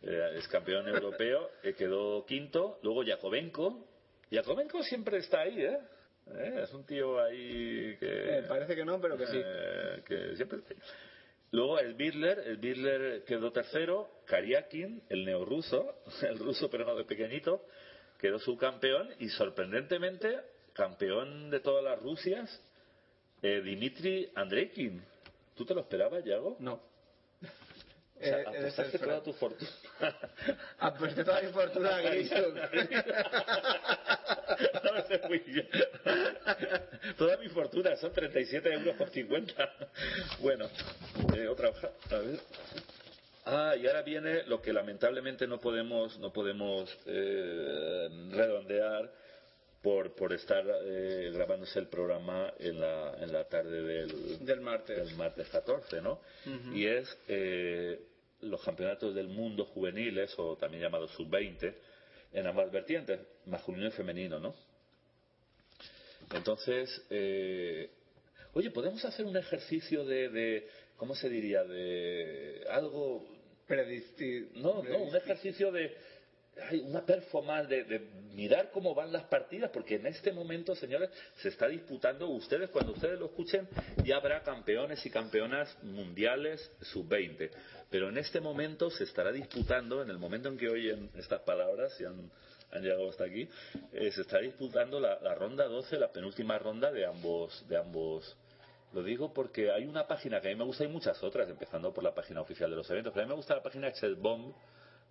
[0.01, 2.79] Eh, es campeón europeo, eh, quedó quinto.
[2.83, 3.85] Luego Yakovenko.
[4.31, 5.79] Yakovenko siempre está ahí, ¿eh?
[6.27, 8.39] Eh, Es un tío ahí que.
[8.39, 9.41] Eh, parece que no, pero que sí.
[10.05, 10.79] Que siempre está ahí.
[11.51, 17.03] Luego el Birler, el Birler quedó tercero, Karyakin, el neorruso, el ruso pero no de
[17.03, 17.63] pequeñito,
[18.19, 20.39] quedó subcampeón y sorprendentemente
[20.73, 22.59] campeón de todas las Rusias,
[23.43, 25.03] eh, Dimitri Andreikin.
[25.55, 26.57] ¿Tú te lo esperabas, Yago?
[26.59, 26.81] No.
[28.15, 29.69] O sea, Eh, ser apostaste toda tu fortuna.
[30.79, 32.53] Aposté toda mi fortuna a Grayson.
[34.83, 35.03] No.
[37.17, 39.71] Toda mi fortuna son 37 euros por 50.
[40.39, 40.69] Bueno,
[41.35, 41.89] eh, otra hoja.
[42.11, 42.39] A ver.
[43.45, 49.11] Ah, y ahora viene lo que lamentablemente no podemos, no podemos eh, redondear
[49.83, 54.97] por, por estar eh, grabándose el programa en la, en la tarde del, Del martes.
[54.97, 56.19] del martes 14, ¿no?
[56.73, 57.99] Y es eh,
[58.41, 61.73] los campeonatos del mundo juveniles, o también llamados sub-20,
[62.31, 64.55] en ambas vertientes, masculino y femenino, ¿no?
[66.33, 67.89] Entonces, eh,
[68.53, 71.63] oye, ¿podemos hacer un ejercicio de, de, ¿cómo se diría?
[71.63, 73.27] De algo
[73.67, 75.95] Predisti- no, no, un ejercicio de
[76.69, 77.99] ay, una performance de, de
[78.33, 82.93] mirar cómo van las partidas, porque en este momento, señores, se está disputando, ustedes, cuando
[82.93, 83.67] ustedes lo escuchen,
[84.03, 87.49] ya habrá campeones y campeonas mundiales sub-20.
[87.89, 91.99] Pero en este momento se estará disputando, en el momento en que oyen estas palabras,
[91.99, 92.31] y han,
[92.81, 93.47] llegado hasta aquí,
[93.93, 98.35] eh, se está disputando la, la ronda 12, la penúltima ronda de ambos, de ambos
[98.93, 101.91] lo digo porque hay una página que a mí me gusta y muchas otras, empezando
[101.91, 104.53] por la página oficial de los eventos, pero a mí me gusta la página Chessbomb,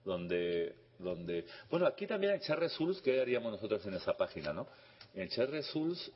[0.05, 1.47] donde, donde...
[1.70, 4.66] Bueno, aquí también en Chess Results, ¿qué haríamos nosotros en esa página, no?
[5.15, 6.12] En Chess Results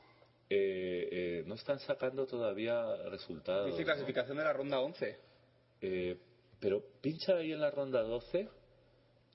[0.49, 3.67] eh, eh, no están sacando todavía resultados.
[3.67, 3.87] Dice ¿no?
[3.87, 5.19] clasificación de la ronda 11.
[5.81, 6.19] Eh,
[6.61, 8.49] pero pincha ahí en la ronda 12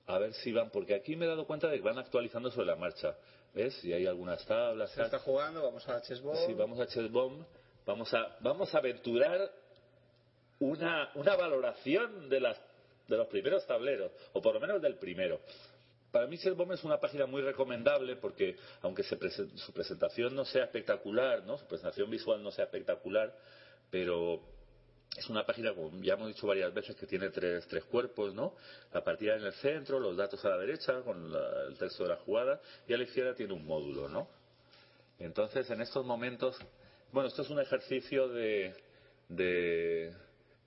[0.08, 2.68] a ver si van, porque aquí me he dado cuenta de que van actualizando sobre
[2.68, 3.16] la marcha.
[3.54, 3.84] ¿Ves?
[3.84, 4.92] Y hay algunas tablas.
[4.92, 6.38] Se está jugando, vamos a Chessball.
[6.46, 7.46] Sí, vamos a Chessbomb,
[7.86, 9.52] vamos a, vamos a aventurar
[10.60, 12.62] una, una valoración de, las,
[13.12, 15.40] de los primeros tableros, o por lo menos del primero.
[16.12, 19.18] Para mí Chessbomb es una página muy recomendable porque, aunque se
[19.56, 21.58] su presentación no sea espectacular, ¿no?
[21.58, 23.34] su presentación visual no sea espectacular,
[23.90, 24.42] pero
[25.16, 28.56] es una página, como ya hemos dicho varias veces, que tiene tres, tres cuerpos, ¿no?
[28.94, 31.34] La partida en el centro, los datos a la derecha, con
[31.68, 34.30] el texto de la jugada, y a la izquierda tiene un módulo, ¿no?
[35.20, 36.58] Entonces, en estos momentos,
[37.12, 38.74] bueno, esto es un ejercicio de,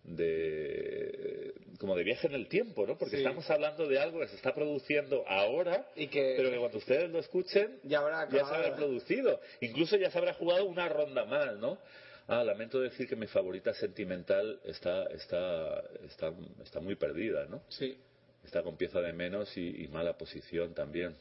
[0.04, 2.96] de como de viaje en el tiempo, ¿no?
[2.96, 3.22] Porque Sí.
[3.22, 7.10] estamos hablando de algo que se está produciendo ahora, Y que- pero que cuando ustedes
[7.10, 9.40] lo escuchen Ya se habrá producido.
[9.60, 11.78] Incluso ya se habrá jugado una ronda más, ¿no?
[12.26, 16.32] Ah, lamento decir que mi favorita sentimental está, está, está,
[16.62, 17.62] está muy perdida, ¿no?
[17.68, 17.98] Sí.
[18.44, 21.14] Está con pieza de menos y, y mala posición también.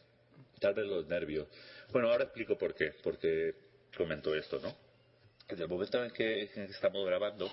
[0.60, 1.48] Tal vez los nervios.
[1.92, 2.94] Bueno, ahora explico por qué.
[3.04, 3.54] Porque
[3.98, 4.74] comento esto, ¿no?
[5.48, 7.50] Desde el momento en que, en que estamos grabando,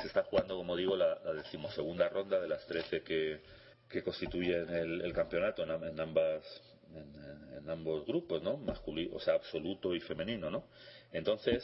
[0.00, 3.40] se está jugando, como digo, la, la decimosegunda ronda de las 13 que,
[3.88, 6.42] que constituyen el, el campeonato en, am- en ambas
[6.94, 8.56] en, en ambos grupos, ¿no?
[8.58, 10.64] Masculino, o sea, absoluto y femenino, ¿no?
[11.12, 11.62] Entonces,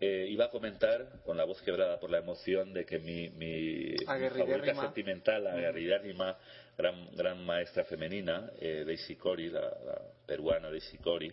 [0.00, 3.90] eh, iba a comentar, con la voz quebrada por la emoción, de que mi, mi,
[3.90, 3.96] mi
[4.44, 6.36] favorita sentimental, la aguerridérrima
[6.76, 11.32] gran, gran maestra femenina, eh, Daisy Cori, la, la peruana Daisy Cori,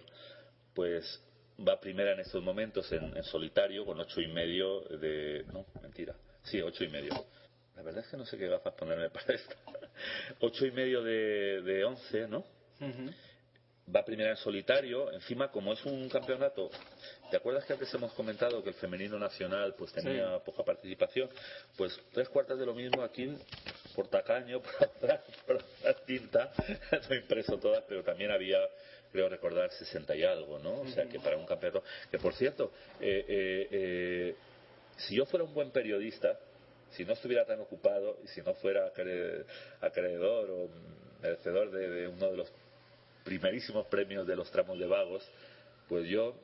[0.74, 1.22] pues
[1.60, 5.46] va primera en estos momentos en, en solitario con ocho y medio de...
[5.52, 6.16] No, mentira.
[6.44, 7.14] Sí, ocho y medio.
[7.76, 9.56] La verdad es que no sé qué gafas ponerme para esto.
[10.40, 12.44] Ocho y medio de, de once, ¿no?
[13.94, 16.70] va primera en solitario, encima como es un campeonato,
[17.30, 21.30] ¿te acuerdas que antes hemos comentado que el femenino nacional pues tenía poca participación?
[21.78, 23.36] Pues tres cuartas de lo mismo aquí
[23.96, 24.90] por tacaño, por
[25.46, 26.52] por ahorrar tinta,
[27.10, 28.60] no he impreso todas, pero también había,
[29.14, 30.82] creo recordar, 60 y algo, ¿no?
[30.82, 34.36] O sea que para un campeonato, que por cierto, eh, eh, eh,
[34.98, 36.38] si yo fuera un buen periodista,
[36.92, 39.46] si no estuviera tan ocupado y si no fuera acre-
[39.82, 40.70] acreedor o
[41.22, 42.52] merecedor de, de uno de los
[43.24, 45.24] primerísimos premios de los tramos de vagos,
[45.88, 46.36] pues yo,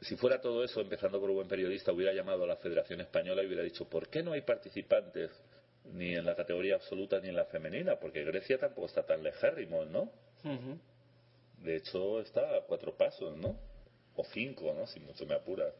[0.00, 3.42] si fuera todo eso, empezando por un buen periodista, hubiera llamado a la Federación Española
[3.42, 5.30] y hubiera dicho, ¿por qué no hay participantes
[5.92, 7.96] ni en la categoría absoluta ni en la femenina?
[7.96, 10.10] Porque Grecia tampoco está tan lejérrimo, ¿no?
[11.62, 13.56] De hecho, está a cuatro pasos, ¿no?
[14.16, 14.86] o cinco, ¿no?
[14.86, 15.72] Si mucho me apuras.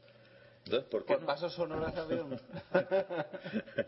[0.64, 1.26] Entonces, ¿por qué no?
[1.26, 2.40] pasos sonoras de avión.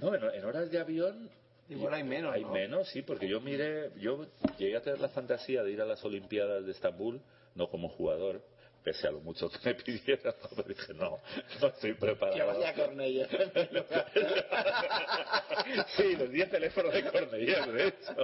[0.00, 1.30] No, en, en horas de avión
[1.68, 2.50] Igual hay menos, Hay ¿no?
[2.50, 4.26] menos, sí, porque yo miré, yo
[4.58, 7.22] llegué a tener la fantasía de ir a las Olimpiadas de Estambul,
[7.54, 8.42] no como jugador,
[8.84, 10.48] pese a lo mucho que me pidieran, ¿no?
[10.56, 11.20] pero dije, no,
[11.60, 12.36] no estoy preparado.
[12.36, 13.26] Que vaya Cornellà.
[15.96, 18.14] Sí, los 10 teléfonos de Cornellà, de hecho.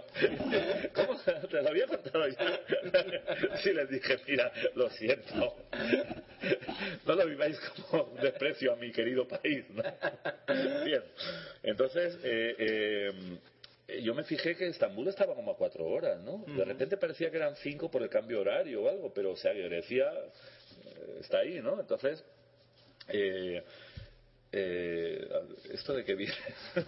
[0.94, 1.18] ¿Cómo?
[1.48, 2.36] Te lo había contado yo.
[3.62, 5.56] Sí, les dije, mira, lo siento.
[7.06, 7.58] No lo viváis
[7.88, 9.64] como un desprecio a mi querido país.
[9.70, 9.82] ¿no?
[10.84, 11.02] Bien,
[11.62, 13.12] entonces, eh, eh,
[14.02, 16.44] yo me fijé que Estambul estaba como a cuatro horas, ¿no?
[16.46, 19.52] De repente parecía que eran cinco por el cambio horario o algo, pero o sea,
[19.52, 20.10] Grecia
[20.84, 21.80] eh, está ahí, ¿no?
[21.80, 22.24] Entonces,
[23.08, 23.62] eh,
[24.52, 25.28] eh,
[25.72, 26.34] esto de que viene.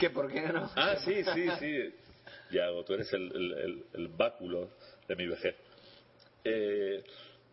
[0.00, 0.70] ¿Que por qué no?
[0.76, 1.94] ah, sí, sí, sí.
[2.50, 4.70] Yago, tú eres el, el, el- el báculo
[5.08, 5.54] de mi vejez.
[6.44, 7.02] Eh,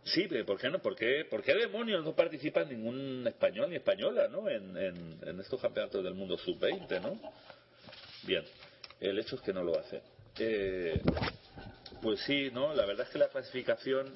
[0.03, 0.80] sí, pero ¿por qué no?
[0.80, 0.95] ¿Por
[1.30, 4.49] por qué demonios no participa ningún español ni española, ¿no?
[4.49, 7.19] En, en, en estos campeonatos del mundo sub-20, ¿no?
[8.23, 8.44] Bien,
[8.99, 10.02] el hecho es que no lo hace.
[10.40, 11.02] Eh,
[12.02, 12.73] pues sí, ¿no?
[12.73, 14.14] La verdad es que la clasificación,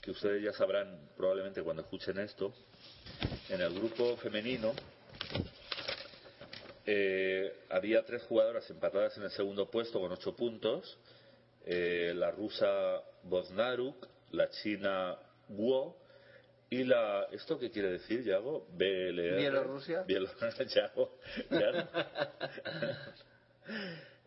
[0.00, 2.52] que ustedes ya sabrán probablemente cuando escuchen esto,
[3.48, 4.72] en el grupo femenino
[6.86, 10.98] eh, había tres jugadoras empatadas en el segundo puesto con ocho puntos.
[11.66, 15.96] Eh, la rusa Boznaruk, la china Guo
[16.68, 17.26] y la...
[17.32, 18.68] ¿Esto qué quiere decir, Yago?
[18.72, 19.36] BLR.
[19.36, 20.02] Bielorrusia.
[20.02, 21.18] Bielorrusia, Yago.
[21.50, 21.88] Ya.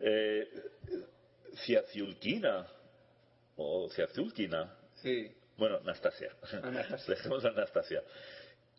[0.00, 0.48] eh.
[3.56, 4.74] O Ciazulquina.
[4.96, 5.32] Sí.
[5.56, 6.30] Bueno, Anastasia.
[6.62, 7.14] Anastasia.
[7.14, 8.02] Dejemos a Anastasia.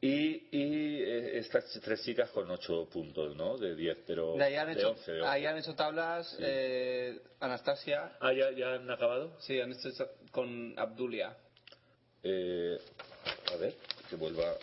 [0.01, 3.57] Y, y eh, estas tres chicas con ocho puntos, ¿no?
[3.57, 4.35] De 10, pero.
[4.35, 5.31] De ahí han de hecho, 11, de 11.
[5.33, 8.11] ahí han hecho tablas eh, Anastasia.
[8.19, 9.37] Ah, ¿ya, ¿ya han acabado?
[9.41, 9.89] Sí, han hecho
[10.31, 11.35] con Abdulia.
[12.23, 12.77] Eh,
[13.53, 13.73] a ver,
[14.09, 14.55] que vuelva.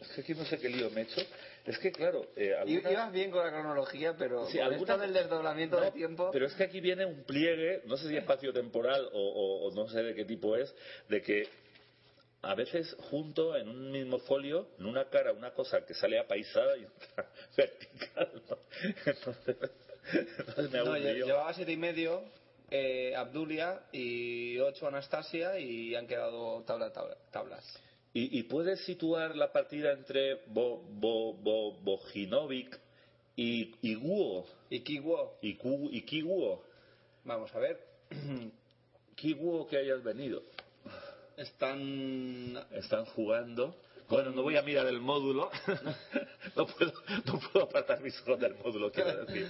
[0.00, 1.20] Es que aquí no sé qué lío me he hecho.
[1.64, 2.26] Es que, claro.
[2.34, 6.30] Eh, algunas- Ibas bien con la cronología, pero Sí, esto del desdoblamiento No, de tiempo.
[6.32, 9.88] Pero es que aquí viene un pliegue, no sé si espacio-temporal o, o- o no
[9.88, 10.74] sé de qué tipo es,
[11.08, 11.48] de que
[12.42, 16.76] a veces junto en un mismo folio, en una cara, una cosa que sale apaisada
[16.76, 18.42] y otra vertical.
[18.48, 18.58] ¿no?
[19.06, 19.56] Entonces,
[20.38, 21.26] entonces me hago No, un lle- lío.
[21.26, 22.24] llevaba siete y medio
[22.70, 27.78] eh, Abdulia y ocho Anastasia y han quedado tabla, tabla- tablas.
[28.14, 32.78] ¿Y, y puedes situar la partida entre Bo, Bo, Bo, Bojinovic
[33.36, 34.46] y, y Guo?
[34.68, 34.80] Y
[35.54, 36.62] Ku- y Kiguo.
[37.24, 37.78] vamos a ver,
[39.16, 40.42] Kiguo que hayas venido.
[41.36, 43.76] Están están jugando.
[44.08, 45.50] Bueno, no voy a mirar el módulo.
[46.56, 46.92] no, puedo,
[47.24, 49.48] no puedo apartar mis ojos del módulo, quiero decir.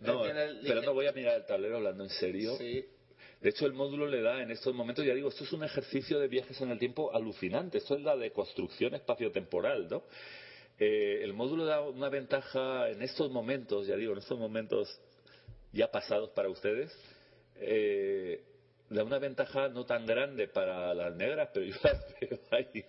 [0.00, 0.22] No,
[0.62, 2.56] pero no voy a mirar el tablero hablando en serio.
[2.56, 2.84] Sí.
[3.40, 6.20] De hecho, el módulo le da en estos momentos, ya digo, esto es un ejercicio
[6.20, 7.78] de viajes en el tiempo alucinante.
[7.78, 10.04] Esto es la de construcción espaciotemporal, ¿no?
[10.78, 15.00] Eh, el módulo da una ventaja en estos momentos, ya digo, en estos momentos
[15.72, 16.92] ya pasados para ustedes,
[17.56, 18.42] eh,
[18.92, 22.84] da una ventaja no tan grande para las negras, pero yo las veo ahí,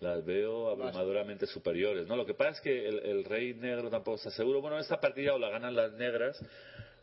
[0.00, 2.16] las veo abrumadoramente superiores, ¿no?
[2.16, 4.60] Lo que pasa es que el, el rey negro tampoco está seguro.
[4.60, 6.38] Bueno, esta partida o la ganan las negras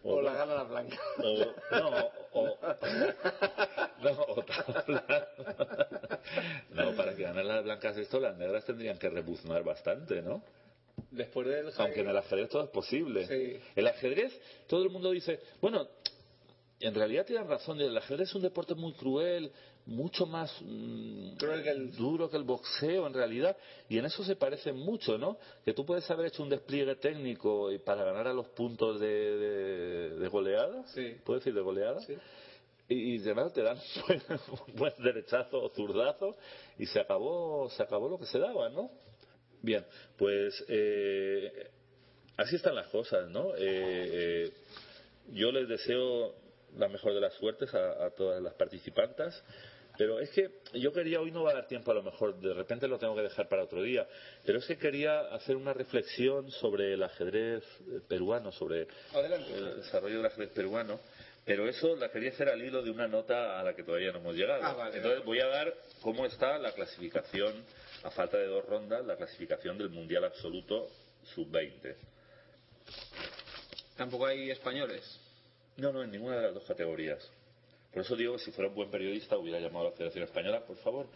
[0.03, 0.97] O la gana la blanca.
[1.17, 1.23] o,
[1.71, 2.57] no, o,
[4.03, 5.27] no, o tabla.
[6.71, 10.43] No, para que ganen las blancas esto, las negras tendrían que rebuznar bastante, ¿no?
[11.11, 13.27] Después del Aunque en el ajedrez todo es posible.
[13.27, 13.59] Sí.
[13.75, 15.87] El ajedrez, todo el mundo dice, bueno,
[16.79, 19.51] en realidad tienen razón, el ajedrez es un deporte muy cruel,
[19.85, 23.55] mucho más mm, Cruel que el- duro que el boxeo en realidad,
[23.87, 25.37] y en eso se parecen mucho, ¿no?
[25.63, 29.07] Que tú puedes haber hecho un despliegue técnico y para ganar a los puntos de,
[29.07, 31.15] de, de goleada, Sí.
[31.23, 31.99] ¿puedo decir de goleada?
[32.01, 32.13] Sí.
[32.89, 33.77] y, y de verdad te dan
[34.67, 36.35] un buen derechazo o zurdazo
[36.77, 38.91] y se acabó se acabó lo que se daba no
[39.63, 39.83] bien
[40.17, 41.71] pues eh,
[42.37, 43.61] así están las cosas no Eh,
[44.47, 44.53] eh,
[45.33, 46.35] yo les deseo
[46.77, 49.43] la mejor de las suertes a, a todas las participantes
[49.97, 52.53] pero es que yo quería, hoy no va a dar tiempo a lo mejor, de
[52.53, 54.07] repente lo tengo que dejar para otro día,
[54.45, 59.53] pero es que quería hacer una reflexión sobre el ajedrez eh, peruano, sobre Adelante.
[59.53, 60.99] el desarrollo del ajedrez peruano,
[61.45, 64.19] pero eso la quería hacer al hilo de una nota a la que todavía no
[64.19, 64.63] hemos llegado.
[64.63, 67.63] Ah, vale, Entonces voy a dar cómo está la clasificación,
[68.03, 70.87] a falta de dos rondas, la clasificación del Mundial Absoluto
[71.35, 71.95] Sub-20.
[73.95, 75.21] Tampoco hay españoles.
[75.77, 77.29] No, no, en ninguna de las dos categorías.
[77.91, 80.65] Por eso digo que si fuera un buen periodista hubiera llamado a la Federación Española,
[80.65, 81.07] por favor,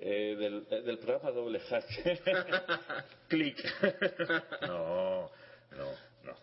[0.00, 1.86] eh, del, eh, del programa doble hack.
[3.28, 3.58] Clic.
[4.62, 5.30] no,
[5.76, 5.90] no,
[6.24, 6.34] no.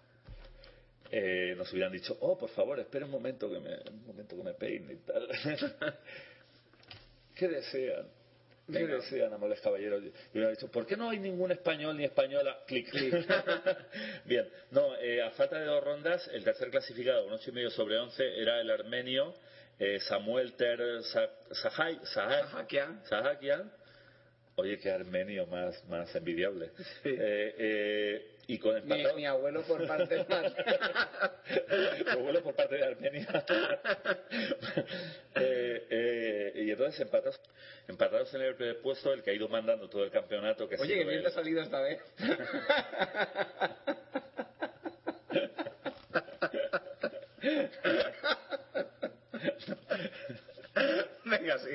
[1.11, 4.43] eh, nos hubieran dicho, oh, por favor, espera un momento que me, un momento que
[4.43, 5.27] me peine y tal.
[7.35, 8.07] ¿Qué desean?
[8.67, 8.95] ¿Qué Venga.
[8.95, 10.03] desean, amables caballeros?
[10.03, 12.59] Y hubieran dicho, ¿por qué no hay ningún español ni española?
[12.67, 13.13] Clic, clic.
[14.25, 17.69] Bien, no, eh, a falta de dos rondas, el tercer clasificado, un ocho y medio
[17.71, 19.33] sobre 11, era el armenio
[19.79, 23.01] eh, Samuel Ter Sa- Sahai- Sahakian.
[23.09, 23.71] Sahakian.
[24.55, 26.71] Oye, qué armenio más, más envidiable.
[27.03, 30.53] Eh, eh, y con Mi, abuelo por parte más.
[32.03, 33.27] Mi abuelo por parte de Armenia.
[35.33, 37.39] Eh, eh, y entonces empatados,
[37.87, 40.67] empatados en el primer puesto, el que ha ido mandando todo el campeonato.
[40.67, 42.01] Que Oye, que bien te ha salido esta vez.
[51.25, 51.69] Venga, sí.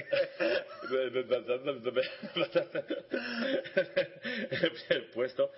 [4.91, 5.51] el puesto.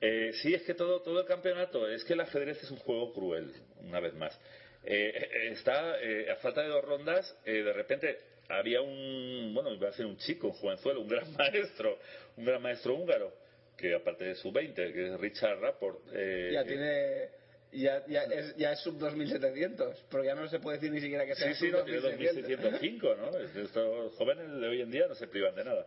[0.00, 3.12] Eh, sí, es que todo, todo el campeonato, es que el ajedrez es un juego
[3.12, 4.38] cruel, una vez más.
[4.84, 8.18] Eh, eh, está, eh, a falta de dos rondas, eh, de repente
[8.48, 11.98] había un, bueno, iba a ser un chico, un jovenzuelo, un gran maestro,
[12.36, 13.32] un gran maestro húngaro,
[13.76, 16.00] que aparte de su 20, que es Richard Rapport.
[16.12, 17.40] eh, Ya tiene.
[17.72, 21.24] Ya, ya, es, ya es sub 2700, pero ya no se puede decir ni siquiera
[21.24, 23.38] que sea Sí, sí, sub no, tiene 2605, ¿no?
[23.38, 25.86] Es- Estos jóvenes de hoy en día no se privan de nada.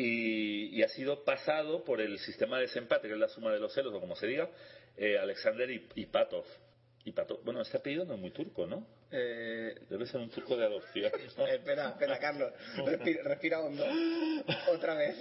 [0.00, 3.58] Y, y ha sido pasado por el sistema de desempate, que es la suma de
[3.58, 4.48] los celos, o como se diga,
[4.96, 6.44] eh, Alexander y, y Patov.
[7.04, 7.42] Y Patov.
[7.42, 8.86] Bueno, este apellido no es muy turco, ¿no?
[9.10, 11.10] Eh, Debe ser un turco de adopción.
[11.38, 11.46] ¿no?
[11.48, 12.52] Espera, espera, Carlos.
[12.86, 13.84] Respira, respira hondo.
[14.70, 15.16] Otra vez.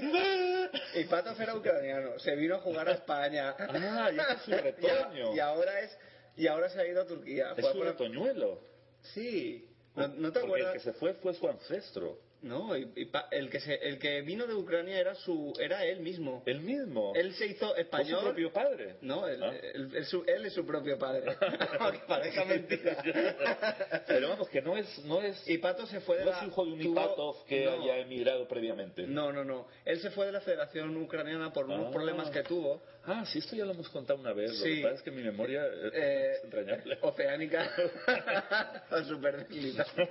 [0.95, 2.19] Y Patov era ucraniano.
[2.19, 3.55] Se vino a jugar a España.
[3.57, 4.15] Ah, y
[4.51, 5.35] es a- retoño.
[5.35, 5.97] Y, ahora es.
[6.35, 7.53] Y ahora se ha ido a Turquía.
[7.57, 8.59] Es por- retoñuelo.
[9.01, 9.67] Sí.
[9.95, 12.19] ¿No, no te Porque el que se fue fue su ancestro.
[12.39, 15.83] No, y- y pa- el, que se, el que vino de Ucrania era su era
[15.83, 16.43] él mismo.
[16.45, 17.11] El mismo.
[17.15, 18.19] Él se hizo español.
[18.19, 18.95] su propio padre.
[19.01, 19.53] No, él, Ah.
[19.73, 21.23] él- él su- él es su propio padre.
[21.79, 22.95] Aunque parezca mentira.
[24.07, 26.37] Pero vamos, que no es, no es, Y Pato se fue de no la...
[26.37, 27.71] es hijo de un Ipatov que no.
[27.71, 29.07] haya emigrado previamente.
[29.07, 29.67] No, no, no.
[29.83, 31.91] Él se fue de la Federación Ucraniana por unos Ah.
[31.91, 32.83] problemas que tuvo.
[33.05, 34.51] Ah, sí, esto ya lo hemos contado una vez.
[34.51, 34.75] Lo Sí.
[34.75, 36.97] que pasa es que mi memoria es, eh, es entrañable.
[37.01, 37.71] oceánica
[39.07, 40.09] super deslizante.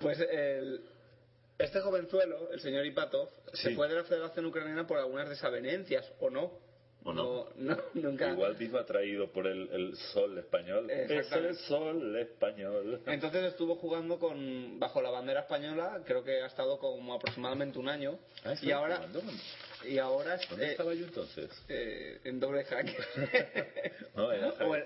[0.00, 0.80] Pues el,
[1.58, 3.74] este jovenzuelo, el señor Ipatov, se Sí.
[3.74, 6.52] fue de la Federación Ucraniana por algunas desavenencias, ¿o no?
[7.02, 7.46] ¿O no?
[7.56, 8.30] no, nunca.
[8.30, 10.90] Igual vivo atraído por el, el sol español.
[10.90, 11.48] Es Exactamente.
[11.48, 13.00] el sol español.
[13.06, 17.88] Entonces estuvo jugando con bajo la bandera española, creo que ha estado como aproximadamente un
[17.88, 18.18] año.
[18.44, 19.22] Ah, y ¿estaba ahora jugando?
[19.84, 21.50] y ahora es- ¿Dónde eh, estaba yo entonces?
[21.70, 22.94] eh, en doble jaque.
[24.14, 24.76] No, era o,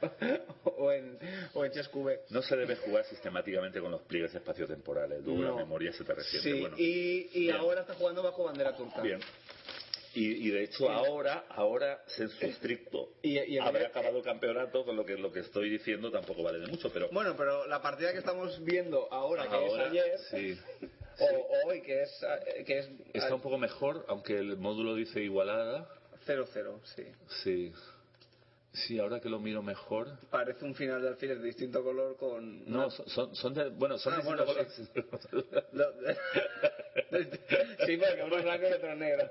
[0.64, 1.18] o en
[1.54, 2.20] o en chess cube.
[2.30, 5.22] No se debe jugar sistemáticamente con los pliegues espaciotemporales.
[5.24, 5.50] Luego No.
[5.50, 6.50] la memoria se te resiente.
[6.52, 9.00] Sí, bueno, y, ahora está jugando bajo bandera turca.
[9.02, 9.20] Bien.
[10.14, 13.10] Y, y de hecho ahora, ahora sensu estricto.
[13.20, 16.58] Y- y el- Habrá acabado campeonato, con lo que lo que estoy diciendo tampoco vale
[16.58, 20.18] de mucho, pero Bueno, pero la partida que estamos viendo ahora, que ahora es ayer,
[20.30, 20.58] sí.
[21.18, 25.20] o hoy, que es, eh, que es Está un poco mejor, aunque el módulo dice
[25.20, 25.86] igualada.
[26.26, 27.04] 0-0, sí.
[27.44, 27.72] Sí.
[28.86, 30.18] Sí, ahora que lo miro mejor.
[30.30, 32.70] Parece un final de alfiler de distinto color con...
[32.70, 33.70] No, son, son, son de.
[33.70, 34.78] Bueno, son Ah, de bueno, colores.
[35.72, 35.92] Lo-
[37.86, 39.30] sí, porque uno es blanco y otro es negro.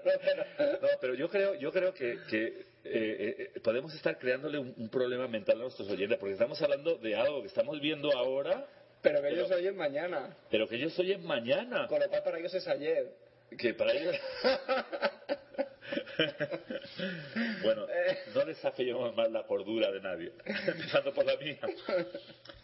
[0.82, 2.46] No, pero yo creo, yo creo que, que
[2.84, 6.98] eh, eh, podemos estar creándole un, un problema mental a nuestros oyentes, porque estamos hablando
[6.98, 8.66] de algo que estamos viendo ahora,
[9.02, 10.36] Pero que ellos oyen mañana.
[10.50, 11.88] pero que ellos oyen mañana.
[11.88, 13.14] Con lo cual para ellos es ayer.
[13.58, 14.16] Que para ellos.
[17.64, 17.88] bueno,
[18.34, 21.60] no desafiemos más la cordura de nadie, empezando por la mía.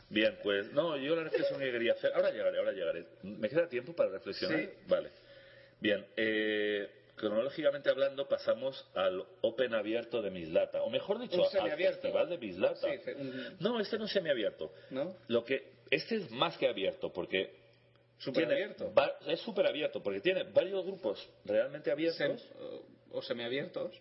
[0.10, 2.12] Bien, pues no, yo la reflexión que quería hacer.
[2.14, 3.06] Ahora llegaré, ahora llegaré.
[3.24, 4.60] ¿Me queda tiempo para reflexionar?
[4.60, 4.70] Sí.
[4.88, 5.10] Vale.
[5.80, 11.70] Bien, eh, cronológicamente hablando, pasamos al Open abierto de Mislata, o mejor dicho, al.
[12.02, 12.88] Festival de Mislata.
[12.92, 14.74] Sí, un- No, este no es semiabierto.
[14.90, 15.16] ¿No?
[15.28, 17.60] Lo que este es más que abierto, porque
[18.34, 18.94] tiene abierto.
[18.94, 22.20] va- es súper abierto, porque tiene varios grupos realmente abiertos.
[22.20, 22.82] Sem-
[23.14, 24.00] o semiabiertos.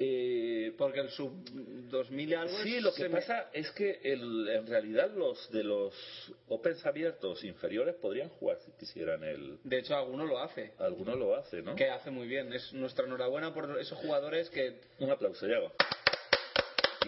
[0.00, 1.32] Eh, Porque el sub
[1.90, 5.64] 2000 y algo sí, es lo que pasa es que el- en realidad los de
[5.64, 5.92] los
[6.46, 9.58] Opens abiertos inferiores podrían jugar si quisieran el.
[9.64, 10.72] De hecho, alguno lo hace.
[10.78, 11.74] Alguno lo hace, ¿no?
[11.74, 12.52] Que hace muy bien.
[12.52, 14.78] Es nuestra enhorabuena por esos jugadores que...
[15.00, 15.72] Un aplauso, Yago.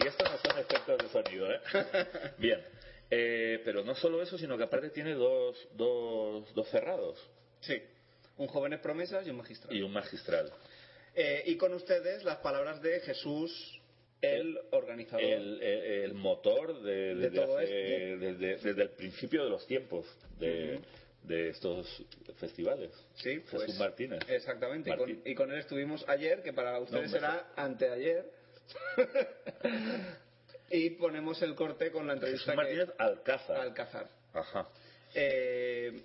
[0.03, 1.59] Y estos no son efectos de sonido, ¿eh?
[2.37, 2.61] Bien.
[3.09, 7.17] Eh, pero no solo eso, sino que aparte tiene dos, dos, dos cerrados
[7.61, 7.81] Sí.
[8.37, 9.75] Un jóvenes promesas y un magistral.
[9.75, 10.51] y un magistral.
[11.15, 13.79] Eh, y con ustedes las palabras de Jesús,
[14.21, 15.23] el organizador.
[15.23, 17.71] el, el- el motor de, todo hace-
[18.17, 20.05] desde- desde el principio de los tiempos
[20.39, 20.79] de,
[21.23, 22.03] de estos
[22.39, 22.91] festivales.
[23.15, 24.19] Sí, pues, Jesús Martínez.
[24.29, 24.89] Exactamente.
[24.91, 28.25] Y con, y con él estuvimos ayer, que para ustedes No, será anteayer.
[30.69, 33.03] y ponemos el corte con la entrevista Jesús Martínez que...
[33.03, 33.57] Alcázar.
[33.59, 34.07] Alcázar.
[34.33, 34.69] Ajá.
[35.13, 35.99] Eh,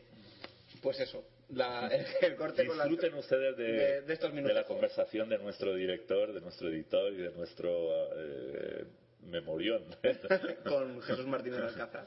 [0.83, 4.37] pues eso, la- el, el corte con la Disfruten ustedes de, de- de estos de
[4.37, 4.57] minutos.
[4.57, 8.85] la conversación de nuestro director, de nuestro editor y de nuestro eh,
[9.23, 9.85] memorión.
[10.69, 12.07] con Jesús Martínez Alcázar.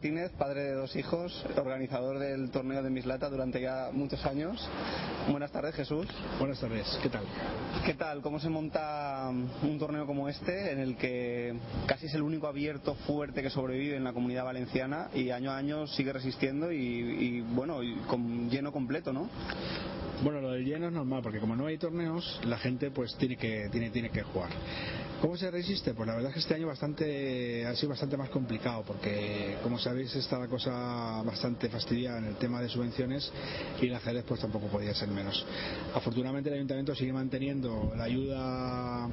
[0.00, 4.66] Martínez, padre de dos hijos, organizador del torneo de Mislata durante ya muchos años.
[5.28, 6.06] Buenas tardes, Jesús.
[6.38, 7.24] Buenas tardes, ¿qué tal?
[7.84, 8.22] ¿Qué tal?
[8.22, 11.54] ¿Cómo se monta un torneo como este en el que
[11.86, 15.58] casi es el único abierto fuerte que sobrevive en la comunidad valenciana y año a
[15.58, 19.28] año sigue resistiendo y, y, bueno, y con lleno completo, ¿no?
[20.22, 23.36] Bueno, lo del lleno es normal porque como no hay torneos, la gente pues tiene
[23.38, 24.50] que tiene tiene que jugar.
[25.22, 25.94] ¿Cómo se resiste?
[25.94, 29.78] Pues la verdad es que este año bastante ha sido bastante más complicado porque como
[29.78, 33.32] sabéis está la cosa bastante fastidiada en el tema de subvenciones
[33.80, 35.44] y el ajedrez pues tampoco podía ser menos.
[35.94, 39.08] Afortunadamente el ayuntamiento sigue manteniendo la ayuda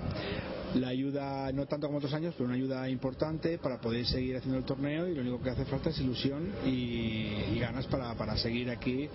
[0.75, 4.59] la ayuda no tanto como otros años, pero una ayuda importante para poder seguir haciendo
[4.59, 8.37] el torneo y lo único que hace falta es ilusión y, y ganas para, para
[8.37, 9.09] seguir aquí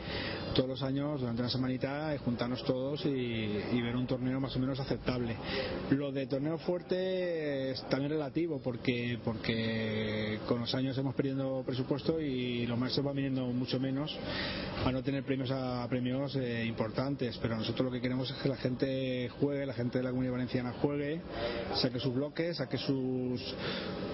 [0.55, 4.55] todos los años durante una semanita y juntarnos todos y, y ver un torneo más
[4.55, 5.37] o menos aceptable.
[5.91, 12.21] Lo de torneo fuerte es también relativo porque porque con los años hemos perdiendo presupuesto
[12.21, 14.17] y los maestros van viniendo mucho menos
[14.85, 18.49] a no tener premios a premios eh, importantes, pero nosotros lo que queremos es que
[18.49, 21.21] la gente juegue, la gente de la comunidad valenciana juegue,
[21.75, 23.55] saque sus bloques, saque sus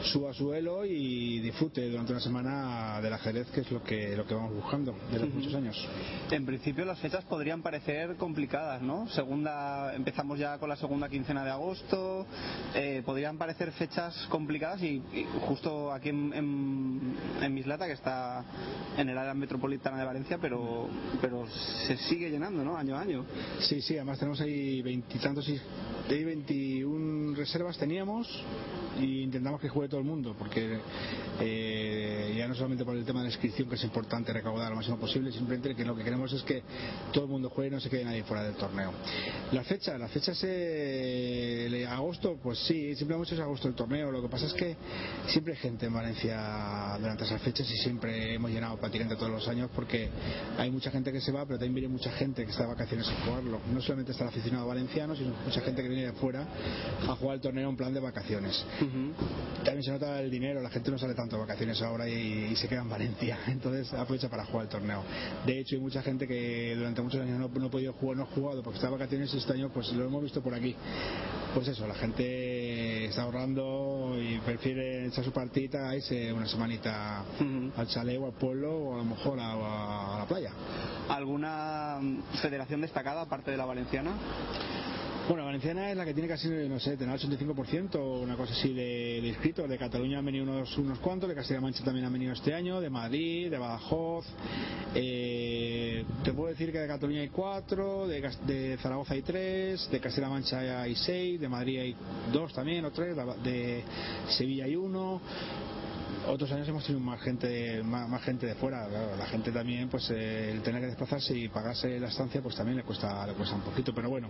[0.04, 4.26] suba su elo y disfrute durante una semana del ajedrez, que es lo que lo
[4.26, 5.88] que vamos buscando desde hace muchos años.
[6.30, 9.08] En principio las fechas podrían parecer complicadas, ¿no?
[9.08, 12.26] Segunda, empezamos ya con la segunda quincena de agosto,
[12.74, 15.02] eh, podrían parecer fechas complicadas y,
[15.46, 16.32] justo aquí en,
[17.42, 18.44] en, Mislata, que está
[18.96, 20.88] en el área metropolitana de Valencia, pero,
[21.20, 21.46] pero
[21.86, 22.76] se sigue llenando, ¿no?
[22.76, 23.24] Año a año.
[23.60, 25.60] Sí, sí, además tenemos ahí veintitantos y
[26.08, 28.26] de 21 reservas teníamos
[28.98, 30.78] y intentamos que juegue todo el mundo porque
[31.40, 34.76] eh, ya no solamente por el tema de la inscripción que es importante recaudar lo
[34.76, 36.62] máximo posible simplemente que lo que queremos es que
[37.12, 38.92] todo el mundo juegue y no se quede nadie fuera del torneo.
[39.52, 44.10] La fecha la fecha es eh, agosto pues sí siempre mucho es agosto el torneo.
[44.10, 44.76] Lo que pasa es que
[45.28, 49.48] siempre hay gente en Valencia durante esas fechas y siempre hemos llenado patinete todos los
[49.48, 50.08] años porque
[50.58, 53.08] hay mucha gente que se va pero también viene mucha gente que está de vacaciones
[53.08, 53.60] a jugarlo.
[53.72, 56.46] No solamente está el aficionado valenciano sino mucha gente que viene de fuera
[57.06, 58.64] a jugar el torneo en plan de vacaciones.
[59.64, 62.56] También se nota el dinero, la gente no sale tanto de vacaciones ahora y, y
[62.56, 65.02] se queda en Valencia, entonces aprovecha para jugar el torneo.
[65.46, 68.22] De hecho, hay mucha gente que durante muchos años no, no ha podido jugar, no
[68.24, 70.74] ha jugado porque está vacaciones este año pues lo hemos visto por aquí.
[71.54, 77.24] Pues eso, la gente está ahorrando y prefiere echar su partida, irse una semanita
[77.76, 80.52] al chalet o al pueblo o a lo mejor a la playa.
[81.08, 81.98] ¿Alguna
[82.42, 84.12] federación destacada aparte de la valenciana?
[85.28, 88.54] Bueno, Valenciana es la que tiene casi, no sé, tener el 85% o una cosa
[88.54, 89.68] así de, inscritos.
[89.68, 92.80] De Cataluña han venido unos, unos cuantos, de Castilla-La Mancha también han venido este año,
[92.80, 94.24] de Madrid, de Badajoz.
[94.94, 100.00] Eh, te puedo decir que de Cataluña hay cuatro, de, de Zaragoza hay tres, de
[100.00, 101.96] Castilla-La Mancha hay seis, de Madrid hay
[102.32, 103.14] dos también o tres,
[103.44, 103.84] de
[104.30, 105.20] Sevilla hay uno
[106.30, 109.88] otros años hemos tenido más gente más, más gente de fuera claro, la gente también
[109.88, 113.34] pues eh, el tener que desplazarse y pagarse la estancia pues también le cuesta le
[113.34, 114.28] cuesta un poquito pero bueno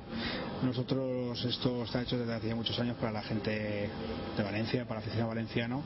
[0.63, 3.91] nosotros esto está hecho desde hace muchos años para la gente
[4.37, 5.83] de Valencia para el aficionado valenciano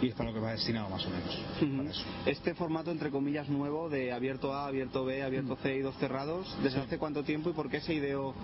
[0.00, 1.38] y es para lo que va destinado más o menos
[1.76, 2.02] para eso.
[2.26, 6.46] Este formato, entre comillas, nuevo de abierto A, abierto B, abierto C y dos cerrados,
[6.62, 8.34] ¿desde hace cuánto tiempo y por qué se ideó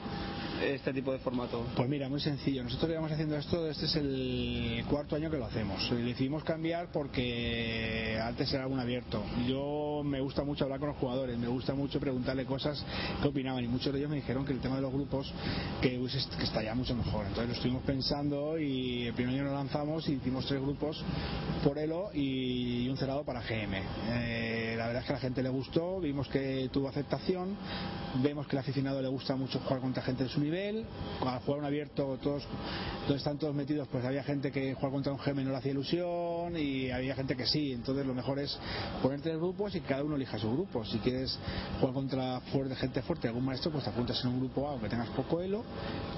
[0.62, 1.64] este tipo de formato?
[1.76, 2.62] Pues mira, muy sencillo.
[2.62, 5.90] Nosotros llevamos haciendo esto, este es el cuarto año que lo hacemos.
[5.90, 9.22] Decidimos cambiar porque antes era un abierto.
[9.46, 12.82] Yo me gusta mucho hablar con los jugadores, me gusta mucho preguntarle cosas
[13.20, 15.30] que opinaban y muchos de ellos me dijeron que el tema de los grupos
[15.82, 17.26] que, que estaría mucho mejor.
[17.26, 21.04] Entonces lo estuvimos pensando y el primer año lo lanzamos y hicimos tres grupos
[21.62, 23.82] por Elo y un cerrado para GM.
[24.08, 27.54] Eh, la verdad es que a la gente le gustó, vimos que tuvo aceptación,
[28.22, 30.86] vemos que al aficionado le gusta mucho jugar contra gente de su nivel,
[31.20, 32.44] al jugar un abierto todos
[33.00, 35.72] donde están todos metidos pues había gente que jugar contra un GM no le hacía
[35.72, 37.72] ilusión afición y había gente que sí.
[37.72, 38.58] Entonces lo mejor es
[39.02, 40.84] poner tres grupos y cada uno elija su grupo.
[40.84, 41.38] Si quieres
[41.80, 44.88] jugar contra fuerte, gente fuerte, algún maestro, pues te apuntas en un grupo A aunque
[44.88, 45.64] tengas poco elo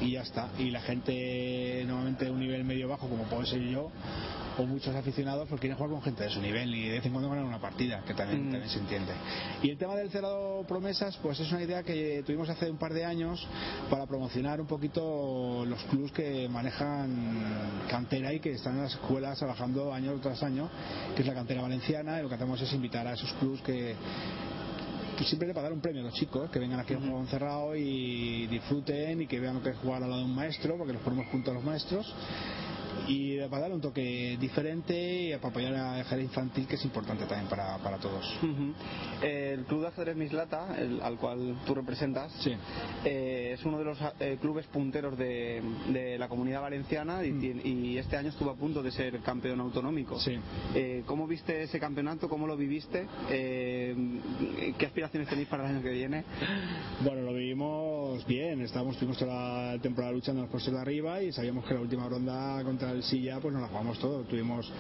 [0.01, 0.48] y ya está.
[0.59, 3.90] Y la gente normalmente de un nivel medio bajo, como puedo ser yo,
[4.59, 7.12] o muchos aficionados pues quieren jugar con gente de su nivel y de vez en
[7.12, 9.12] cuando ganar una partida, que también, también se entiende.
[9.62, 12.93] Y el tema del cerrado promesas, pues es una idea que tuvimos hace un par
[12.94, 13.47] de años
[13.90, 19.38] para promocionar un poquito los clubs que manejan cantera y que están en las escuelas
[19.38, 20.55] trabajando año tras año,
[21.14, 23.94] que es la cantera valenciana, y lo que hacemos es invitar a esos clubs que
[25.24, 27.74] siempre para dar un premio a los chicos que vengan aquí a un juego encerrado
[27.74, 30.92] y disfruten y que vean lo que es jugar al lado de un maestro porque
[30.92, 32.14] los ponemos junto a los maestros
[33.06, 37.24] y para darle un toque diferente y para apoyar a ajedrez infantil que es importante
[37.26, 38.24] también para, para todos.
[39.22, 42.52] El Club de Ajedrez Mislata, el, al cual tú representas, Sí.
[43.04, 47.60] eh, es uno de los eh, clubes punteros de, de la comunidad valenciana y, tien-
[47.64, 50.18] y este año estuvo a punto de ser campeón autonómico.
[50.20, 50.36] Sí.
[50.74, 52.28] Eh, ¿Cómo viste ese campeonato?
[52.28, 53.06] ¿Cómo lo viviste?
[53.30, 53.94] Eh,
[54.78, 56.24] ¿Qué aspiraciones tenéis para el año que viene?
[57.04, 61.22] Bueno, lo vivimos bien, estábamos, tuvimos toda la temporada luchando en los puestos de arriba
[61.22, 64.23] y sabíamos que la última ronda contra el Silla pues nos la jugamos todo.
[64.24, 64.70] Tuvimos,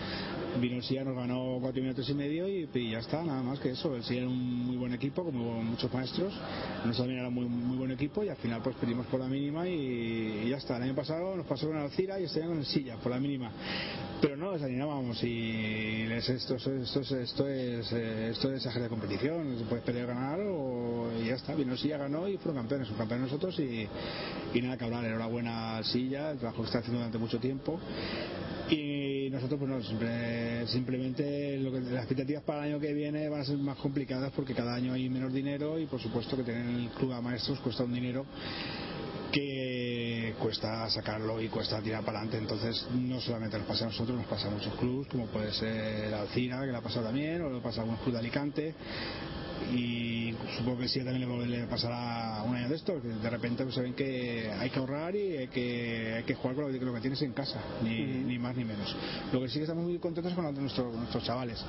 [0.60, 3.70] vino el Silla, nos ganó cuatro minutos y medio y, ya está, nada más que
[3.70, 3.94] eso.
[3.94, 6.32] El Silla era un muy buen equipo, como muchos maestros,
[6.78, 9.68] nosotros también era muy, muy buen equipo y al final pues perdimos por la mínima
[9.68, 10.76] y, ya está.
[10.76, 13.18] El año pasado nos pasó con Alcira y este año con el Silla, por la
[13.20, 13.50] mínima.
[14.20, 18.84] Pero no desanimábamos y les- esto, esto, esto, es- esto es eh, esto es ajedrez
[18.84, 21.54] de competición, se puede pelear ganar o y ya está.
[21.54, 23.86] Vino el Silla, ganó y fueron campeones, son campeones nosotros y,
[24.54, 27.78] y nada que hablar, enhorabuena al Silla, el trabajo que está haciendo durante mucho tiempo.
[28.68, 33.40] Y nosotros, pues no, simplemente lo que, las expectativas para el año que viene van
[33.40, 36.66] a ser más complicadas porque cada año hay menos dinero y por supuesto que tener
[36.66, 38.26] el club a maestros cuesta un dinero
[39.30, 42.38] que cuesta sacarlo y cuesta tirar para adelante.
[42.38, 46.14] Entonces, no solamente nos pasa a nosotros, nos pasa a muchos clubes, como puede ser
[46.14, 48.74] Alcina, que le ha pasado también, o le pasa a algún club de Alicante.
[49.72, 53.74] Y supongo que sí también le, pasará un año de esto, que de repente pues,
[53.74, 56.94] saben que hay que ahorrar y hay que, hay que jugar con lo que, lo
[56.94, 58.94] que tienes en casa, ni, ni más ni menos.
[59.32, 61.62] Lo que sí que estamos muy contentos es con nuestro- nuestros chavales,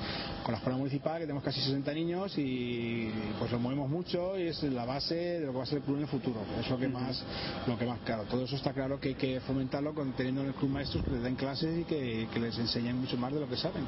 [0.44, 4.48] con la escuela municipal, que tenemos casi 60 niños y pues lo movemos mucho y
[4.48, 6.40] es la base de lo que va a ser el club en el futuro.
[6.60, 7.22] Es lo que más,
[7.66, 8.24] lo que más claro.
[8.24, 11.10] Todo eso está claro que hay que fomentarlo con, teniendo en el club maestros que
[11.12, 13.84] les den clases y que, que les enseñen mucho más de lo que saben.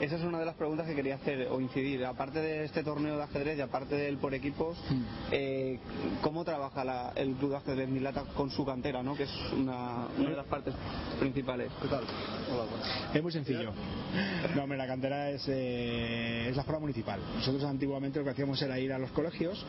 [0.00, 2.04] Esa es una de las preguntas que quería hacer o incidir.
[2.04, 4.78] Aparte de este torneo de ajedrez y aparte del por equipos,
[5.30, 5.78] eh,
[6.22, 9.14] ¿cómo trabaja la- el Club de Ajedrez Milata con su cantera, ¿no?
[9.14, 10.74] que es una, una de las partes
[11.20, 11.70] principales?
[11.82, 12.04] ¿Qué tal?
[13.12, 13.72] Es muy sencillo.
[14.56, 17.20] No, hombre, la cantera es, eh, es la escuela municipal.
[17.36, 19.64] Nosotros antiguamente lo que hacíamos era ir a los colegios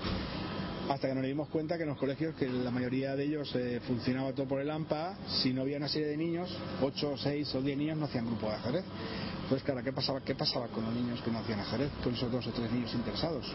[0.90, 3.82] hasta que nos dimos cuenta que en los colegios, que la mayoría de ellos eh,
[3.88, 7.62] funcionaba todo por el AMPA, si no había una serie de niños, 8, 6 o
[7.62, 8.86] 10 niños no hacían grupo de ajedrez.
[9.46, 11.92] Entonces, claro, ¿qué pasaba, ¿qué pasaba con los niños que no hacían ajedrez?
[12.04, 13.46] Con esos dos o tres niños interesados.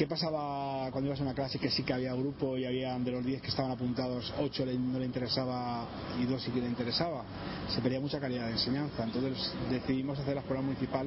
[0.00, 3.10] ¿Qué pasaba cuando ibas a una clase que sí que había grupo y había de
[3.10, 5.84] los 10 que estaban apuntados, 8 le- no le interesaba
[6.18, 7.22] y 2 sí que le interesaba?
[7.68, 9.04] Se perdía mucha calidad de enseñanza.
[9.04, 11.06] Entonces decidimos hacer la escuela municipal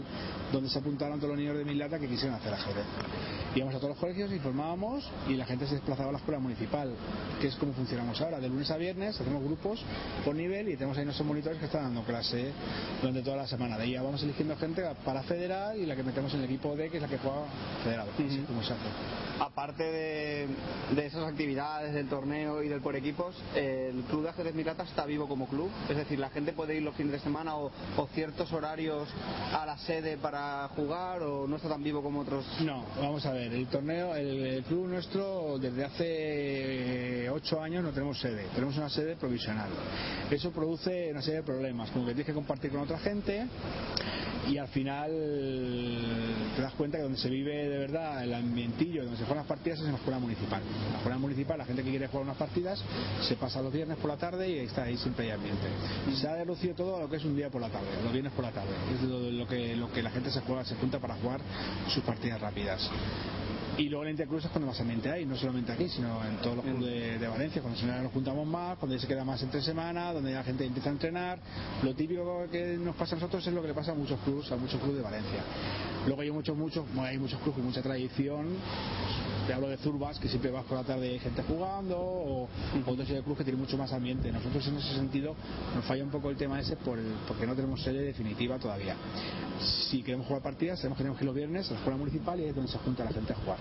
[0.52, 2.86] donde se apuntaron todos los niños de Milata que quisieran hacer ajedrez.
[3.56, 6.94] Íbamos a todos los colegios, informábamos y la gente se desplazaba a la escuela municipal,
[7.42, 8.40] que es como funcionamos ahora.
[8.40, 9.82] De lunes a viernes hacemos grupos
[10.24, 12.52] por nivel y tenemos ahí nuestros monitores que están dando clase
[13.02, 13.76] durante toda la semana.
[13.76, 16.92] De ahí vamos eligiendo gente para federal y la que metemos en el equipo D,
[16.92, 17.42] que es la que juega
[17.84, 18.12] federado.
[18.14, 18.83] Así es como se hace.
[19.40, 20.48] Aparte de,
[20.96, 25.06] de esas actividades del torneo y del por equipos, el Club de Ajedrez Milata está
[25.06, 25.70] vivo como club.
[25.90, 27.72] Es decir, la gente puede ir los fines de semana o,
[28.14, 29.08] ciertos horarios
[29.54, 32.46] a la sede para jugar o no está tan vivo como otros.
[32.62, 37.92] No, vamos a ver, el torneo, el, el club nuestro desde hace ocho años no
[37.92, 39.70] tenemos sede, tenemos una sede provisional.
[40.30, 43.48] Eso produce una serie de problemas, como que tienes que compartir con otra gente
[44.48, 45.12] y al final
[46.56, 48.34] te das cuenta que donde se vive de verdad el
[48.74, 50.62] ambientillo, donde se juegan las partidas es en la escuela municipal.
[50.62, 52.84] En la escuela municipal la gente que quiere jugar unas partidas
[53.28, 55.68] se pasa los viernes por la tarde y está ahí siempre hay ambiente.
[56.16, 58.34] Se ha reducido todo a lo que es un día por la tarde, los viernes
[58.34, 58.72] por la tarde.
[58.94, 61.42] Es lo que, lo que la gente se juega, se junta para jugar
[61.88, 62.90] sus partidas rápidas.
[63.78, 66.58] Y luego el Intercruz es cuando más ambiente hay, no solamente aquí, sino en todos
[66.58, 70.14] los clubes de, Valencia, cuando se nos juntamos más, cuando se queda más entre semana,
[70.14, 71.40] donde la gente empieza a entrenar.
[71.82, 74.52] Lo típico que nos pasa a nosotros es lo que le pasa a muchos clubes,
[74.52, 75.40] a muchos clubes de Valencia.
[76.06, 78.50] Luego hay muchos, muchos, bueno, hay muchos clubes con mucha tradición,
[79.48, 82.50] te hablo de Zurbas, que siempre vas por la tarde y hay gente jugando, o
[82.86, 84.32] otros de club que tiene mucho más ambiente.
[84.32, 85.36] Nosotros en ese sentido
[85.76, 88.96] nos falla un poco el tema ese por el- porque no tenemos sede definitiva todavía.
[89.90, 92.40] Si queremos jugar partidas, tenemos que tenemos que ir los viernes a la escuela municipal
[92.40, 93.58] y es donde se junta la gente a jugar.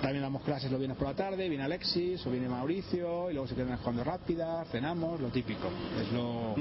[0.00, 3.46] También damos clases los viernes por la tarde, viene Alexis o viene Mauricio y luego
[3.46, 5.68] se quedan jugando rápida, cenamos, lo típico.
[6.00, 6.54] Es lo,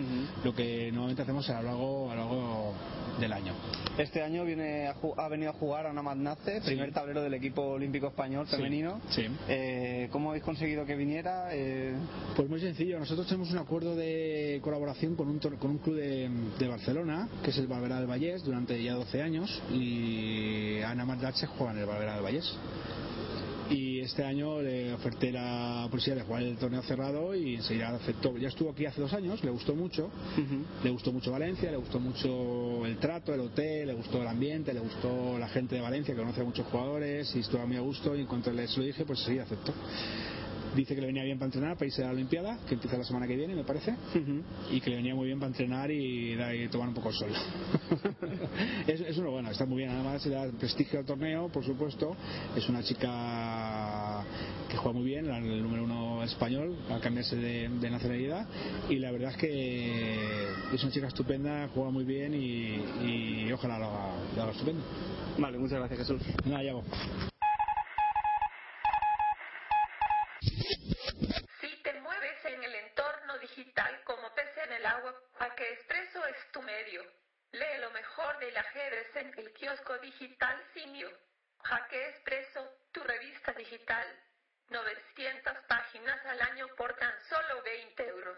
[0.44, 2.74] lo que normalmente hacemos a lo largo, a lo largo
[3.18, 3.54] del año.
[3.98, 8.08] Este año viene a ha venido a jugar Ana Madnace, primer tablero del equipo olímpico
[8.08, 9.00] español Sí, femenino.
[9.10, 9.26] sí.
[9.48, 11.48] Eh, ¿Cómo habéis conseguido que viniera?
[11.54, 11.94] Eh,
[12.36, 16.30] Pues muy sencillo, nosotros tenemos un acuerdo de colaboración con un, con un club de,
[16.60, 21.48] de Barcelona, que es el Valvera del Vallés, durante ya 12 años, y Ana Mardache
[21.48, 22.54] juega en el Valvera del Vallés.
[23.70, 28.36] Y este año le oferté la posibilidad de jugar el torneo cerrado y enseguida aceptó.
[28.36, 30.10] Ya estuvo aquí hace dos años, le gustó mucho,
[30.84, 34.74] le gustó mucho Valencia, le gustó mucho el trato, el hotel, le gustó el ambiente,
[34.74, 37.82] le gustó la gente de Valencia que conoce a muchos jugadores y estuvo muy a
[37.82, 39.72] gusto y en cuanto les lo dije pues sí, aceptó.
[40.76, 43.04] Dice que le venía bien para entrenar, para irse a la Olimpiada, que empieza la
[43.04, 43.96] semana que viene, me parece,
[44.72, 47.30] y que le venía muy bien para entrenar y, y tomar un poco el sol.
[48.88, 52.16] es, es uno bueno, está muy bien, además le da prestigio al torneo, por supuesto.
[52.56, 54.24] Es una chica
[54.70, 58.48] que juega muy bien, el número uno español, al cambiarse de, de nacionalidad,
[58.90, 63.80] y la verdad es que es una chica estupenda, juega muy bien y, y ojalá
[63.80, 64.82] lo haga, lo haga estupendo.
[65.40, 66.22] Vale, muchas gracias Jesús.
[66.46, 66.84] Nada, Yago.
[70.70, 76.52] Si te mueves en el entorno digital como pez en el agua, Jaque Expreso es
[76.52, 77.04] tu medio.
[77.52, 81.10] Lee lo mejor del ajedrez en el kiosco digital Simio.
[81.64, 84.08] Jaque Expreso, tu revista digital.
[84.70, 88.38] 900 páginas al año por tan solo 20 euros.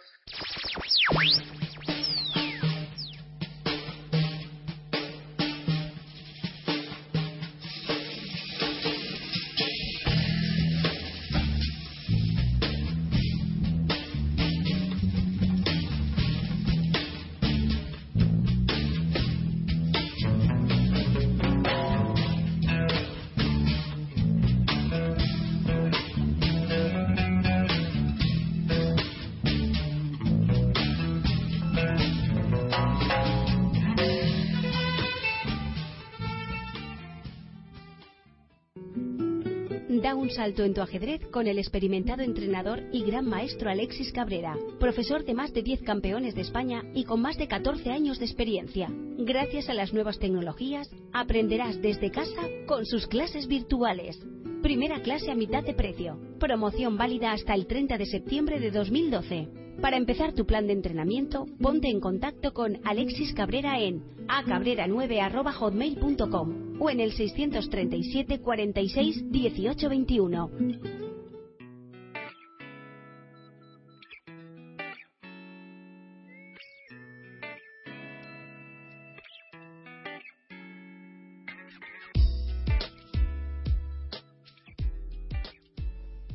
[40.21, 45.25] Un salto en tu ajedrez con el experimentado entrenador y gran maestro Alexis Cabrera, profesor
[45.25, 48.87] de más de 10 campeones de España y con más de 14 años de experiencia.
[49.17, 54.23] Gracias a las nuevas tecnologías, aprenderás desde casa con sus clases virtuales.
[54.61, 56.19] Primera clase a mitad de precio.
[56.39, 59.47] Promoción válida hasta el 30 de septiembre de 2012.
[59.81, 66.89] Para empezar tu plan de entrenamiento, ponte en contacto con Alexis Cabrera en acabrera9.hotmail.com o
[66.89, 70.51] en el 637 46 18 21.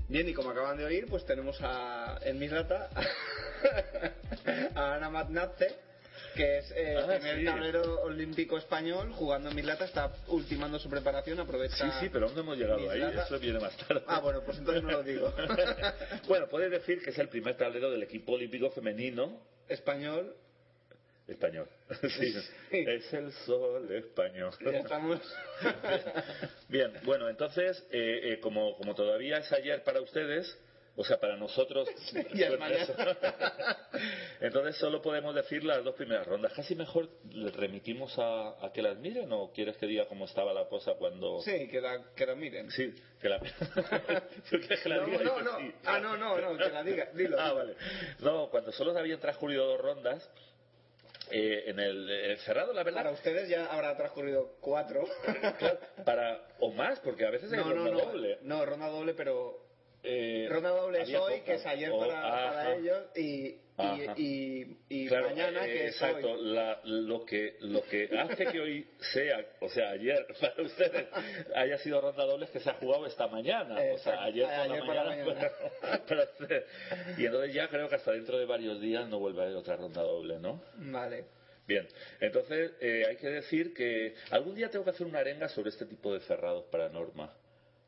[0.08, 2.88] Bien, y como acaban de oír, pues tenemos a, en Misrata
[4.76, 5.85] a Ana Matnace,
[6.36, 7.44] que es eh, Ah, el primer sí.
[7.44, 11.76] tablero olímpico español jugando en Mislata, está ultimando su preparación, aprovecha...
[11.76, 14.02] Sí, sí, pero aún no hemos llegado ahí, eso viene más tarde.
[14.06, 15.32] Ah, bueno, pues entonces no lo digo.
[16.28, 20.34] bueno, puedes decir que es el primer tablero del equipo olímpico femenino Español,
[21.26, 21.68] español.
[22.18, 22.34] Sí,
[22.70, 24.52] es el sol español.
[24.60, 25.20] ya estamos...
[26.68, 30.56] Bien, bueno, entonces, eh, eh, como, como todavía es ayer para ustedes,
[30.96, 32.68] o sea, para nosotros, pues mañana.
[32.70, 32.94] eso.
[34.40, 36.52] entonces solo podemos decir las dos primeras rondas.
[36.54, 40.52] Casi mejor le remitimos a, a que las miren o quieres que diga cómo estaba
[40.52, 41.40] la cosa cuando...
[41.42, 42.70] Sí, que la, que la miren.
[42.70, 43.38] Sí, que la...
[44.50, 45.18] ¿Tú quieres que la No, diga?
[45.24, 45.58] no, Dices no.
[45.58, 45.74] sí.
[45.84, 47.06] Ah, no, no, no, que la diga.
[47.14, 47.40] Dilo.
[47.40, 47.74] Ah, vale.
[48.20, 50.28] No, cuando solo habían transcurrido dos rondas,
[51.30, 55.04] eh, en el, el cerrado, la verdad, Para ustedes ya habrá transcurrido cuatro.
[55.58, 57.98] claro, para o más, porque a veces hay No, no, ronda no.
[58.12, 58.38] doble.
[58.42, 59.65] No, ronda doble, pero
[60.08, 64.14] Eh, Ronda doble es hoy, que es ayer O- para, para ellos, y, y, Ajá.
[64.16, 66.44] y, y Claro, mañana, eh, que es exacto, hoy.
[66.54, 71.06] la- lo que lo que hace que hoy sea, o sea, ayer para ustedes
[71.54, 74.54] haya sido ronda doble es que se ha jugado esta mañana, o sea, ayer por
[74.54, 75.50] Ayer la por la mañana, mañana.
[75.80, 76.64] para- para ustedes.
[77.18, 79.76] y entonces ya creo que hasta dentro de varios días no vuelve a haber otra
[79.76, 80.62] ronda doble, ¿no?
[80.76, 81.24] Vale.
[81.66, 81.88] Bien,
[82.20, 85.84] entonces eh, hay que decir que algún día tengo que hacer una arenga sobre este
[85.84, 87.34] tipo de cerrados para Norma,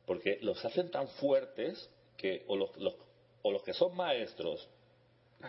[0.05, 1.89] porque los hacen tan fuertes
[2.19, 2.95] que o los, los-
[3.41, 4.67] o los que son maestros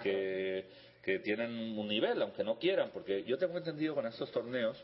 [0.03, 0.65] que,
[1.03, 4.77] que tienen un nivel, aunque no quieran, porque yo tengo entendido con estos torneos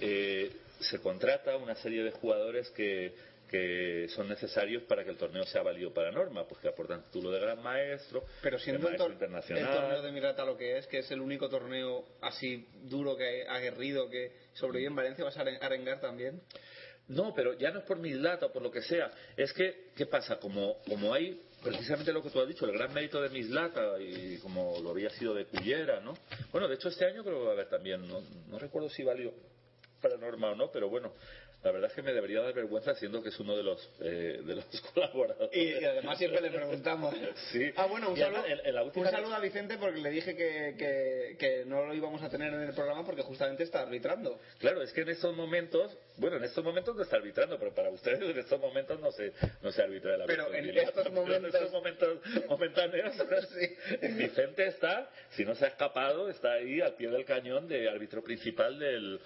[0.00, 0.50] eh,
[0.80, 3.14] se contrata una serie de jugadores que,
[3.48, 7.30] que son necesarios para que el torneo sea válido para norma, pues que aportan título
[7.30, 9.72] de gran maestro, Pero siendo el, tor- el internacional.
[9.72, 14.10] torneo de Mirata lo que es, que es el único torneo así duro, que aguerrido,
[14.10, 16.42] que sobrevive en Valencia, ¿vas a are- arengar también?
[17.08, 19.10] No, pero ya no es por Mislata o por lo que sea.
[19.36, 20.38] Es que, ¿qué pasa?
[20.38, 24.38] Como, como hay precisamente lo que tú has dicho, el gran mérito de Mislata y
[24.38, 26.14] como lo había sido de Cullera, ¿no?
[26.50, 29.02] Bueno, de hecho este año creo que va a haber también, no, no recuerdo si
[29.02, 29.32] valió
[30.00, 31.12] para Norma o no, pero bueno,
[31.62, 34.40] la verdad es que me debería dar vergüenza siendo que es uno de los, eh,
[34.44, 34.64] de los
[34.94, 35.56] colaboradores.
[35.56, 37.14] Y, y además siempre le preguntamos.
[37.52, 37.70] Sí.
[37.76, 41.36] Ah, bueno, un además, saludo, la un saludo a Vicente porque le dije que, que,
[41.38, 44.40] que no lo íbamos a tener en el programa porque justamente está arbitrando.
[44.58, 47.90] Claro, es que en estos momentos, bueno, en estos momentos no está arbitrando, pero para
[47.90, 49.32] ustedes en estos momentos no se,
[49.62, 52.18] no se arbitra el Pero en estos momentos- en estos momentos
[52.48, 53.14] momentáneos,
[54.16, 58.22] Vicente está, si no se ha escapado, está ahí al pie del cañón de árbitro
[58.22, 59.20] principal del,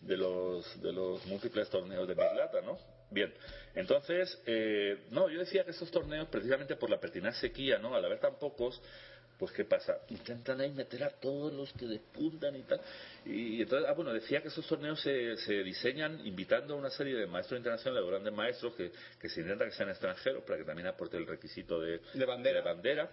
[0.00, 2.78] de, los, de los múltiples torneos de Mislata, ¿no?
[3.10, 3.32] Bien,
[3.74, 7.94] entonces, eh, no, yo decía que estos torneos, precisamente por la pertinaz sequía, ¿no?
[7.94, 8.80] Al haber tan pocos,
[9.38, 9.98] pues ¿qué pasa?
[10.08, 12.80] Intentan ahí meter a todos los que despuntan y tal.
[13.24, 17.14] Y entonces, ah, bueno, decía que esos torneos se, se diseñan invitando a una serie
[17.14, 20.64] de maestros internacionales, de grandes maestros, que, que se intenta que sean extranjeros, para que
[20.64, 22.58] también aporte el requisito de, De bandera.
[22.58, 23.10] de bandera.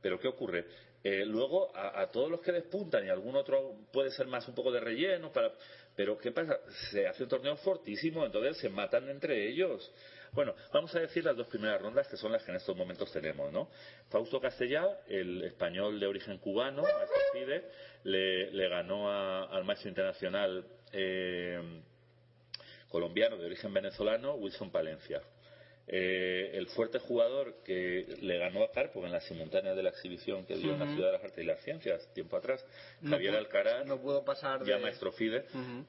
[0.00, 0.64] Pero ¿qué ocurre?
[1.02, 4.54] Eh, luego a, a todos los que despuntan y algún otro puede ser más un
[4.54, 5.52] poco de relleno, para...
[5.96, 6.58] pero ¿qué pasa?
[6.90, 9.92] Se hace un torneo fortísimo, entonces se matan entre ellos.
[10.32, 13.12] Bueno, vamos a decir las dos primeras rondas que son las que en estos momentos
[13.12, 13.68] tenemos, ¿no?
[14.10, 17.64] Fausto Castellá, el español de origen cubano, maestro FIDE,
[18.02, 21.82] le, le ganó a- al maestro internacional eh,
[22.88, 25.20] colombiano de origen venezolano, Wilson Palencia.
[25.86, 30.46] Eh, el fuerte jugador que le ganó a Carpo en la simultánea de la exhibición
[30.46, 30.86] que dio en la.
[30.94, 32.64] Ciudad de las Artes y las Ciencias tiempo atrás,
[33.02, 34.82] No Javier pu- Alcaraz, No pudo pasar ya de...
[34.82, 35.44] maestro FIDE,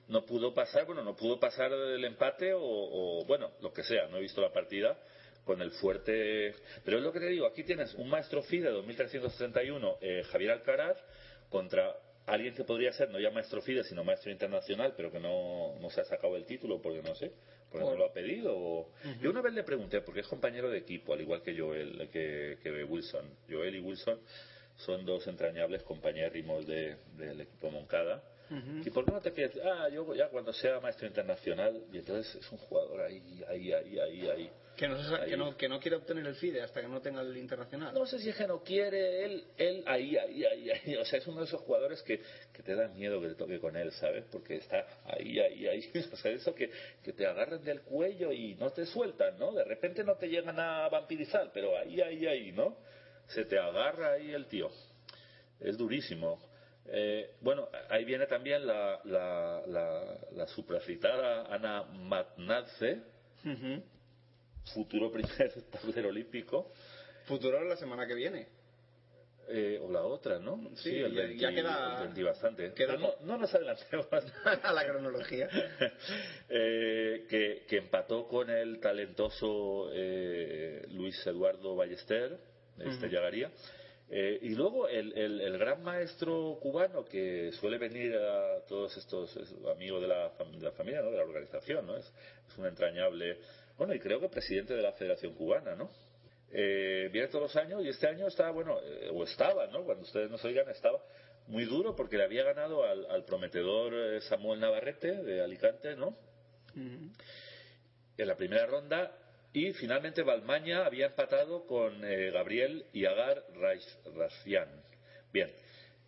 [0.10, 4.08] no pudo pasar, bueno, no pudo pasar el empate o, o, bueno, lo que sea,
[4.08, 4.98] no he visto la partida
[5.46, 6.56] con el fuerte...
[6.84, 10.98] Pero es lo que te digo, aquí tienes un maestro FIDE 2331, eh, Javier Alcaraz,
[11.50, 11.96] contra
[12.28, 15.90] alguien que podría ser no ya maestro FIDE, sino maestro internacional, pero que no, no
[15.90, 17.32] se ha sacado el título porque no sé,
[17.70, 18.56] porque no lo ha pedido.
[18.58, 18.92] o-
[19.22, 22.58] Yo una vez le pregunté, porque es compañero de equipo, al igual que Joel, que,
[22.64, 23.30] que Wilson.
[23.50, 24.20] Joel y Wilson
[24.78, 28.24] son dos entrañables compañeros de, del equipo Moncada.
[28.86, 29.58] ¿Y por qué no te quieres?
[29.64, 34.00] Ah, yo ya cuando sea maestro internacional, y entonces es un jugador ahí, ahí, ahí,
[34.00, 34.52] ahí, ahí.
[34.76, 35.30] Que no, se sa- Ahí.
[35.30, 37.94] que, no, que no quiere obtener el FIDE hasta que no tenga el internacional.
[37.94, 40.96] No sé si es que no quiere, él, él ahí, ahí, ahí, ahí.
[40.98, 42.20] O sea, es uno de esos jugadores que,
[42.54, 44.26] que te da miedo que te toque con él, ¿sabes?
[44.32, 45.92] Porque está ahí, ahí, ahí.
[46.14, 46.70] O sea, eso que,
[47.04, 49.52] que te agarran del cuello y no te sueltan, ¿no?
[49.54, 52.78] De repente no te llegan a vampirizar, pero ahí, ahí, ahí, ¿no?
[53.28, 54.70] Se te agarra ahí el tío.
[55.60, 56.40] Es durísimo.
[56.88, 63.02] Eh, bueno, ahí viene también la, la, la, la supracitada Ana Matnadze.
[64.74, 66.72] Futuro primer tablero olímpico.
[67.26, 68.48] Futuro la semana que viene.
[69.48, 70.72] Eh, o la otra, ¿no?
[70.78, 72.74] Sí, el ya- 20, ya queda- el 20 bastante.
[72.74, 74.08] queda- no, no nos adelantemos.
[74.64, 75.48] a la cronología.
[76.50, 82.38] Eh, que, que empató con el talentoso eh, Luis Eduardo Ballester,
[82.78, 83.52] de Estella Garía.
[84.10, 89.36] Eh, y luego el, el- el gran maestro cubano que suele venir a todos estos
[89.38, 91.10] es amigos de la, de la familia, ¿no?
[91.10, 91.98] de la organización, ¿no?
[91.98, 92.06] es,
[92.48, 93.38] es un entrañable,
[93.78, 95.90] bueno, y creo que presidente de la Federación Cubana, ¿no?
[96.52, 99.84] Eh, viene todos los años y este año está, bueno, eh, o estaba, ¿no?
[99.84, 101.02] Cuando ustedes nos oigan, estaba
[101.48, 106.18] muy duro porque le había ganado al, al prometedor eh, Samuel Navarrete de Alicante, ¿no?
[108.18, 109.12] En la primera ronda
[109.54, 113.44] y finalmente Balmaña había empatado con eh, Gabriel y Agar.
[115.34, 115.50] Bien,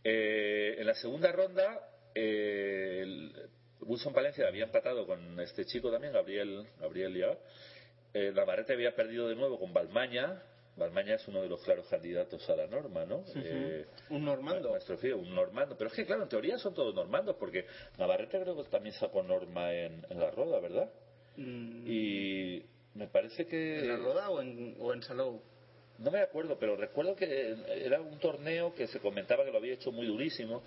[0.04, 1.82] Eh, en la segunda ronda
[2.16, 3.50] eh, el-
[3.82, 7.38] Wilson Palencia había empatado con este chico también, Gabriel, Gabriel.
[8.14, 10.42] Eh, Navarrete había perdido de nuevo con Balmaña.
[10.76, 13.24] Balmaña es uno de los claros candidatos a la norma, ¿no?
[13.36, 14.70] Eh, Un normando.
[14.70, 15.76] Nuestro fío, un normando.
[15.78, 17.66] Pero es que, claro, en teoría son todos normandos, porque
[17.98, 20.90] Navarrete creo que también sacó norma en, en la roda, ¿verdad?
[21.36, 23.80] Mm, Y me parece que...
[23.80, 25.42] ¿En la roda o en, o en Salou?
[25.98, 29.74] No me acuerdo, pero recuerdo que era un torneo que se comentaba que lo había
[29.74, 30.62] hecho muy durísimo.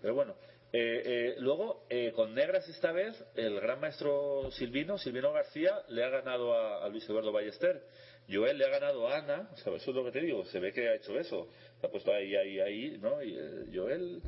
[0.00, 0.34] Pero bueno,
[0.72, 6.02] eh, eh, luego eh, con Negras esta vez, el gran maestro Silvino, Silvino García, le
[6.02, 7.82] ha ganado a, a Luis Eduardo Ballester.
[8.30, 10.60] Joel le ha ganado a Ana, o sea, eso es lo que te digo, se
[10.60, 11.48] ve que ha hecho eso.
[11.80, 13.22] Se ha puesto ahí, ahí, ahí, ¿no?
[13.22, 14.22] Y eh, Joel,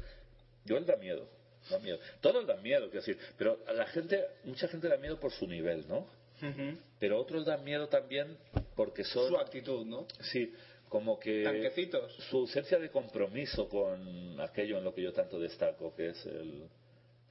[0.69, 1.29] Joel da miedo,
[1.71, 1.99] da miedo.
[2.21, 5.47] Todos dan miedo, quiero decir, pero a la gente, mucha gente da miedo por su
[5.47, 6.07] nivel, ¿no?
[6.99, 8.37] Pero otros dan miedo también
[8.75, 9.29] porque son...
[9.29, 10.07] Su actitud, ¿no?
[10.21, 10.53] Sí,
[10.95, 12.15] como que Tanquecitos.
[12.31, 16.69] su ausencia de compromiso con aquello en lo que yo tanto destaco, que es el-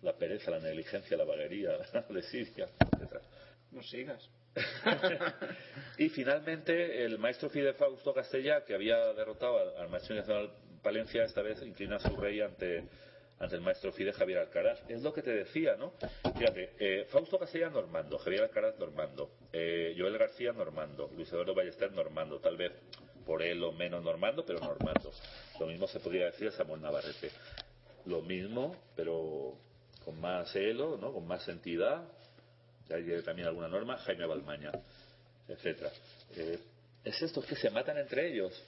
[0.01, 3.21] la pereza, la negligencia, la vaguería, la desidia, etcétera.
[3.71, 4.29] No sigas.
[5.97, 11.41] y finalmente el maestro Fide Fausto Castella, que había derrotado al, maestro nacional Palencia, esta
[11.41, 12.83] vez inclina su rey ante,
[13.39, 14.81] ante el maestro Fide Javier Alcaraz.
[14.89, 15.93] Es lo que te decía, ¿no?
[16.37, 21.93] Fíjate, eh, Fausto Castella normando, Javier Alcaraz normando, eh, Joel García normando, Luis Eduardo Ballester
[21.93, 22.73] normando, tal vez
[23.25, 25.11] por él o menos normando, pero normando.
[25.59, 27.31] Lo mismo se podría decir de Samuel Navarrete.
[28.05, 29.55] Lo mismo, pero
[30.03, 31.13] con más elo, ¿no?
[31.13, 32.03] con más entidad,
[32.89, 34.71] ya hay también alguna norma, Jaime Balmaña,
[35.47, 35.91] etcétera.
[36.35, 36.59] Eh,
[37.03, 38.61] es esto, es que se matan entre ellos.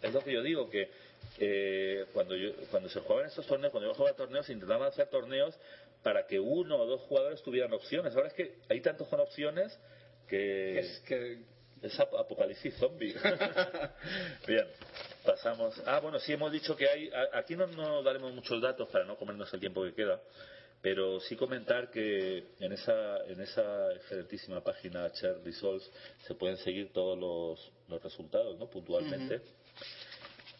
[0.00, 0.90] Es lo que yo digo, que
[1.38, 5.58] eh, cuando, yo, cuando se jugaban estos torneos, cuando yo jugaba torneos, intentaban hacer torneos
[6.02, 8.14] para que uno o dos jugadores tuvieran opciones.
[8.14, 9.78] Ahora es que hay tantos con opciones
[10.28, 10.78] que...
[10.78, 11.38] Es que
[11.82, 13.14] Es ap- apocalipsis zombie.
[14.46, 14.66] Bien,
[15.24, 15.80] pasamos.
[15.86, 17.10] Ah, bueno, sí hemos dicho que hay.
[17.32, 20.20] Aquí no, no daremos muchos datos para no comernos el tiempo que queda,
[20.80, 25.90] pero sí comentar que en esa, en esa excelentísima página Share Results
[26.26, 28.68] se pueden seguir todos los, los resultados, ¿no?
[28.70, 29.40] Puntualmente.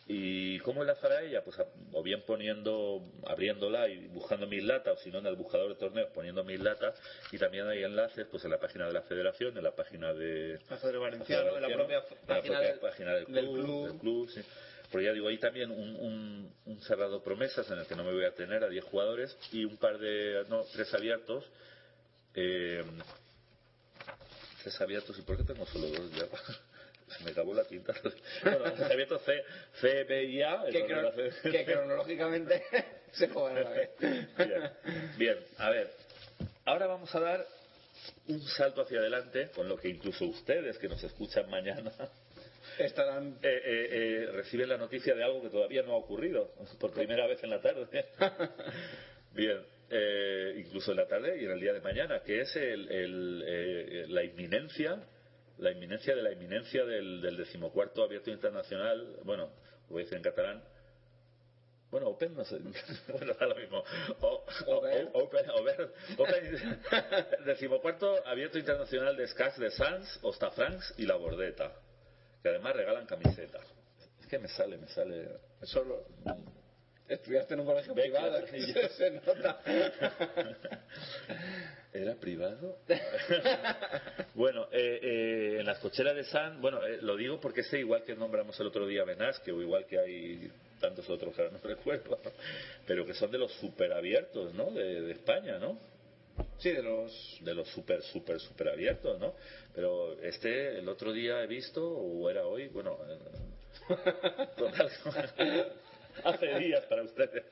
[0.09, 1.43] ¿Y cómo enlazar a ella?
[1.45, 1.57] Pues
[1.93, 5.77] o bien poniendo, abriéndola y buscando mil latas, o si no en el buscador de
[5.77, 7.01] torneos poniendo mil latas,
[7.31, 10.59] y también hay enlaces pues en la página de la federación, en la página de
[10.69, 13.99] La Valenciano, en la propia en la página propia del- página del del club, del
[14.01, 14.41] club, sí.
[14.91, 18.13] Porque ya digo, hay también un, un, un cerrado promesas en el que no me
[18.13, 21.45] voy a tener a 10 jugadores y un par de, no, tres abiertos.
[22.35, 22.85] Eh,
[24.63, 26.27] tres abiertos, ¿y por qué tengo solo dos ya?
[27.19, 27.95] Se me acabó la tinta.
[28.43, 29.45] Bueno, tres abiertos C,
[29.81, 30.65] C, B y A.
[30.71, 32.63] que, cron- que cronológicamente
[33.13, 33.91] se juegan a la vez.
[33.99, 34.71] Bien,
[35.19, 35.91] bien, a ver.
[36.65, 37.47] Ahora vamos a dar
[38.29, 41.93] un salto hacia adelante, con lo que incluso ustedes que nos escuchan mañana
[42.79, 46.93] Estarán eh, eh, eh, reciben la noticia de algo que todavía no ha ocurrido, por
[46.93, 48.07] primera vez en la tarde.
[49.35, 49.59] Bien,
[49.91, 53.45] eh, incluso en la tarde y en el día de mañana, que es el, el,
[53.47, 54.99] eh, la inminencia,
[55.63, 59.45] la inminencia de la inminencia del, del decimocuarto abierto internacional, bueno,
[59.89, 60.63] lo voy a decir en catalán,
[61.91, 62.59] bueno, Open, no sé,
[63.09, 63.85] bueno, da lo mismo.
[64.21, 66.75] O, o- open, over, open,
[67.45, 71.71] decimocuarto abierto internacional de Scars de Sans, Ostafrancs y La Bordeta,
[72.43, 73.61] que además regalan camiseta.
[74.21, 75.29] Es que me sale, me sale.
[75.65, 76.07] solo.
[77.09, 79.61] Estudiaste en un colegio privado, que se, se nota.
[81.93, 82.79] ¿Era privado?
[84.35, 88.03] bueno, eh, eh, en las cocheras de San, bueno, eh, lo digo porque sé igual
[88.05, 90.51] que nombramos el otro día Benasque o igual que hay
[90.81, 92.19] tantos otros que ahora no recuerdo,
[92.87, 94.71] pero que son de los super abiertos, ¿no?
[94.71, 95.79] De, de España, ¿no?
[96.59, 97.39] Sí, de los.
[97.41, 99.35] De los super, super, super abiertos, ¿no?
[99.75, 103.19] Pero este, el otro día he visto, o era hoy, bueno, eh,
[104.57, 104.91] total,
[106.25, 107.45] hace días para ustedes,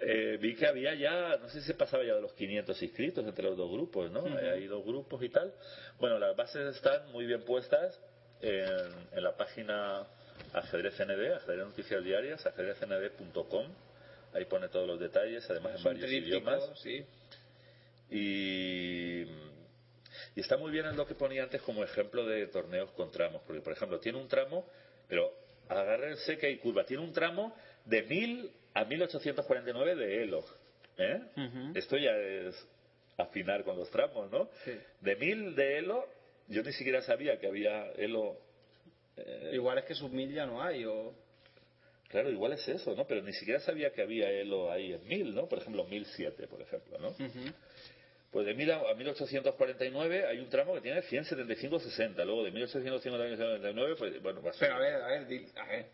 [0.00, 3.26] eh, vi que había ya, no sé si se pasaba ya de los 500 inscritos
[3.26, 4.24] entre los dos grupos, ¿no?
[4.24, 5.52] Hay dos grupos y tal.
[5.98, 7.98] Bueno, las bases están muy bien puestas
[8.40, 8.66] en,
[9.12, 10.06] en la página
[10.52, 13.66] Ajedrez ND, Ajedrez Noticias Diarias, ajedreznd.com.
[14.34, 16.62] Ahí pone todos los detalles, además en varios idiomas.
[16.82, 17.04] Sí.
[18.10, 19.22] Y,
[20.34, 23.42] y está muy bien en lo que ponía antes como ejemplo de torneos con tramos,
[23.46, 24.66] porque por ejemplo tiene un tramo,
[25.08, 25.32] pero
[25.68, 27.54] agárrense que hay curva, tiene un tramo
[27.84, 30.44] de 1000 a 1849 de Elo.
[30.98, 31.20] ¿eh?
[31.36, 31.72] Ujú.
[31.78, 32.66] Esto ya es
[33.16, 34.48] afinar con los tramos, ¿no?
[34.64, 34.78] Sí.
[35.00, 36.06] De 1000 de Elo,
[36.48, 38.36] yo ni siquiera sabía que había Elo.
[39.16, 41.14] eh, Igual es que sub mil ya no hay, o.
[42.08, 43.06] Claro, igual es eso, ¿no?
[43.06, 45.48] Pero ni siquiera sabía que había Elo ahí en 1000, ¿no?
[45.48, 47.08] Por ejemplo, 1007, por ejemplo, ¿no?
[47.08, 47.52] Ujú.
[48.30, 52.24] Pues de 1000 a a 1849 hay un tramo que tiene 175-60.
[52.24, 54.68] Luego de 1859, pues bueno, va a ser.
[54.68, 55.86] Pero a ver, a ver, a ver.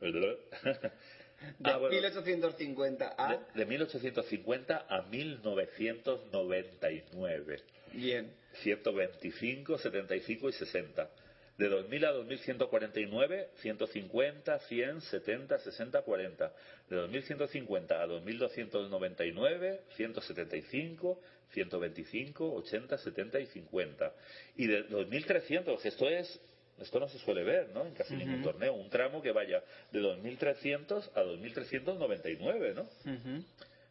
[1.40, 1.94] De, De Ah, bueno.
[1.94, 3.32] 1850 a.
[3.32, 7.60] de- de 1850 a 1999.
[7.92, 8.32] Bien.
[8.62, 11.08] 125, 75 y 60.
[11.56, 16.52] De 2000 a 2149, 150, 100, 70, 60, 40.
[16.88, 21.20] De 2150 a 2299, 175,
[21.52, 24.12] 125, 80, 70 y 50.
[24.56, 26.40] Y de 2300, que esto es
[26.80, 27.84] esto no se suele ver, ¿no?
[27.86, 32.88] En casi ningún torneo, un tramo que vaya de 2300 a 2399, ¿no?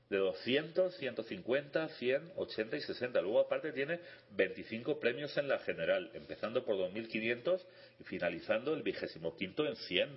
[0.09, 3.21] De 200, 150, 100, 80 y 60.
[3.21, 3.99] Luego aparte tiene
[4.31, 7.59] 25 premios en la general, empezando por 2.500
[7.99, 10.09] y finalizando el vigésimo quinto en 100.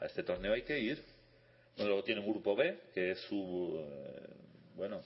[0.00, 1.02] A este torneo hay que ir.
[1.76, 3.78] Bueno, luego tiene un grupo B, que es su...
[3.78, 4.26] eh,
[4.76, 5.02] bueno,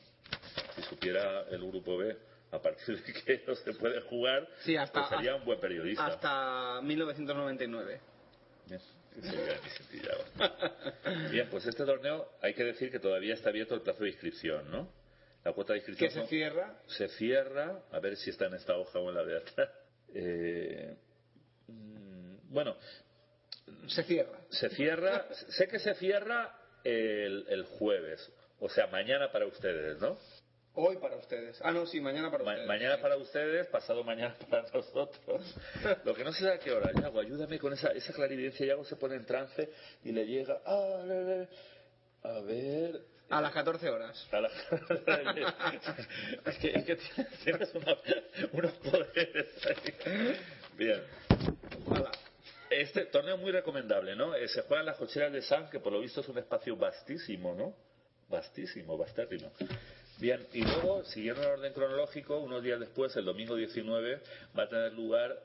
[0.77, 2.17] si supiera el grupo B
[2.55, 6.07] a partir de que no se puede jugar, Sí, hasta- pues sería un buen periodista.
[6.07, 8.01] Hasta 1999.
[8.67, 8.81] Bien.
[11.31, 14.71] Bien, pues este torneo hay que decir que todavía está abierto el plazo de inscripción,
[14.71, 14.89] ¿no?
[15.45, 16.75] La cuota de inscripción Que se cierra.
[16.87, 19.69] se cierra, a ver si está en esta hoja o en la de atrás.
[20.15, 20.97] Eh,
[21.69, 22.77] mm, bueno,
[23.89, 24.39] Se cierra.
[24.49, 30.19] se cierra, sé que se cierra el, el jueves, o sea, mañana para ustedes, ¿no?
[30.77, 31.61] Hoy para ustedes.
[31.63, 32.67] Ah, no, sí, mañana para Ma- ustedes.
[32.69, 33.03] mañana sí.
[33.03, 35.55] para ustedes, pasado mañana para nosotros.
[36.05, 38.67] Lo que no sé a qué hora, Yago, ayúdame con esa, esa clarividencia.
[38.67, 39.71] Yago se pone en trance
[40.03, 40.61] y le llega.
[40.67, 41.49] Ah, le- le-
[42.25, 43.01] a ver.
[43.31, 44.29] A las 14 horas.
[44.33, 44.49] a la-
[46.47, 46.97] es que, es que
[47.45, 47.97] tienes, una-
[48.53, 50.37] unos poderes ahí.
[50.77, 51.03] Bien.
[52.71, 54.35] Este torneo muy recomendable, ¿no?
[54.35, 56.75] Eh, se juega en las cocheras de San, que por lo visto es un espacio
[56.77, 57.77] vastísimo, ¿no?
[58.29, 59.53] Vastísimo, bastérrimo.
[60.21, 64.21] Bien, y luego, siguiendo el orden cronológico, unos días después, el domingo 19,
[64.57, 65.37] va a tener lugar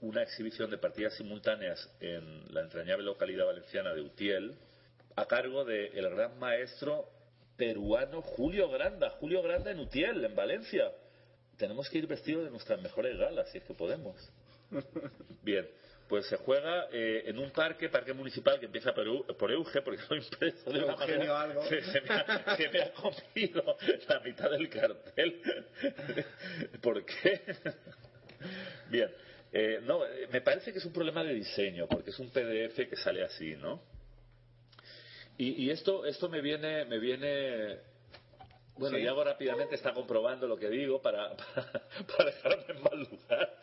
[0.00, 4.54] una exhibición de partidas simultáneas en la entrañable localidad valenciana de Utiel,
[5.16, 7.08] a cargo del gran maestro
[7.56, 9.10] peruano Julio Granda.
[9.10, 10.92] Julio Granda en Utiel, en Valencia.
[11.56, 14.16] Tenemos que ir vestidos de nuestras mejores galas, si es que podemos.
[15.42, 15.66] Bien,
[16.08, 20.00] pues se juega eh, en un parque, parque municipal que empieza por, por Euge, porque
[20.10, 21.62] he impreso de una Eugenio manera algo.
[21.64, 23.76] Se, se me ha, se me ha comido
[24.08, 25.40] la mitad del cartel.
[26.80, 27.40] ¿Por qué?
[28.88, 29.10] Bien,
[29.52, 32.88] eh, no, eh, me parece que es un problema de diseño, porque es un PDF
[32.88, 33.82] que sale así, ¿no?
[35.38, 37.78] Y, y esto, esto me viene, me viene
[38.76, 39.02] bueno, Sí.
[39.02, 41.82] y hago rápidamente está comprobando lo que digo para, para,
[42.16, 43.56] para dejarme en mal lugar.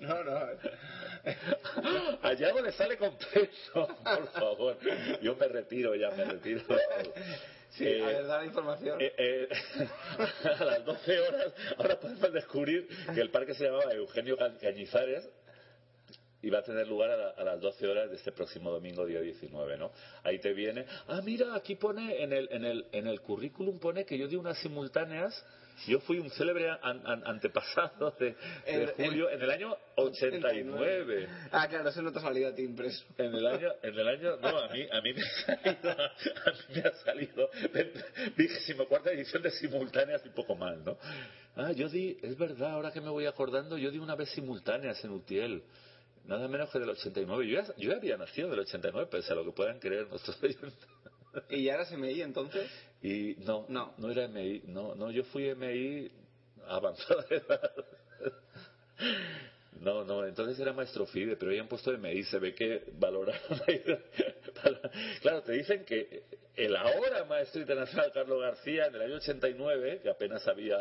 [0.00, 0.38] No, no.
[2.22, 4.76] A Yago le sale completo, por favor.
[5.22, 6.62] Yo me retiro, ya me retiro.
[7.70, 9.00] Sí, Eh, a ver, da la información.
[9.00, 9.48] eh, eh,
[10.60, 15.28] a las 12 horas, ahora podemos descubrir que el parque se llamaba Eugenio Ca- Cañizares
[16.44, 19.06] y va a tener lugar a, la- a las 12 horas de este próximo domingo,
[19.06, 19.90] día 19, ¿no?
[20.22, 20.84] Ahí te viene.
[21.08, 24.36] Ah, mira, aquí pone, en el, en el, en el currículum pone que yo di
[24.36, 25.32] unas simultáneas.
[25.88, 31.28] Yo fui un célebre an- an- antepasado de, El- Julio en el año 89.
[31.50, 33.04] Ah, claro, eso no te ha salido a ti impreso.
[33.18, 36.50] En el año, en el año, no, a mí, a mí me ha salido, a
[36.52, 37.50] mí me ha salido,
[38.36, 40.96] vigésimo cuarta edición de simultáneas y poco más, ¿no?
[41.56, 45.04] Ah, yo di, es verdad, ahora que me voy acordando, yo di una vez simultáneas
[45.04, 45.62] en Utiel,
[46.24, 47.46] nada menos que del 89.
[47.48, 50.36] Yo ya, yo ya había nacido del 89, pese a lo que puedan creer nuestros
[50.42, 50.74] oyentes.
[51.50, 52.70] ¿Y ya eras MI entonces?
[53.02, 53.94] Y no, No.
[53.98, 56.10] no, era MI, no, no, yo fui MI
[56.68, 57.72] avanzada de edad.
[59.80, 63.82] No, no, entonces era maestro FIDE, pero habían puesto MI, se ve que valoraron ahí.
[65.20, 66.22] Claro, te dicen que
[66.56, 70.78] el ahora maestro internacional Carlos García, en el año 89, que apenas había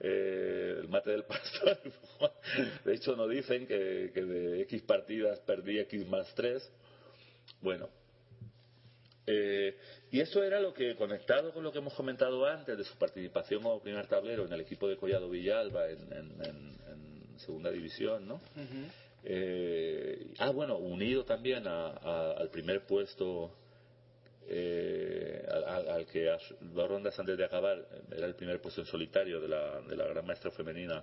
[0.00, 1.78] eh, el mate del pastor,
[2.84, 6.70] de hecho no dicen que, de X partidas perdí X más 3.
[7.60, 7.88] Bueno,
[9.26, 9.76] eh,
[10.10, 13.62] y eso era lo que, conectado con lo que hemos comentado antes de su participación
[13.62, 16.74] como primer tablero en el equipo de Collado Villalba en- en
[17.44, 18.40] segunda división, ¿no?
[19.26, 23.50] Eh, ah, bueno, unido también a- a- al primer puesto
[24.46, 28.82] eh, al, al- que a dos rondas antes de acabar eh, era el primer puesto
[28.82, 31.02] en solitario de la, de la gran maestra femenina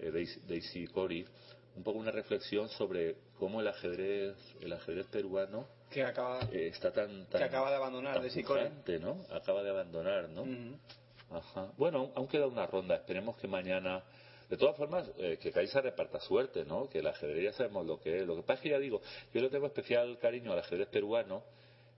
[0.00, 1.26] eh, Daisy, Daisy Cori,
[1.76, 6.40] un poco una reflexión sobre cómo el ajedrez, el ajedrez peruano Que acaba...
[6.52, 9.26] eh, está tan, tan Que acaba de abandonar tan Daisy pujante, ¿no?
[9.30, 10.42] Acaba de abandonar, ¿no?
[10.42, 10.78] Ujú.
[11.32, 11.70] Ajá.
[11.76, 12.96] Bueno, aún queda una ronda.
[12.96, 14.02] Esperemos que mañana.
[14.50, 16.88] De todas formas, eh, que Caixa reparta suerte, ¿no?
[16.88, 18.26] Que el ajedrez sabemos lo que es.
[18.26, 19.00] Lo que pasa es que ya digo,
[19.32, 21.44] yo le tengo especial cariño al ajedrez peruano.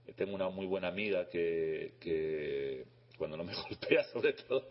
[0.05, 2.85] Eh, tengo una muy buena amiga que, que
[3.17, 4.67] cuando no me golpea, sobre todo,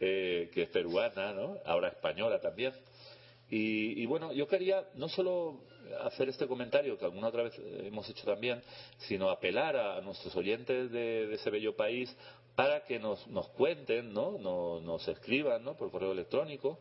[0.00, 1.56] eh, que es peruana, ¿no?
[1.64, 2.74] Ahora española también.
[3.48, 5.62] Y, y bueno, yo quería no solo
[6.02, 8.62] hacer este comentario que alguna otra vez hemos hecho también,
[8.98, 12.14] sino apelar a, nuestros oyentes de, de ese bello país
[12.54, 14.36] para que nos, nos cuenten, ¿no?
[14.36, 15.74] Nos, nos escriban, ¿no?
[15.74, 16.78] Por correo electrónico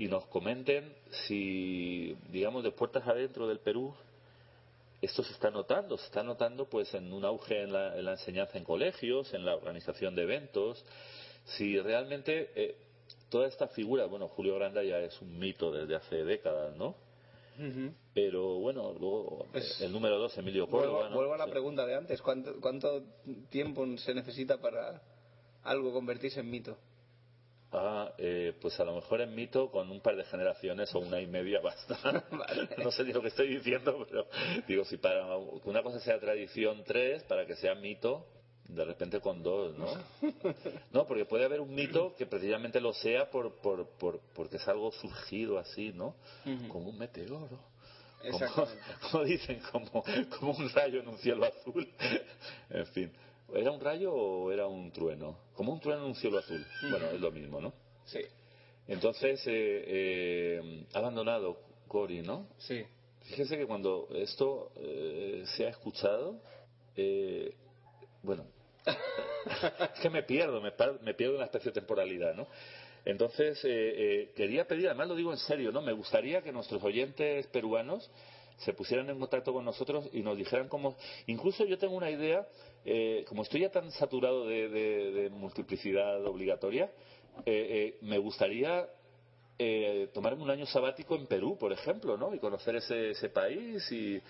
[0.00, 0.94] y nos comenten
[1.26, 3.94] si, digamos, de puertas adentro del Perú
[5.02, 8.12] esto se está notando, se está notando pues en un auge en la, en la
[8.12, 10.84] enseñanza en colegios, en la organización de eventos,
[11.44, 12.76] si realmente eh,
[13.30, 16.94] toda esta figura, bueno, Julio Granda ya es un mito desde hace décadas, ¿no?
[18.14, 21.16] Pero bueno, luego Pues, eh, el número dos, Emilio Vuelvo, Córdoba, ¿no?
[21.16, 21.50] vuelvo a la Sí.
[21.50, 22.22] pregunta de antes.
[22.22, 23.02] ¿Cuánto, ¿Cuánto
[23.50, 25.02] tiempo se necesita para
[25.62, 26.78] algo convertirse en mito?
[28.18, 31.26] Eh, pues a lo mejor en mito con un par de generaciones o una y
[31.26, 31.98] media basta.
[32.82, 34.26] No sé ni lo que estoy diciendo, pero
[34.66, 35.22] digo, si para
[35.62, 38.26] que una cosa sea tradición tres, para que sea mito,
[38.68, 39.86] de repente con dos, ¿no?
[40.92, 44.66] No, porque puede haber un mito que precisamente lo sea por, por, por, porque es
[44.66, 46.16] algo surgido así, ¿no?
[46.68, 47.48] Como un meteoro.
[48.30, 48.68] Como,
[49.10, 50.04] como dicen, como,
[50.38, 51.88] como un rayo en un cielo azul.
[52.68, 53.12] En fin.
[53.54, 55.38] ¿Era un rayo o era un trueno?
[55.54, 56.64] Como un trueno en un cielo azul.
[56.90, 57.72] Bueno, es lo mismo, ¿no?
[58.06, 58.20] Sí.
[58.88, 61.58] Entonces, eh, eh, ha abandonado
[61.88, 62.46] Cori, ¿no?
[62.58, 62.84] Sí.
[63.22, 66.40] Fíjese que cuando esto eh, se ha escuchado,
[66.96, 67.54] eh,
[68.22, 68.44] bueno,
[69.94, 72.48] es que me pierdo, me, par- me pierdo una especie de temporalidad, ¿no?
[73.04, 75.80] Entonces, eh, eh, quería pedir, además lo digo en serio, ¿no?
[75.82, 78.10] Me gustaría que nuestros oyentes peruanos
[78.60, 80.96] se pusieran en contacto con nosotros y nos dijeran cómo.
[81.26, 82.46] Incluso yo tengo una idea,
[82.84, 86.90] eh, como estoy ya tan saturado de, de- de multiplicidad obligatoria,
[87.46, 88.86] eh, eh, me gustaría
[89.58, 92.34] eh, tomarme un año sabático en Perú, por ejemplo, ¿no?
[92.34, 94.20] Y conocer ese, ese país y,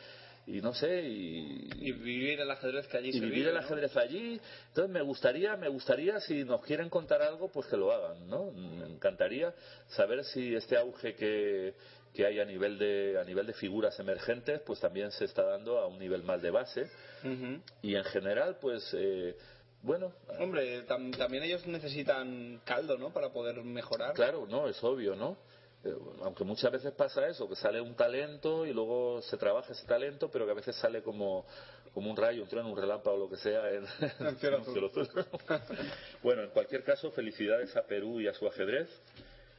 [0.46, 3.54] y no sé, y, Y vivir el ajedrez que allí y se vivir vive, el
[3.54, 3.60] ¿no?
[3.60, 4.40] ajedrez allí.
[4.68, 8.50] Entonces me gustaría, me gustaría si nos quieren contar algo, pues que lo hagan, ¿no?
[8.50, 9.54] Me encantaría
[9.88, 11.74] saber si este auge que,
[12.14, 15.78] que hay a nivel de a nivel de figuras emergentes, pues también se está dando
[15.78, 16.88] a un nivel más de base
[17.82, 19.36] y en general, pues eh,
[19.82, 23.10] bueno, Hombre, tam- también ellos necesitan caldo, ¿no?
[23.12, 24.14] Para poder mejorar.
[24.14, 25.38] Claro, no, es obvio, ¿no?
[25.84, 29.86] Eh, Aunque muchas veces pasa eso, que sale un talento y luego se trabaja ese
[29.86, 31.46] talento, pero que a veces sale como,
[31.94, 33.84] como un rayo, un trueno, un relámpago, lo que sea, en,
[34.20, 35.08] En cielo en cielo azul.
[36.22, 38.88] bueno, en cualquier caso, felicidades a Perú y a su ajedrez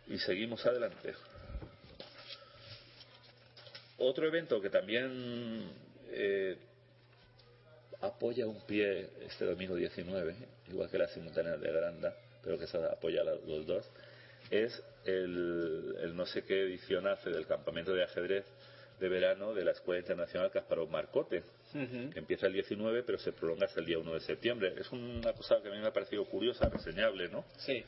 [0.08, 1.14] y seguimos adelante.
[4.04, 5.70] Otro evento que también
[6.12, 6.58] eh,
[8.02, 10.36] apoya un pie este domingo 19,
[10.70, 13.90] igual que la simultánea de Granda, pero que se apoya a los dos,
[14.50, 18.46] es el, el no sé qué edición hace del campamento de ajedrez
[19.00, 23.66] de verano de la Escuela Internacional Kasparov Marcote, que empieza el 19 pero se prolonga
[23.66, 24.74] hasta el día 1 de septiembre.
[24.78, 27.44] Es una cosa que a mí me ha parecido curiosa, reseñable, ¿no?
[27.58, 27.84] Sí.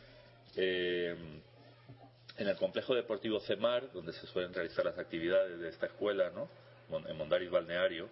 [0.56, 1.16] Eh,
[2.38, 6.50] en el complejo deportivo CEMAR, donde se suelen realizar las actividades de esta escuela, ¿no?
[7.08, 8.10] En Mondariz Balneario,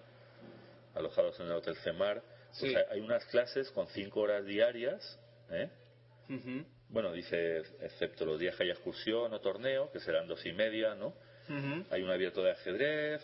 [0.96, 2.22] alojados en el Hotel CEMAR,
[2.60, 2.78] pues Sí.
[2.90, 5.20] hay- unas clases con cinco horas diarias,
[5.50, 5.70] ¿eh?
[6.30, 6.66] Ujú.
[6.90, 10.94] Bueno, dice, excepto los días que haya excursión o torneo, que serán dos y media,
[10.96, 11.14] ¿no?
[11.90, 13.22] Hay un abierto de ajedrez,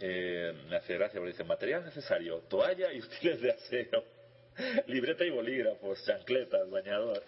[0.00, 4.04] eh, me hace gracia porque dice material necesario, toalla y útiles de aseo,
[4.86, 7.22] libreta y bolígrafos, chancletas, bañador.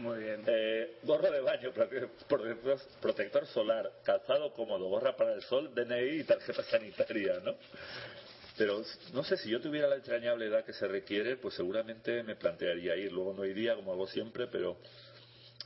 [0.00, 0.42] Muy bien.
[0.46, 6.20] Eh, gorro de baño, prote- protector, protector solar, calzado cómodo, gorra para el sol, DNI
[6.20, 7.54] y tarjeta sanitaria, ¿no?
[8.56, 8.82] Pero
[9.12, 12.96] no sé, si yo tuviera la entrañable edad que se requiere, pues seguramente me plantearía
[12.96, 13.12] ir.
[13.12, 14.78] Luego no iría, como hago siempre, pero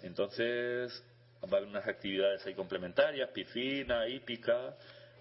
[0.02, 1.02] entonces
[1.43, 4.77] va a haber unas actividades ahí complementarias, piscina, hípica,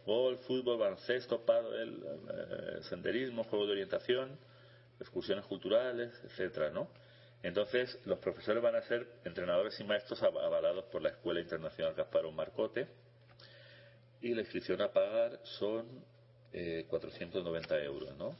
[0.06, 4.38] golf, fútbol, baloncesto, pádel, eh, senderismo, juego de orientación,
[4.99, 6.90] excursiones culturales, etcétera, ¿no?
[7.44, 11.94] Entonces, los profesores van a ser entrenadores y maestros av- avalados por la Escuela Internacional
[11.94, 12.88] Kasparov Marcote
[14.22, 15.86] y la inscripción a pagar son
[16.53, 18.36] eh, 490 euros, ¿no?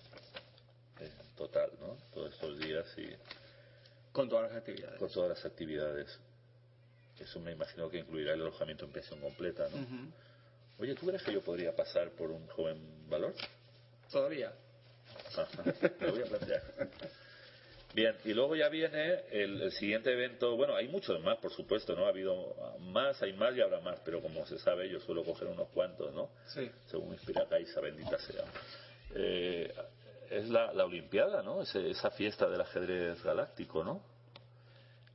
[1.00, 1.98] En total, ¿no?
[2.14, 3.10] Todos estos días y
[4.14, 5.00] Con todas las actividades.
[5.00, 6.20] con todas las actividades.
[7.20, 10.12] Eso me imagino que incluirá el alojamiento en pensión completa, ¿no?
[10.80, 13.34] Oye, ¿tú crees que yo podría pasar por un joven valor?
[14.12, 14.54] Todavía.
[15.36, 15.48] Ajá,
[16.00, 16.62] me lo voy a plantear.
[17.94, 20.56] Bien, y luego ya viene el, el siguiente evento.
[20.56, 22.06] Bueno, hay muchos más, por supuesto, ¿no?
[22.06, 25.48] Ha habido más, hay más y habrá más, pero como se sabe, yo suelo coger
[25.48, 26.30] unos cuantos, ¿no?
[26.48, 26.72] Sí.
[26.88, 28.46] Según inspira Caixa, bendita sea.
[29.16, 29.72] Eh,
[30.32, 31.62] es la, la Olimpiada, ¿no?
[31.62, 34.04] Ese- esa fiesta del ajedrez galáctico, ¿no?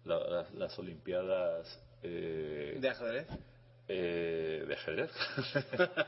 [0.04, 3.26] La- las, las Olimpiadas eh, ¿De ajedrez?
[3.88, 5.10] eh, de ajedrez.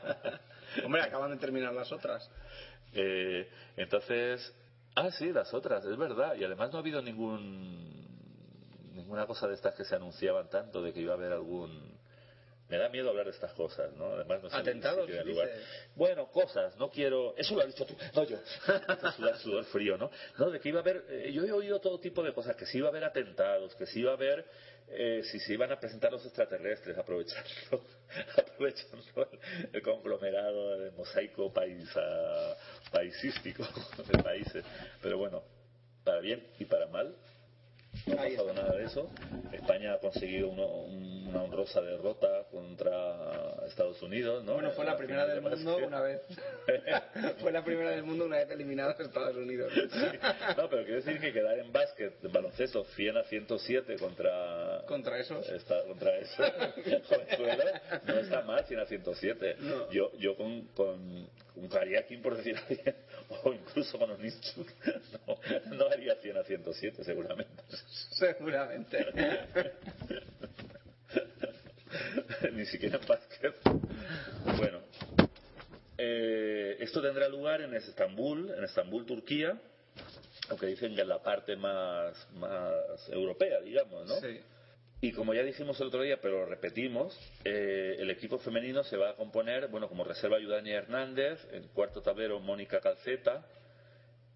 [0.85, 2.29] Hombre, acaban de terminar las otras.
[2.93, 4.53] Eh, entonces,
[4.95, 6.35] ah, sí, las otras, es verdad.
[6.35, 7.91] Y además no ha habido ningún
[8.93, 11.99] ninguna cosa de estas que se anunciaban tanto de que iba a haber algún.
[12.71, 14.13] Me da miedo hablar de estas cosas, ¿no?
[14.13, 15.49] Además no sé Atentados, si lugar.
[15.93, 17.35] Bueno, cosas, no quiero.
[17.35, 18.37] Eso lo has dicho tú, no yo.
[19.17, 20.09] sudar, sudor frío, ¿no?
[20.39, 21.03] No, de que iba a haber.
[21.09, 23.85] eh, yo he oído todo tipo de cosas, que sí iba a haber atentados, que
[23.85, 24.45] sí iba a haber.
[24.87, 27.83] eh, si se iban a presentar los extraterrestres, aprovechando,
[28.37, 29.27] aprovechando
[29.73, 32.55] el conglomerado de mosaico paisa,
[32.89, 33.63] paisístico
[34.07, 34.63] de países.
[35.01, 35.43] Pero bueno,
[36.05, 37.13] para bien y para mal,
[38.07, 39.09] no ha pasado nada de eso.
[39.51, 40.67] España ha conseguido uno-
[41.31, 44.53] una honrosa derrota contra Estados Unidos, ¿no?
[44.53, 46.21] Bueno, fue la primera del de mundo una vez.
[47.39, 49.71] fue la primera del mundo una vez eliminados Estados Unidos.
[50.57, 54.83] No, pero quiero decir que quedar en básquet, en baloncesto, 100 a 107 contra...
[54.87, 55.47] Contra esos.
[55.87, 56.43] Contra eso.
[58.05, 59.55] No está mal 100 a 107.
[59.59, 59.91] No.
[59.91, 62.55] Yo, yo con, con un Kariakin, por decir
[63.43, 64.67] o incluso con un Inchuk,
[65.27, 65.37] no,
[65.77, 67.63] no haría 100 a 107 seguramente.
[68.11, 69.05] Seguramente.
[72.53, 73.55] Ni siquiera en básquet.
[74.57, 74.81] Bueno,
[75.97, 79.59] eh, esto tendrá lugar en Estambul, en Estambul, Turquía,
[80.49, 84.15] aunque dicen que es la parte más, más europea, digamos, ¿no?
[84.15, 84.41] Sí.
[85.03, 88.97] Y como ya dijimos el otro día, pero lo repetimos, eh, el equipo femenino se
[88.97, 93.43] va a componer, bueno, como reserva Ayudania Hernández, en cuarto tablero Mónica Calceta,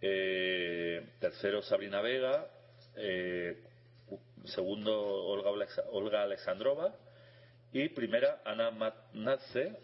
[0.01, 2.47] eh, tercero Sabrina Vega,
[2.95, 3.61] eh,
[4.45, 5.51] segundo Olga,
[5.91, 6.95] Olga Alexandrova
[7.71, 9.77] y primera Ana Matnace,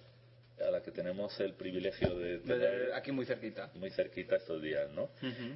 [0.65, 3.69] a la que tenemos el privilegio de tener aquí muy cerquita.
[3.75, 5.09] muy cerquita estos días, ¿no?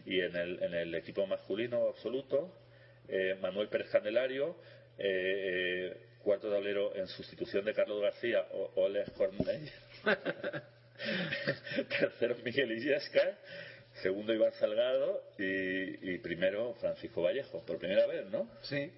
[0.06, 2.54] Y en el, en el equipo masculino absoluto,
[3.08, 4.56] eh, Manuel Pérez Candelario,
[6.24, 9.70] cuarto tablero en sustitución de Carlos García, o- Oleg Cornell.
[12.00, 13.38] Tercero Miguel Illesca,
[14.02, 18.48] segundo Iván Salgado y, y primero Francisco Vallejo, por primera vez, ¿no?
[18.62, 18.92] Sí.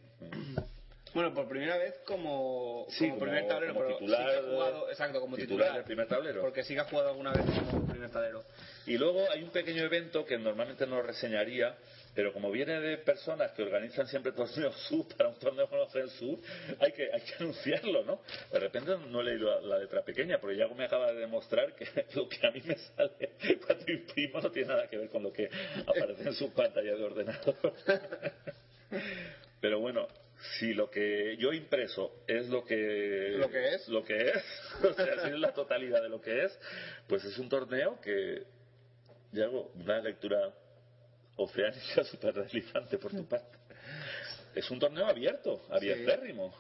[1.14, 4.38] Bueno, por primera vez como, Sí, como como- primer tablero, como pero titular, sí que
[4.38, 6.42] ha jugado, exacto, como titular titular, del primer tablero.
[6.42, 8.44] Porque sí que ha jugado alguna vez como primer tablero.
[8.86, 11.76] Y luego hay un pequeño evento que normalmente no reseñaría,
[12.18, 16.10] pero como viene de personas que organizan siempre torneos sub para un torneo con el
[16.10, 16.42] sub,
[16.80, 18.22] hay que, hay que anunciarlo, ¿no?
[18.52, 21.76] De repente no he leído la, la letra pequeña, porque Yago me acaba de demostrar
[21.76, 21.86] que
[22.16, 23.34] lo que a mí me sale
[23.68, 25.48] cuando imprimo no tiene nada que ver con lo que
[25.86, 27.56] aparece en su pantalla de ordenador.
[29.62, 30.08] Pero bueno,
[30.58, 33.88] si lo que yo impreso es lo que Lo que es.
[33.90, 34.44] lo que es,
[34.84, 36.60] o sea, si es la totalidad de lo que es,
[37.08, 38.42] pues es un torneo que
[39.34, 40.52] Yago, una lectura
[41.38, 43.58] oceánica súper deslizante por tu parte.
[44.56, 46.54] Es un torneo abierto, abiertérrimo.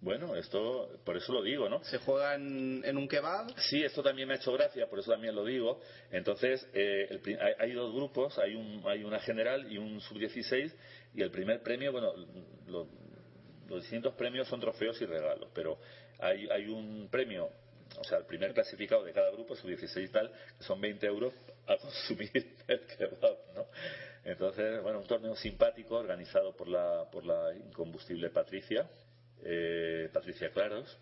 [0.00, 1.82] Bueno, esto, por eso lo digo, ¿no?
[1.84, 3.58] Se juega en, en un kebab.
[3.58, 5.80] Sí, esto también me ha hecho gracia, por eso también lo digo.
[6.10, 10.72] Entonces, eh, el hay, hay dos grupos, hay, un, hay una general y un sub-16,
[11.14, 12.12] y el primer premio, bueno,
[12.66, 12.88] lo-
[13.68, 15.78] los distintos premios son trofeos y regalos, pero
[16.20, 17.50] hay, hay un premio,
[17.98, 21.34] o sea, el primer clasificado de cada grupo, sub-16 y tal, son 20 euros
[21.66, 23.66] a consumir el kebab, ¿no?
[24.24, 28.88] Entonces, bueno, un torneo simpático organizado por la, por la incombustible Patricia,
[29.42, 30.98] eh, Patricia Claros,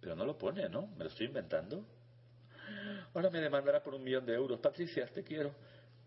[0.00, 0.88] pero no lo pone, ¿no?
[0.96, 1.84] Me lo estoy inventando.
[3.14, 4.58] Ahora me demandará por un millón de euros.
[4.58, 5.54] Patricia, te quiero.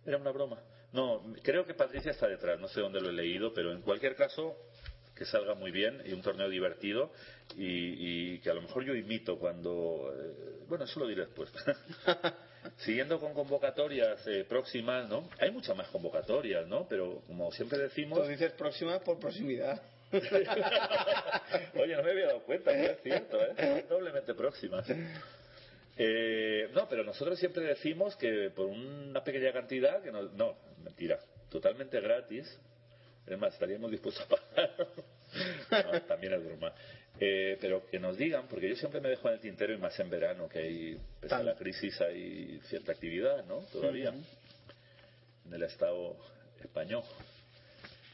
[0.05, 0.61] Era una broma.
[0.91, 2.59] No, creo que Patricia está detrás.
[2.59, 4.57] No sé dónde lo he leído, pero en cualquier caso,
[5.15, 7.11] que salga muy bien y un torneo divertido
[7.55, 10.13] y, y que a lo mejor yo imito cuando...
[10.13, 11.49] eh, bueno, eso lo diré después.
[12.77, 15.29] Siguiendo con convocatorias eh, próximas, ¿no?
[15.39, 16.87] Hay muchas más convocatorias, ¿no?
[16.87, 18.19] Pero como siempre decimos...
[18.21, 19.81] Tú dices próxima por proximidad.
[20.11, 23.85] Oye, no me había dado cuenta, que es cierto, ¿eh?
[23.87, 24.85] Doblemente próximas.
[25.97, 31.19] Eh, no, pero nosotros siempre decimos que por una pequeña cantidad, que no, no, mentira,
[31.49, 32.59] totalmente gratis,
[33.27, 34.88] es más, estaríamos dispuestos a pagar.
[35.72, 36.73] No, también es broma.
[37.19, 39.99] Eh, pero que nos digan, porque yo siempre me dejo en el tintero y más
[39.99, 43.60] en verano, que hay, pese a la crisis, hay cierta actividad, ¿no?
[43.72, 44.14] Todavía,
[45.45, 46.15] en el Estado
[46.61, 47.03] español.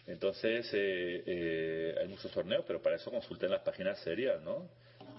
[0.07, 4.67] Entonces, eh, eh, hay muchos torneos, pero para eso consulten las páginas serias, ¿no?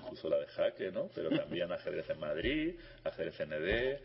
[0.05, 1.09] Incluso la de Jaque, ¿no?
[1.15, 2.75] Pero también Ajedrez en Madrid,
[3.05, 4.01] Ajedrez ND,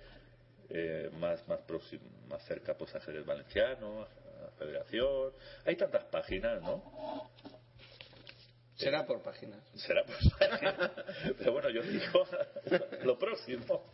[0.70, 4.08] eh, más, más, próximo, más cerca, pues Ajedrez Valenciano,
[4.58, 5.32] Federación.
[5.66, 7.30] Hay tantas páginas, ¿no?
[8.76, 9.60] Será por páginas.
[9.76, 10.92] Será por páginas.
[11.40, 12.28] Pero bueno, yo digo
[13.04, 13.92] lo próximo.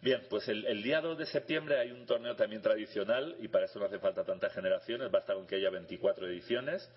[0.00, 3.66] Bien, pues el, el día 2 de septiembre hay un torneo también tradicional y para
[3.66, 6.90] eso no hace falta tantas generaciones, basta con que haya 24 ediciones,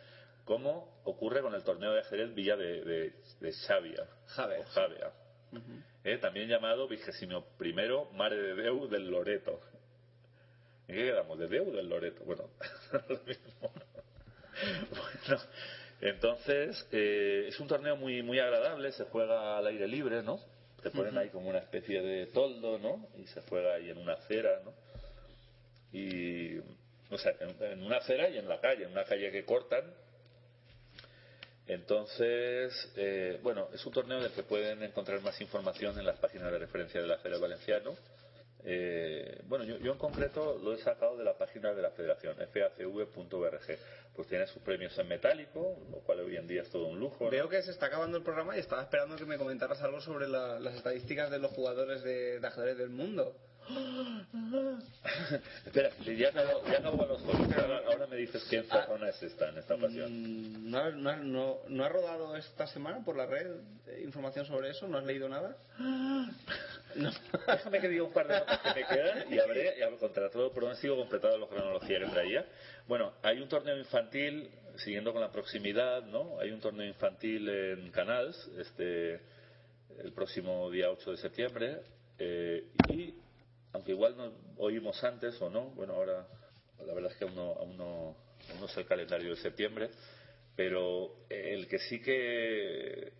[0.45, 4.59] como ocurre con el torneo de ajedrez Villa de, de, de Xavia, Javea.
[4.61, 5.11] o Javea.
[6.03, 9.59] Eh, también llamado vigésimo primero Mare de Deu del Loreto.
[10.87, 11.39] ¿En qué quedamos?
[11.39, 12.23] ¿De Deu o del Loreto?
[12.25, 12.49] Bueno,
[13.09, 13.71] lo mismo.
[14.89, 15.41] Bueno,
[16.01, 20.39] entonces eh, es un torneo muy muy agradable, se juega al aire libre, ¿no?
[20.81, 23.07] Te ponen ahí como una especie de toldo, ¿no?
[23.17, 24.73] Y se juega ahí en una acera, ¿no?
[25.91, 26.59] Y,
[27.09, 29.83] o sea, en, en una acera y en la calle, en una calle que cortan.
[31.67, 36.51] Entonces, eh, bueno, es un torneo del que pueden encontrar más información en las páginas
[36.51, 37.95] de referencia de la Feria Valenciano.
[38.67, 42.35] Eh, bueno, yo, yo en concreto lo he sacado de la página de la Federación,
[42.35, 43.59] facv.org,
[44.15, 47.29] pues tiene sus premios en metálico, lo cual hoy en día es todo un lujo.
[47.29, 50.27] Veo que se está acabando el programa y estaba esperando que me comentaras algo sobre
[50.27, 53.35] la- las estadísticas de los jugadores de, de ajedrez del mundo.
[55.65, 59.49] Espera, ya acabó, ya acabó los juegos, ahora, ahora me dices qué encerrona es esta
[59.49, 60.11] en esta ocasión.
[60.11, 63.47] Mm, ¿No, ha- no, ha- no, no ha rodado esta semana por la red
[63.87, 64.87] eh, información sobre eso?
[64.87, 65.55] ¿No has leído nada?
[66.95, 67.11] No.
[67.47, 70.53] Déjame que diga un par de notas que me quedan y habré, y contra todo
[70.53, 72.45] pronóstico completado la cronología que traía.
[72.87, 76.39] Bueno, hay un torneo infantil, siguiendo con la proximidad, ¿no?
[76.39, 79.15] Hay un torneo infantil en Canals, este,
[80.01, 81.81] el próximo día 8 de septiembre,
[82.17, 83.13] eh, y
[83.75, 86.25] aunque igual nos oímos antes o no, bueno, ahora
[86.85, 89.89] la verdad es que aún no, aún no, sé el calendario de septiembre,
[90.55, 93.11] Pero el que sí que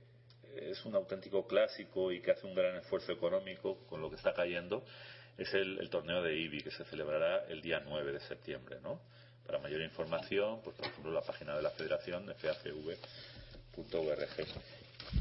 [0.56, 4.34] es un auténtico clásico y que hace un gran esfuerzo económico con lo que está
[4.34, 4.86] cayendo
[5.38, 9.02] es el, torneo de IBI que se celebrará el día 9 de septiembre, ¿no?
[9.45, 12.95] Para mayor información, pues por ejemplo la página de la Federación facv.org.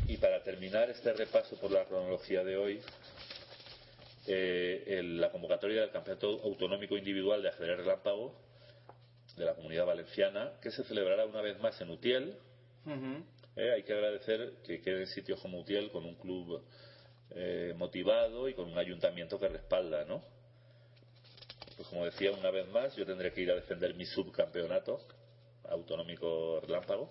[0.06, 2.80] Y para terminar este repaso por la cronología de hoy,
[4.26, 8.34] eh, la convocatoria del Campeonato Autonómico Individual de Ajedrez Relámpago
[9.36, 12.36] de la Comunidad Valenciana, que se celebrará una vez más en Utiel.
[13.56, 16.62] Eh, hay que agradecer que quede en sitios como Utiel con un club
[17.30, 20.22] eh, motivado y con un ayuntamiento que respalda, ¿no?
[21.76, 25.00] Pues como decía una vez más, yo tendré que ir a defender mi subcampeonato
[25.68, 27.10] autonómico relámpago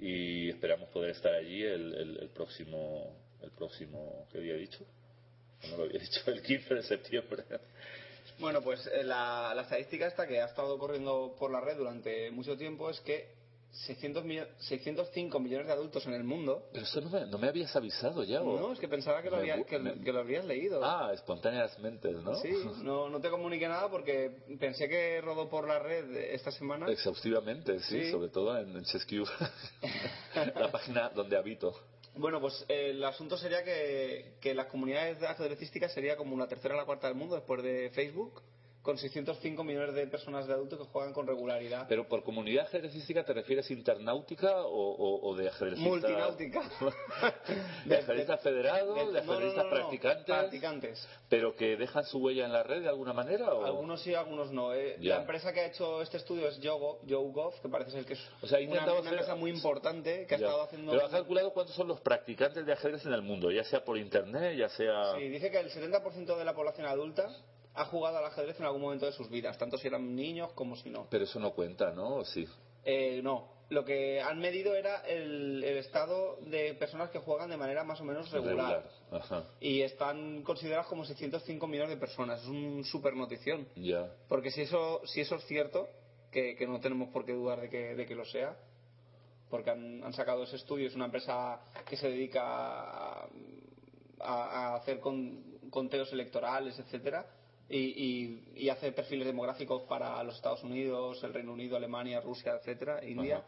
[0.00, 4.84] y esperamos poder estar allí el, próximo el próximo ¿qué día he dicho?
[5.70, 7.44] No lo había dicho, el 15 de septiembre.
[8.38, 12.30] Bueno, pues eh, la, la estadística esta que ha estado corriendo por la red durante
[12.30, 13.36] mucho tiempo es que
[13.84, 14.24] 600
[14.58, 16.68] 605 millones de adultos en el mundo.
[16.72, 18.40] Pero eso no me, habías avisado ya.
[18.40, 20.80] No, es que pensaba que lo, que, lo habrías leído.
[20.82, 22.34] Ah, espontáneamente, ¿no?
[22.36, 22.52] Sí,
[22.82, 26.90] no, no te comuniqué nada porque pensé que rodó por la red esta semana.
[26.90, 28.84] Exhaustivamente, sí, sobre todo en, en
[30.54, 31.74] la página donde habito.
[32.18, 36.86] Bueno, pues el asunto sería que, las comunidades ajedrecísticas sería como una tercera o la
[36.86, 38.42] cuarta del mundo después de Facebook
[38.86, 41.86] con 605 millones de personas de adultos que juegan con regularidad.
[41.88, 45.90] Pero por comunidad ajedrecística te refieres internautica o, de ajedrecista...
[45.90, 46.62] Multináutica.
[47.84, 48.94] ¿De ajedrecista federado?
[49.10, 50.24] ¿De, ajedrecistas practicantes?
[50.24, 51.08] Practicantes.
[51.28, 53.52] ¿Pero que dejan su huella en la red de alguna manera?
[53.52, 53.64] O...
[53.64, 54.72] Algunos sí, algunos no.
[54.72, 54.96] Eh.
[55.00, 58.46] La empresa que ha hecho este estudio es YouGov, que parece ser que es o
[58.46, 60.92] sea, una, empresa muy importante que ha estado haciendo...
[60.92, 63.98] Pero ha calculado cuántos son los practicantes de ajedrez en el mundo, ya sea por
[63.98, 65.16] internet, ya sea...
[65.16, 67.28] Sí, dice que el 70% de la población adulta
[67.76, 70.76] ha jugado al ajedrez en algún momento de sus vidas, tanto si eran niños como
[70.76, 71.06] si no.
[71.10, 72.24] Pero eso no cuenta, ¿no?
[72.24, 72.46] sí?
[72.84, 73.54] Eh, no.
[73.68, 78.04] Lo que han medido era el, estado de personas que juegan de manera más o
[78.04, 78.88] menos regular.
[79.60, 82.40] Y están consideradas como 605 millones de personas.
[82.42, 83.66] Es un super notición.
[83.74, 84.08] Ya.
[84.28, 85.88] Porque si eso, si eso es cierto,
[86.30, 88.56] que, no tenemos por qué dudar de que, de que lo sea,
[89.50, 93.28] porque han, sacado ese estudio, es una empresa que se dedica a,
[94.20, 97.26] a hacer conteos electorales, etcétera
[97.68, 103.04] y, y, hace perfiles demográficos para los Estados Unidos, el Reino Unido, Alemania, Rusia, etcétera,
[103.04, 103.42] India,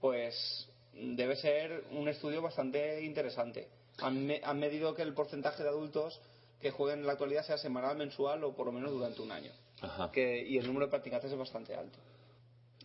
[0.00, 3.68] pues debe ser un estudio bastante interesante.
[3.98, 6.20] Han, han, medido que el porcentaje de adultos
[6.60, 9.52] que jueguen en la actualidad sea semanal, mensual o por lo menos durante un año.
[10.12, 11.98] Que, y el número de practicantes es bastante alto.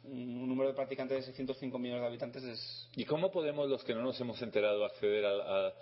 [0.04, 2.90] Un número de practicantes de 605 millones de habitantes es.
[2.96, 5.74] ¿Y cómo podemos, los que no nos hemos enterado, acceder a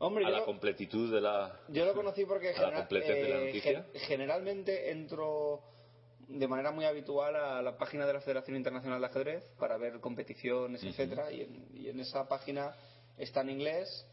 [0.00, 1.60] Hombre, a la completitud de la.
[1.68, 5.60] Yo lo conocí porque eh, generalmente entro
[6.28, 9.98] de manera muy habitual a la página de la Federación Internacional de Ajedrez para ver
[10.00, 12.74] competiciones, etcétera, y en, esa página
[13.16, 14.06] está en inglés.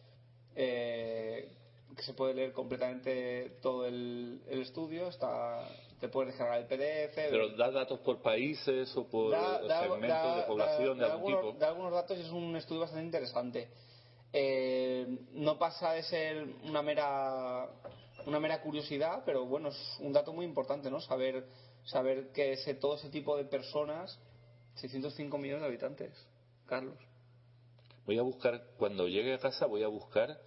[0.56, 1.50] Eh,
[1.96, 5.66] que se puede leer completamente todo el, estudio, está
[6.00, 7.16] te puedes descargar el PDF.
[7.16, 11.54] Pero da datos por países o por segmentos de población de, algún tipo.
[11.54, 13.70] Da algunos datos y es un estudio bastante interesante.
[14.38, 17.70] Eh, no pasa de ser una mera
[18.26, 21.00] una mera curiosidad, pero bueno, es un dato muy importante, ¿no?
[21.00, 21.46] Saber
[21.86, 24.20] saber que ese, todo ese tipo de personas,
[24.76, 26.28] 605 millones de habitantes,
[26.66, 26.98] Carlos.
[28.06, 30.38] Voy a buscar, cuando llegue a casa, voy a buscar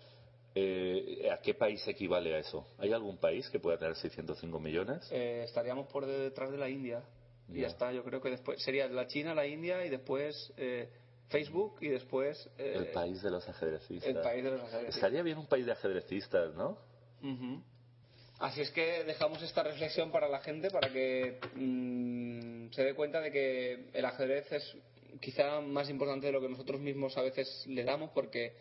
[0.54, 2.66] eh, a qué país equivale a eso.
[2.78, 5.08] ¿Hay algún país que pueda tener 605 millones?
[5.10, 7.02] Eh, estaríamos por detrás de la India.
[7.48, 10.52] Y ya está, yo creo que después sería la China, la India y después
[11.28, 12.48] Facebook y después...
[12.58, 14.08] Eh, el país de los ajedrecistas.
[14.08, 14.94] El país de los ajedrecistas.
[14.96, 16.78] Estaría bien un país de ajedrecistas, ¿no?
[18.38, 23.20] Así es que dejamos esta reflexión para la gente para que mm, se dé cuenta
[23.20, 24.76] de que el ajedrez es
[25.20, 28.54] quizá más importante de lo que nosotros mismos a veces le damos porque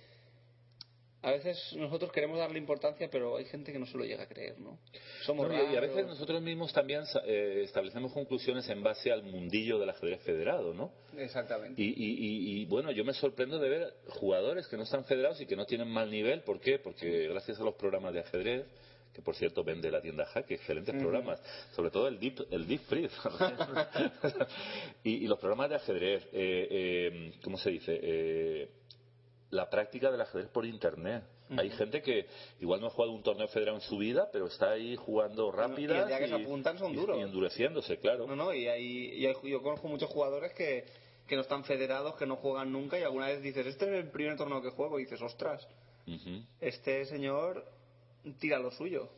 [1.23, 4.27] a veces nosotros queremos darle importancia, pero hay gente que no se lo llega a
[4.27, 4.79] creer, ¿no?
[5.23, 9.89] Somos y a veces nosotros mismos también eh, establecemos conclusiones en base al mundillo del
[9.89, 10.91] ajedrez federado, ¿no?
[11.17, 11.81] Exactamente.
[11.81, 15.55] Y, y, bueno, yo me sorprendo de ver jugadores que no están federados y que
[15.55, 16.41] no tienen mal nivel.
[16.41, 16.77] ¿Por qué?
[16.77, 18.65] Porque gracias a los programas de ajedrez,
[19.11, 21.41] que por cierto vende la tienda Jaque, excelentes programas,
[21.75, 23.09] sobre todo el Deep, el deep Free.
[25.03, 28.69] y, los programas de ajedrez, eh, eh, ¿cómo se dice?
[29.51, 31.23] La práctica del ajedrez por internet.
[31.55, 32.27] Hay gente que
[32.59, 36.05] igual no ha jugado un torneo federal en su vida, pero está ahí jugando rápida
[36.05, 37.17] y, que se apuntan son duros.
[37.17, 38.27] Y endureciéndose, claro.
[38.27, 40.85] No, no, y, hay, yo conozco muchos jugadores que,
[41.25, 44.11] que no están federados, que no juegan nunca y alguna vez dices, este es el
[44.11, 45.65] primer torneo que juego y dices, ostras,
[46.59, 47.65] este señor
[48.39, 49.09] tira lo suyo.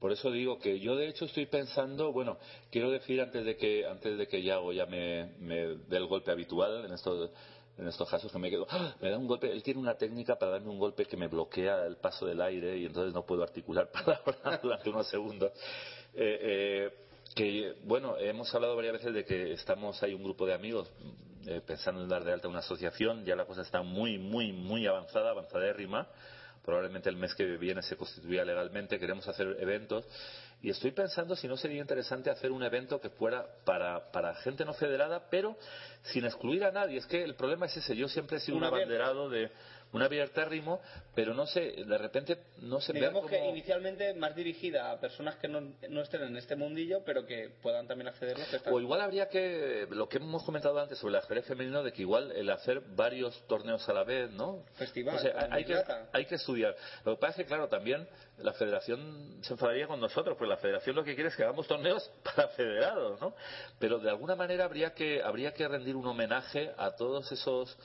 [0.00, 2.36] Por eso digo que yo de hecho estoy pensando, bueno,
[2.70, 6.30] quiero decir antes de que antes de que Yago ya me, me dé el golpe
[6.30, 7.30] habitual en estos
[7.76, 8.94] en estos casos que me quedo, ¡ah!
[9.00, 11.86] me da un golpe, él tiene una técnica para darme un golpe que me bloquea
[11.86, 15.52] el paso del aire y entonces no puedo articular palabras durante unos segundos.
[16.14, 16.92] Eh, eh,
[17.34, 20.88] que bueno, hemos hablado varias veces de que estamos, hay un grupo de amigos
[21.46, 24.86] eh, pensando en dar de alta una asociación, ya la cosa está muy, muy, muy
[24.86, 26.08] avanzada, avanzadérrima
[26.64, 30.04] probablemente el mes que viene se constituya legalmente, queremos hacer eventos
[30.62, 34.64] y estoy pensando si no sería interesante hacer un evento que fuera para, para gente
[34.64, 35.56] no federada, pero
[36.02, 36.98] sin excluir a nadie.
[36.98, 37.94] Es que el problema es ese.
[37.94, 39.50] Yo siempre he sido un abanderado de
[39.94, 40.80] un abiertérrimo,
[41.14, 45.46] pero no sé, de repente no se Digamos que inicialmente más dirigida a personas que
[45.46, 48.36] no, no, estén en este mundillo, pero que puedan también acceder.
[48.70, 52.02] O igual habría que, lo que hemos comentado antes sobre el ajedrez femenino, de que
[52.02, 54.64] igual el hacer varios torneos a la vez, ¿no?
[54.74, 55.16] Festival.
[55.50, 55.80] hay, que,
[56.12, 56.74] hay que estudiar.
[57.04, 58.08] Lo que pasa es que, claro, también
[58.38, 61.68] la federación se enfadaría con nosotros, pues la federación lo que quiere es que hagamos
[61.68, 63.36] torneos para federados, ¿no?
[63.78, 67.78] Pero de alguna manera habría que, habría que rendir un homenaje a todos esos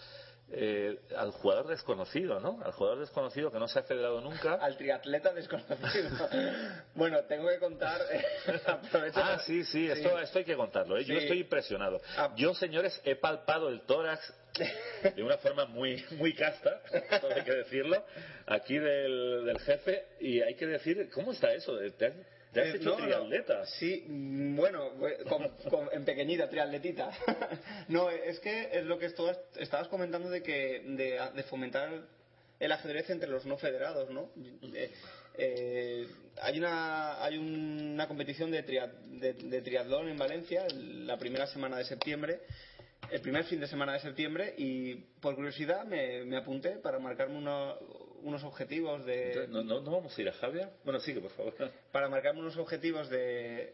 [0.52, 2.60] eh, al jugador desconocido, ¿no?
[2.64, 4.56] Al jugador desconocido que no se ha federado nunca.
[4.56, 6.10] Al triatleta desconocido.
[6.96, 8.02] bueno, tengo que contar.
[8.12, 8.24] Eh,
[9.16, 10.98] ah, sí, sí, Esto, esto hay que contarlo.
[10.98, 11.04] ¿eh?
[11.06, 12.02] Yo estoy impresionado.
[12.18, 12.34] Ah.
[12.36, 14.34] Yo, señores, he palpado el tórax
[15.16, 16.82] de una forma muy muy casta,
[17.36, 18.04] hay que decirlo,
[18.48, 21.78] aquí del, del jefe y hay que decir, ¿cómo está eso?
[21.98, 22.14] ¿Te
[22.54, 23.66] ¿Ya has eh, hecho triatleta?
[23.66, 24.92] sí, mm, bueno,
[25.92, 27.12] en pequeñita, triatletita.
[27.90, 31.90] no, es que es lo que estabas comentando de que de, fomentar
[32.60, 34.32] el ajedrez entre los no federados, ¿no?
[34.74, 34.92] Eh,
[35.38, 36.08] eh,
[36.42, 42.42] hay una hay una competición de, de, triatlón en Valencia la primera semana de septiembre
[43.10, 47.38] el primer fin de semana de septiembre y por curiosidad me, me apunté para marcarme
[47.38, 47.76] una,
[48.24, 49.48] unos objetivos de...
[49.50, 50.70] ¿No, no, vamos a ir a Javier?
[50.84, 51.54] Bueno, sigue, por favor.
[51.92, 53.74] Para marcarme unos objetivos de,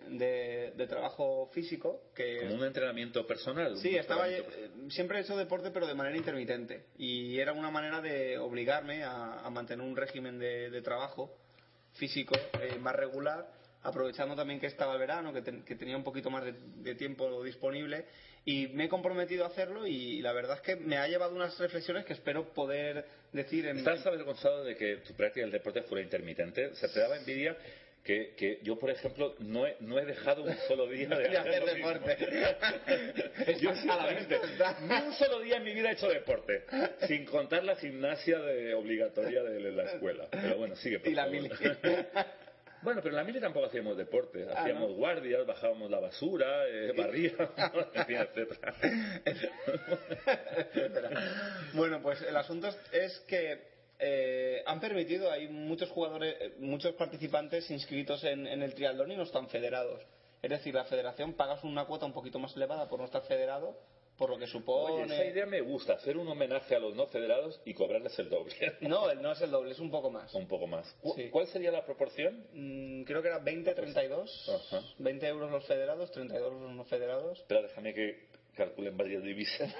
[0.75, 2.39] de, trabajo físico que...
[2.39, 3.77] Como un entrenamiento personal.
[3.77, 4.43] Sí, estaba, eh,
[4.89, 9.49] siempre he hecho deporte pero de manera intermitente y era una manera de obligarme a,
[9.49, 11.31] mantener un régimen de, trabajo
[11.93, 13.47] físico eh, más regular
[13.85, 18.05] aprovechando también que estaba el verano, que, que tenía un poquito más de, tiempo disponible
[18.45, 21.57] y me he comprometido a hacerlo y la verdad es que me ha llevado unas
[21.59, 23.79] reflexiones que espero poder decir en...
[23.79, 26.75] ¿Estás avergonzado de que tu práctica del deporte fuera intermitente?
[26.75, 27.57] ¿Se te daba envidia
[28.05, 31.65] que, que, yo, por ejemplo, no he, no he dejado un solo día de, hacer
[31.65, 32.17] deporte.
[33.59, 34.39] yo, sinceramente,
[34.81, 36.65] ni un solo día en mi vida he hecho deporte,
[37.07, 40.27] sin contar la gimnasia de, obligatoria de la escuela.
[40.29, 41.33] Pero bueno, sigue, por y favor.
[41.33, 42.27] La
[42.85, 44.45] Bueno, pero en la mili tampoco hacíamos deporte.
[44.47, 47.49] Ah, hacíamos guardias, bajábamos la basura, eh, barríamos,
[47.95, 48.75] etcétera.
[51.73, 53.59] bueno, pues el asunto es que
[53.97, 59.17] eh, han permitido, hay muchos jugadores, eh, muchos participantes inscritos en, en, el triatlón y
[59.17, 60.05] no están federados.
[60.43, 63.79] Es decir, la federación pagas una cuota un poquito más elevada por no estar federado
[64.17, 65.03] por lo que supone.
[65.03, 68.29] Oye, esa idea me gusta, hacer un homenaje a los no federados y cobrarles el
[68.29, 68.55] doble.
[68.81, 70.33] No, el no es el doble, es un poco más.
[70.33, 70.95] Un poco más.
[71.31, 72.45] ¿Cuál sería la proporción?
[72.53, 74.95] Mm, creo que era 20-32.
[74.99, 77.39] 20 euros los federados, 32 los no federados.
[77.39, 79.73] Espera, déjame que calculen varias divisas.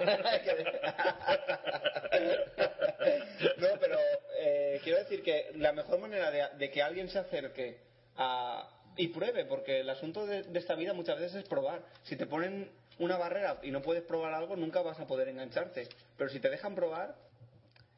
[3.58, 3.98] no, pero
[4.38, 7.78] eh, quiero decir que la mejor manera de, que alguien se acerque
[8.16, 11.82] a, y pruebe, porque el asunto de, de esta vida muchas veces es probar.
[12.04, 12.68] Si te ponen
[12.98, 15.88] una barrera y no puedes probar algo, nunca vas a poder engancharte.
[16.16, 17.14] Pero si te dejan probar,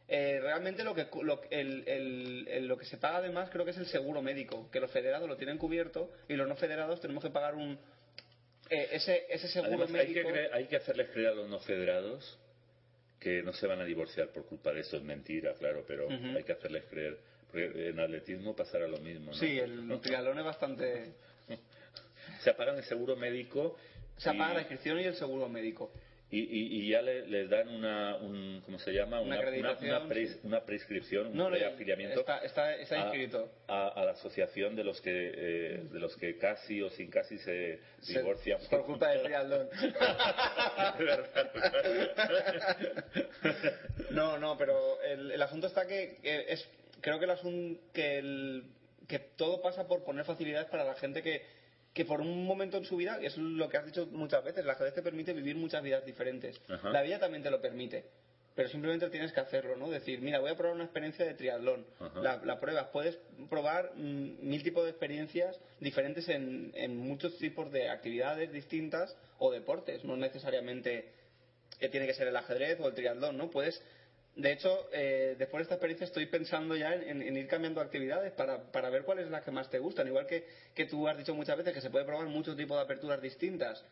[0.09, 3.87] eh, realmente lo que, lo, el, lo que se paga además creo que es el
[3.87, 7.55] seguro médico, que los federados lo tienen cubierto y los no federados tenemos que pagar
[7.55, 7.79] un
[8.71, 10.29] eh, ese, ese seguro médico.
[10.29, 12.39] Hay que, hay que hacerles creer a los no federados
[13.21, 16.43] que no se van a divorciar por culpa de eso, es mentira, claro, pero hay
[16.45, 17.19] que hacerles creer.
[17.55, 19.33] En atletismo pasará lo mismo.
[19.33, 19.35] ¿no?
[19.35, 21.13] Sí, el triatlón es bastante.
[22.41, 23.77] se apagan el seguro médico
[24.19, 25.91] se paga la inscripción y el seguro médico.
[26.31, 29.19] Y, y, ya le, les dan una, un, ¿cómo se llama?
[29.19, 29.41] Una,
[30.43, 33.51] una, prescripción, un afiliamiento está, está, inscrito.
[33.67, 37.81] A, la asociación de los que eh, de los que casi o sin casi se
[38.07, 38.61] divorcian.
[38.69, 39.71] por culpa del triatlón.
[44.11, 46.69] no, no, pero el, el asunto está que, es
[47.01, 48.65] creo que el asunto que el,
[49.07, 51.43] que todo pasa por poner facilidades para la gente que
[51.99, 54.65] que por un momento en su vida, y es lo que has dicho muchas veces,
[54.65, 56.61] la ajedrez te permite vivir muchas vidas diferentes.
[56.85, 58.05] La vida también te lo permite.
[58.55, 59.89] Pero simplemente tienes que hacerlo, ¿no?
[59.91, 61.85] Decir, mira, voy a probar una experiencia de triatlón.
[62.23, 63.19] La, la prueba, puedes
[63.49, 69.51] probar mm, mil tipos de experiencias diferentes en, en muchos tipos de actividades distintas o
[69.51, 70.05] deportes.
[70.05, 71.13] No necesariamente
[71.91, 73.51] tiene que ser el ajedrez o el triatlón, ¿no?
[73.51, 73.83] Puedes
[74.39, 78.33] De hecho, eh, después de esta experiencia estoy pensando ya en, en ir cambiando actividades
[78.33, 80.07] para, para, ver cuál es la que más te gustan.
[80.07, 80.47] Igual que,
[80.77, 83.85] que, tú has dicho muchas veces que se puede probar muchos tipos de aperturas distintas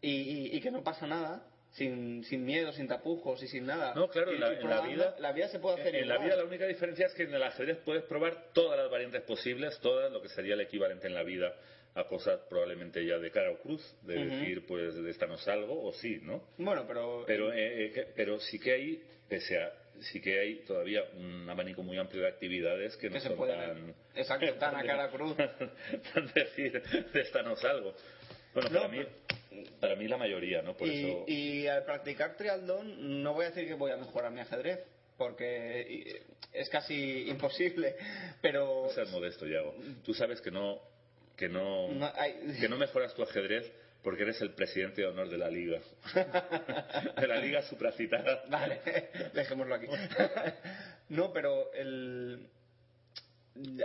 [0.00, 1.46] y, y, y que no pasa nada.
[1.72, 3.94] Sin, sin, miedo, sin tapujos y sin nada.
[3.94, 6.18] No, claro, y, en la, en la, vida, la vida se puede hacer En igual.
[6.18, 9.22] la vida la única diferencia es que en el ajedrez puedes probar todas las variantes
[9.22, 11.54] posibles, todas lo que sería el equivalente en la vida
[11.94, 14.30] a cosas probablemente ya de cara o cruz, de uh -huh.
[14.30, 16.42] decir, pues de esta no salgo, o sí, ¿no?
[16.58, 17.22] Bueno, pero...
[17.26, 21.82] Pero, eh, eh, pero sí que hay, pese a, sí que hay todavía un abanico
[21.82, 23.94] muy amplio de actividades que, que no se son pueden, tan...
[24.14, 25.36] Exacto, tan a cara cruz.
[26.14, 26.82] tan decir,
[27.12, 27.94] de esta no salgo.
[28.54, 29.06] Bueno, no, para mí...
[29.80, 30.76] Para mí la mayoría, ¿no?
[30.76, 31.24] Por y, eso...
[31.26, 34.78] y al practicar triatlón no voy a decir que voy a mejorar mi ajedrez,
[35.18, 36.22] porque
[36.52, 37.96] es casi imposible,
[38.40, 38.84] pero...
[38.86, 39.74] No seas modesto, Yago.
[40.04, 40.80] Tú sabes que no,
[41.36, 42.56] que no, no hay...
[42.60, 43.70] que no mejoras tu ajedrez
[44.02, 45.80] porque eres el presidente de honor de la liga.
[47.20, 48.44] de la liga supracitada.
[48.48, 48.80] Vale,
[49.34, 49.86] dejémoslo aquí.
[51.10, 52.46] no, pero el...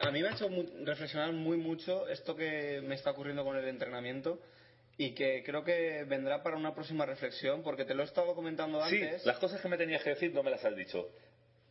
[0.01, 0.49] A mí me ha hecho
[0.83, 4.39] reflexionar muy mucho esto que me está ocurriendo con el entrenamiento
[4.97, 8.81] y que creo que vendrá para una próxima reflexión porque te lo he estado comentando
[8.81, 9.21] antes.
[9.21, 11.09] Sí, las cosas que me tenías que decir no me las has dicho.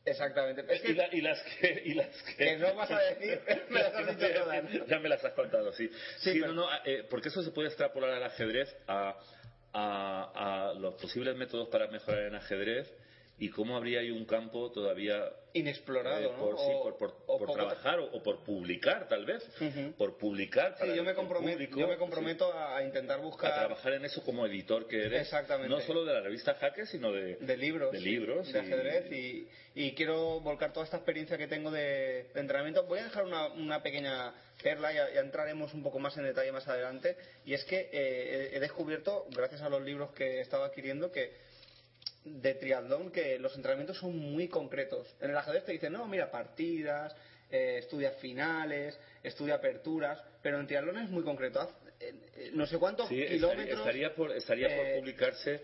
[0.05, 0.65] Exactamente.
[0.69, 2.37] Es y, la, y, las que, y las que...
[2.37, 3.41] que no vas a decir,
[3.71, 4.65] me las has dicho todas.
[4.89, 5.89] Ya me las has contado, sí.
[6.19, 6.53] Sí, sí pero...
[6.53, 9.19] no, no, eh, porque eso se puede extrapolar al ajedrez a,
[9.73, 12.93] a, a los posibles métodos para mejorar en ajedrez
[13.39, 15.25] y cómo habría ahí un campo todavía
[15.55, 16.59] inexplorado eh, por, ¿no?
[16.59, 19.95] sí, o, por, por, o por trabajar o, o, por publicar tal vez uh -huh.
[19.95, 22.59] por publicar sí, yo, me comprometo, yo me comprometo sí.
[22.59, 26.13] a intentar buscar a trabajar en eso como editor que eres exactamente no solo de
[26.13, 30.73] la revista Jaque sino de, de libros de libros de ajedrez y, y, quiero volcar
[30.73, 34.33] toda esta experiencia que tengo de, de entrenamiento voy a dejar una, una pequeña
[34.63, 38.51] perla ya, ya, entraremos un poco más en detalle más adelante y es que eh,
[38.55, 41.54] he descubierto gracias a los libros que he estado adquiriendo que
[42.25, 45.15] de triatlón que los entrenamientos son muy concretos.
[45.21, 47.15] En el ajedrez te dicen, no, mira, partidas,
[47.51, 51.61] eh, estudia finales, estudia aperturas, pero en triatlón es muy concreto.
[51.61, 51.71] Haz,
[52.01, 53.79] eh, no sé cuántos sí, kilómetros.
[53.79, 55.63] Estaría por, estaría eh, por publicarse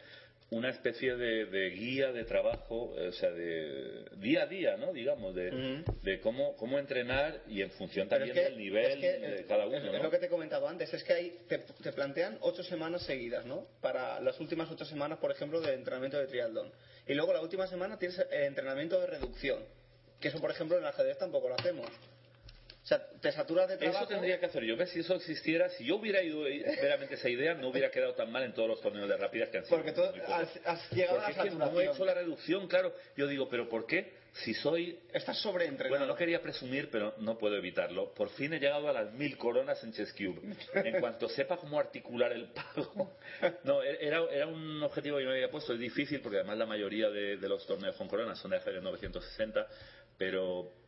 [0.50, 4.92] una especie de, de, guía de trabajo, o sea, de día a día, ¿no?
[4.92, 8.96] Digamos, de, de cómo, cómo entrenar y en función también es que, del nivel es
[8.96, 9.76] que, de cada uno.
[9.76, 9.94] Es, ¿no?
[9.94, 13.02] es, lo que te he comentado antes, es que hay, te, te, plantean ocho semanas
[13.02, 13.68] seguidas, ¿no?
[13.80, 16.72] Para las últimas ocho semanas, por ejemplo, de entrenamiento de triatlón.
[17.06, 19.60] Y luego la última semana tienes el entrenamiento de reducción,
[20.20, 21.86] que eso, por ejemplo, en el ajedrez tampoco lo hacemos.
[22.82, 24.04] O sea, te saturas de trabajo.
[24.04, 24.76] Eso tendría que hacer yo.
[24.76, 24.90] ¿Ves?
[24.90, 28.42] Si eso existiera, si yo hubiera ido veramente esa idea, no hubiera quedado tan mal
[28.42, 29.76] en todos los torneos de rápidas que han sido.
[29.76, 32.66] Porque tú has, has, llegado Porque a la es que no he hecho la reducción,
[32.68, 32.94] claro.
[33.16, 34.18] Yo digo, ¿pero por qué?
[34.32, 34.98] Si soy.
[35.12, 35.90] Estás sobreentrenado.
[35.90, 38.14] Bueno, no quería presumir, pero no puedo evitarlo.
[38.14, 40.40] Por fin he llegado a las mil coronas en Chess Cube.
[40.72, 43.18] En cuanto sepa cómo articular el pago.
[43.64, 45.74] No, era, era un objetivo que yo me había puesto.
[45.74, 48.82] Es difícil porque además la mayoría de, de los torneos con coronas son de ajedrez
[48.82, 49.66] 960.
[50.16, 50.79] Pero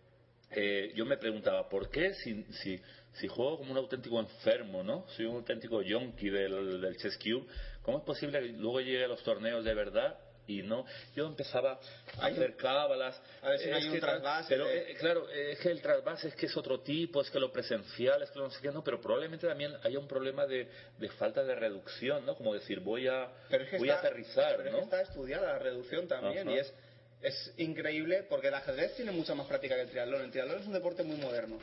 [0.55, 2.81] eh, yo me preguntaba, ¿por qué si, si,
[3.15, 5.07] si, juego como un auténtico enfermo, ¿no?
[5.17, 7.47] Soy un auténtico yonki del, del Chess Cube,
[7.83, 10.85] ¿cómo es posible que luego llegue a los torneos de verdad y no?
[11.15, 11.81] Yo empezaba
[12.19, 13.21] a hacer cábalas.
[13.43, 14.49] A ver si es hay un que, trasvase.
[14.49, 17.53] Pero eh, claro, es que el trasvase es que es otro tipo, es que lo
[17.53, 20.69] presencial, es que lo no sé qué, no, pero probablemente también haya un problema de,
[20.99, 22.35] de falta de reducción, ¿no?
[22.37, 24.77] Como decir, voy a, pero es que voy está, a aterrizar, pero ¿no?
[24.79, 26.57] Es que está estudiada la reducción también Ajá.
[26.57, 26.75] y es
[27.23, 30.23] es increíble porque el ajedrez tiene mucha más práctica que el triatlón.
[30.23, 31.59] El triatlón es un deporte muy moderno.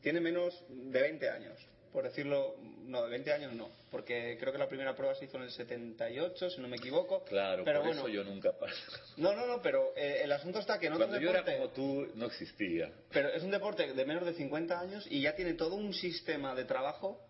[0.00, 1.58] Tiene menos de 20 años,
[1.92, 2.56] por decirlo.
[2.86, 5.50] No, de 20 años no, porque creo que la primera prueba se hizo en el
[5.50, 7.22] 78, si no me equivoco.
[7.24, 8.74] Claro, pero por bueno, eso yo nunca paso.
[9.16, 11.52] No, no, no, pero eh, el asunto está que en Cuando yo deporte.
[11.52, 12.90] era como tú, no existía.
[13.12, 16.54] Pero es un deporte de menos de 50 años y ya tiene todo un sistema
[16.54, 17.20] de trabajo.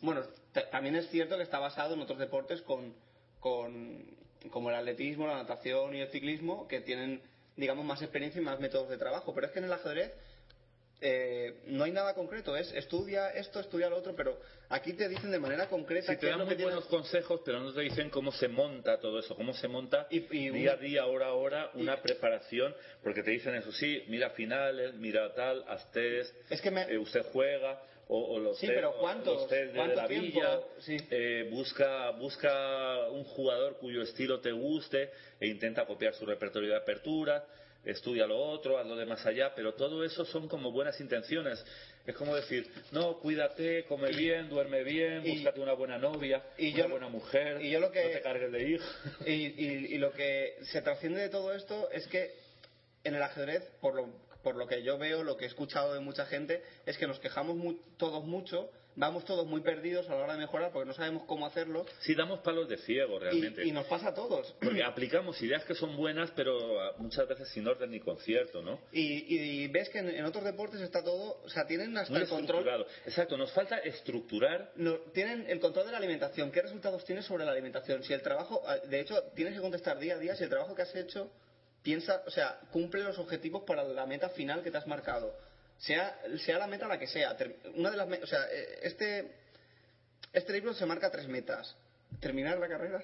[0.00, 0.22] Bueno,
[0.70, 2.94] también es cierto que está basado en otros deportes con,
[3.40, 4.04] con
[4.50, 7.20] como el atletismo, la natación y el ciclismo, que tienen,
[7.56, 9.34] digamos, más experiencia y más métodos de trabajo.
[9.34, 10.12] Pero es que en el ajedrez
[11.04, 12.56] eh, no hay nada concreto.
[12.56, 14.38] Es estudia esto, estudia lo otro, pero
[14.68, 17.72] aquí te dicen de manera concreta Sí, te dan muy tienes- buenos consejos, pero no
[17.72, 21.06] te dicen cómo se monta todo eso, cómo se monta Y- y día a día,
[21.06, 22.72] hora a hora, una preparación,
[23.02, 26.98] porque te dicen eso, sí, mira finales, mira tal, haz test, Es que me- eh,
[26.98, 30.26] usted juega, o, o los Sí, test- pero de ¿Cuánto la tiempo?
[30.40, 30.96] villa, Sí.
[31.10, 36.76] eh, busca, busca un jugador cuyo estilo te guste e intenta copiar su repertorio de
[36.76, 37.44] apertura,
[37.84, 41.64] estudia lo otro, hazlo de más allá, pero todo eso son como buenas intenciones.
[42.06, 46.72] Es como decir, no, cuídate, come bien, duerme bien, y- búscate una buena novia, y
[46.74, 48.84] una yo- buena mujer, y yo lo que- no te cargues de hijo.
[49.26, 52.32] Y- y lo que se trasciende de todo esto es que
[53.04, 54.08] en el ajedrez, por lo,
[54.42, 57.18] por lo que yo veo, lo que he escuchado de mucha gente, es que nos
[57.18, 57.56] quejamos
[57.96, 61.46] todos mucho vamos todos muy perdidos a la hora de mejorar porque no sabemos cómo
[61.46, 61.86] hacerlo.
[62.00, 63.64] Sí, damos palos de ciego realmente.
[63.64, 64.54] Y, y nos pasa a todos.
[64.60, 68.80] Porque aplicamos ideas que son buenas, pero ah, muchas veces sin orden ni concierto, ¿no?
[68.92, 72.22] Y, y ves que en, en otros deportes está todo, o sea, tienen hasta Muy
[72.22, 72.86] el control.
[73.06, 74.72] Exacto, nos falta estructurar.
[74.76, 76.50] No, tienen el control de la alimentación.
[76.50, 78.02] ¿Qué resultados tienes sobre la alimentación?
[78.02, 80.74] Si el trabajo, ah, de hecho, tienes que contestar día a día si el trabajo
[80.74, 81.30] que has hecho
[81.82, 85.36] piensa, o sea, cumple los objetivos para la meta final que te has marcado.
[85.78, 87.36] Sea, sea la meta la que sea.
[87.74, 89.32] Una de las, o sea, eh, este,
[90.32, 91.76] este libro se marca tres metas.
[92.20, 93.02] Terminar la carrera,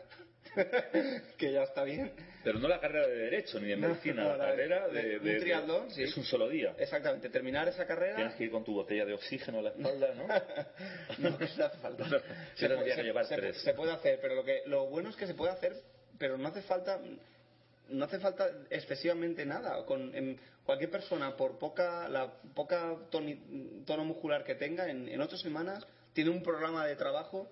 [1.39, 2.12] que ya está bien.
[2.44, 5.18] Pero no la carrera de Derecho ni de No, Medicina, no, la la- carrera de-
[5.40, 6.02] triatlón, sí.
[6.02, 6.74] Es un solo día.
[6.78, 8.16] Exactamente, terminar esa carrera.
[8.16, 10.26] Tienes que ir con tu botella de oxígeno a la espalda, ¿no?
[11.18, 12.05] No, no hace falta.
[12.05, 13.57] Se tendría puede, que llevar se- tres.
[13.62, 15.74] se puede hacer, pero lo que lo bueno es que se puede hacer,
[16.18, 17.00] pero no hace falta
[17.89, 19.84] no hace falta excesivamente nada.
[19.86, 25.20] Con en cualquier persona por poca la poca toni- tono muscular que tenga en, en
[25.20, 27.50] ocho semanas tiene un programa de trabajo.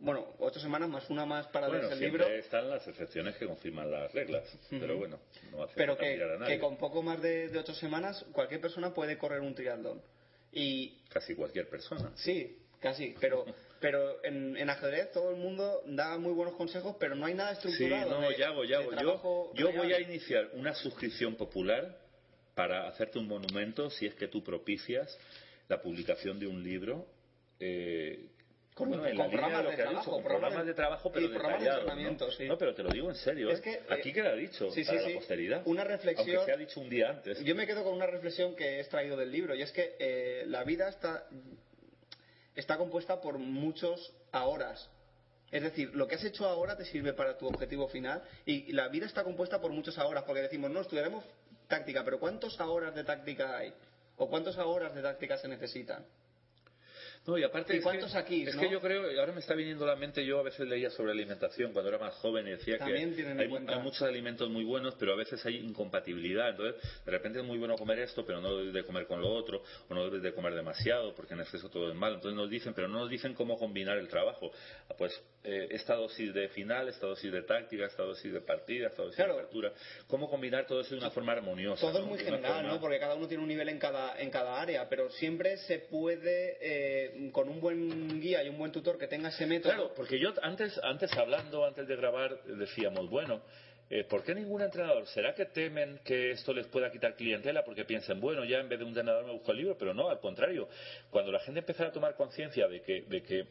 [0.00, 2.26] Bueno, ocho semanas más una más para Bueno, leerse el libro.
[2.28, 4.44] están las excepciones que confirman las reglas.
[4.70, 5.18] Pero bueno,
[5.50, 6.54] no hace pero falta que, mirar a nadie.
[6.54, 10.00] que con poco más de, de ocho semanas cualquier persona puede correr un triatlón.
[10.52, 12.12] Y Casi cualquier persona.
[12.14, 13.44] Sí, casi, pero
[13.80, 17.54] pero en, en ajedrez todo el mundo da muy buenos consejos, pero no hay nada
[17.54, 18.20] Sí, estructurado.
[18.20, 18.92] no, de- ya hago, ya hago.
[19.00, 21.96] Yo, yo voy a iniciar una suscripción popular
[22.54, 25.16] para hacerte un monumento si es que tú propicias
[25.68, 27.06] la publicación de un libro.
[27.60, 28.26] eh,
[28.74, 30.70] Con- bueno, en con la línea programas lo de ha trabajo, dicho, programas programas de-
[30.70, 32.30] de trabajo, pero programas de entrenamiento, ¿no?
[32.32, 32.44] sí.
[32.46, 33.50] No, pero te lo digo en serio.
[33.50, 33.62] Es ¿eh?
[33.62, 35.08] que, eh, Aquí queda dicho sí, sí, para sí.
[35.08, 35.62] la posteridad.
[35.64, 37.40] Una reflexión- Aunque se ha dicho un día antes.
[37.42, 40.44] Yo me quedo con una reflexión que he extraído del libro, y es que eh,
[40.46, 41.26] la vida está,
[42.58, 44.90] está compuesta por muchos ahoras.
[45.52, 48.88] Es decir, lo que has hecho ahora te sirve para tu objetivo final, y la
[48.88, 51.24] vida está compuesta por muchos ahoras, porque decimos, no, estudiaremos
[51.68, 53.72] táctica, pero ¿cuántos horas de táctica hay?
[54.16, 56.04] ¿O cuántas horas de táctica se necesitan?
[57.28, 58.62] No, y aparte ¿Y es cuántos que, aquí, Es no?
[58.62, 61.12] que yo creo, ahora me está viniendo a la mente, yo a veces leía sobre
[61.12, 63.48] alimentación cuando era más joven y decía También que hay,
[63.82, 66.48] muchos alimentos muy buenos, pero a veces hay incompatibilidad.
[66.48, 69.28] Entonces, de repente es muy bueno comer esto, pero no debes de comer con lo
[69.28, 72.14] otro, o no debes de comer demasiado, porque en exceso todo es malo.
[72.14, 74.50] Entonces nos dicen, pero no nos dicen cómo combinar el trabajo.
[74.88, 75.12] Ah, Pues
[75.44, 79.16] eh, esta dosis de final, esta dosis de táctica, esta dosis de partida, esta dosis
[79.16, 79.34] Claro.
[79.34, 79.72] de apertura.
[80.06, 81.80] ¿Cómo combinar todo eso de una forma armoniosa?
[81.86, 82.80] Todo es muy general, forma- ¿no?
[82.80, 86.56] Porque cada uno tiene un nivel en cada, en cada área, pero siempre se puede,
[86.62, 89.72] eh, con un buen guía y un buen tutor que tenga ese método.
[89.72, 93.42] Claro, porque yo antes, antes hablando, antes de grabar, decíamos, bueno,
[93.90, 95.06] eh, ¿por qué ningún entrenador?
[95.06, 98.78] ¿Será que temen que esto les pueda quitar clientela porque piensen, bueno, ya en vez
[98.78, 99.76] de un entrenador me busco el libro?
[99.78, 100.68] Pero no, al contrario.
[101.10, 103.46] Cuando la gente empezara a tomar conciencia de que, de que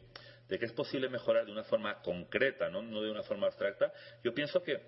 [0.48, 3.92] de que es posible mejorar de una forma concreta, no, no de una forma abstracta,
[4.24, 4.80] yo pienso que,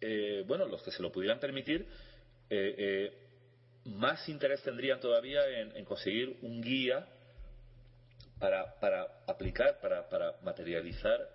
[0.00, 1.86] eh, bueno, los que se lo pudieran permitir,
[2.50, 3.12] eh, eh,
[3.86, 7.06] más interés tendrían todavía en, en conseguir un guía
[8.38, 11.28] para, para aplicar, para, para materializar.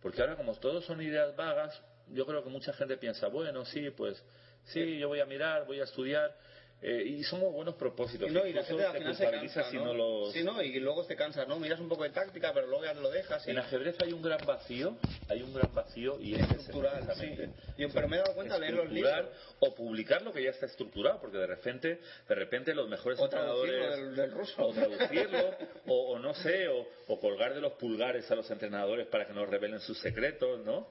[0.00, 3.90] Porque ahora como todos son ideas vagas, yo creo que mucha gente piensa, bueno, sí,
[3.90, 4.22] pues
[4.64, 6.34] sí, yo voy a mirar, voy a estudiar,
[6.82, 8.30] eh, y son muy buenos propósitos.
[8.30, 9.94] Y, no, y la gente al final se cansa, si ¿no?
[9.94, 10.32] los...
[10.32, 10.62] Sí, ¿no?
[10.62, 11.58] Y luego te cansas, ¿no?
[11.58, 13.46] Miras un poco de táctica, pero luego ya lo dejas.
[13.46, 13.50] Y...
[13.50, 14.96] En ajedrez hay un gran vacío,
[15.28, 17.34] hay un gran vacío y es Estructural, sí.
[17.78, 19.26] Yo- pero me he dado cuenta al leer los libros.
[19.60, 21.98] o publicar lo que ya está estructurado, porque de repente,
[22.28, 24.62] de repente los mejores O entrenadores del- del ruso.
[24.66, 25.56] o traducirlo
[25.86, 29.32] o, o no sé, o, o colgar de los pulgares a los entrenadores para que
[29.32, 30.88] nos revelen sus secretos, ¿no?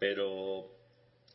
[0.00, 0.70] Pero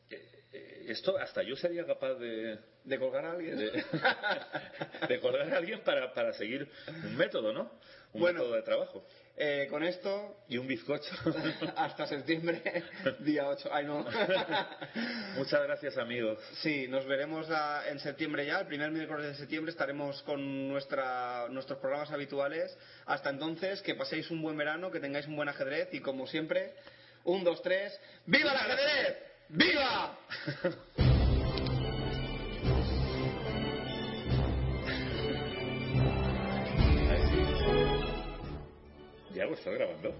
[0.09, 3.57] eh, esto hasta yo sería capaz de, De colgar a alguien.
[3.57, 3.71] de,
[5.07, 7.71] de colgar a alguien para, para seguir un método, ¿no?
[8.13, 8.39] Un Bueno.
[8.39, 9.05] método de trabajo.
[9.37, 11.09] Eh, con esto, Y un bizcocho.
[11.77, 12.61] hasta septiembre,
[13.19, 13.69] día 8.
[13.71, 14.05] Ay, no.
[15.37, 16.39] Muchas gracias, amigos.
[16.61, 21.47] Sí, nos veremos a- en septiembre ya, el primer miércoles de septiembre estaremos con nuestra,
[21.49, 22.77] nuestros programas habituales.
[23.05, 26.73] Hasta entonces, que paséis un buen verano, que tengáis un buen ajedrez y como siempre,
[27.23, 29.17] un, dos, tres, ¡Viva el ajedrez!
[29.49, 30.17] ¡Viva!
[39.47, 40.13] Grabando?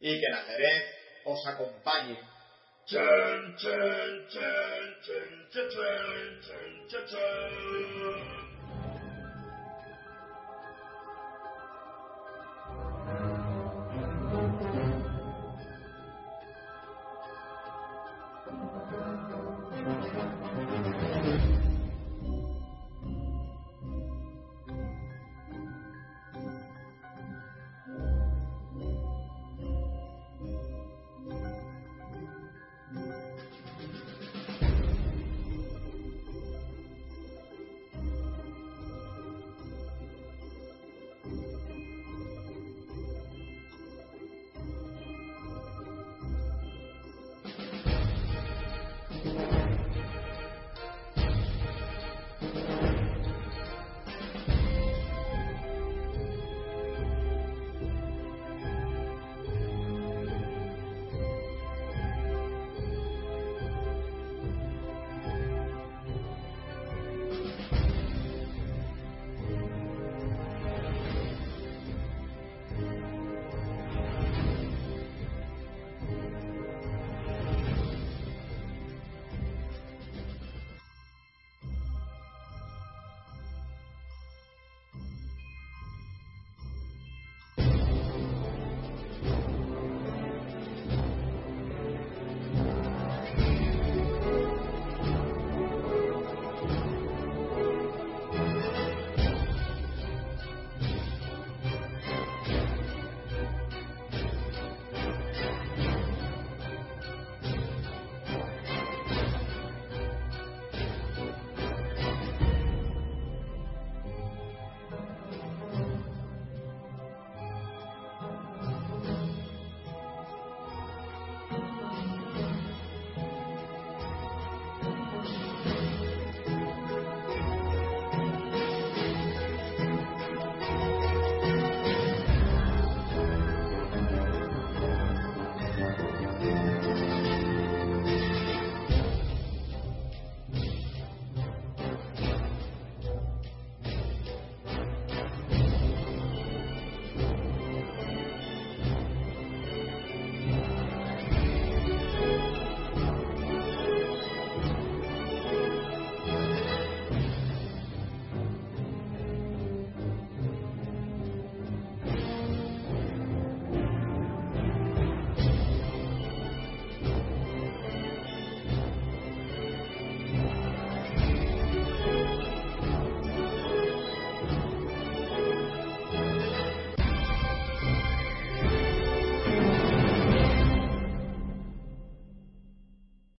[0.00, 0.84] y que la Jerez
[1.24, 2.18] os acompañe.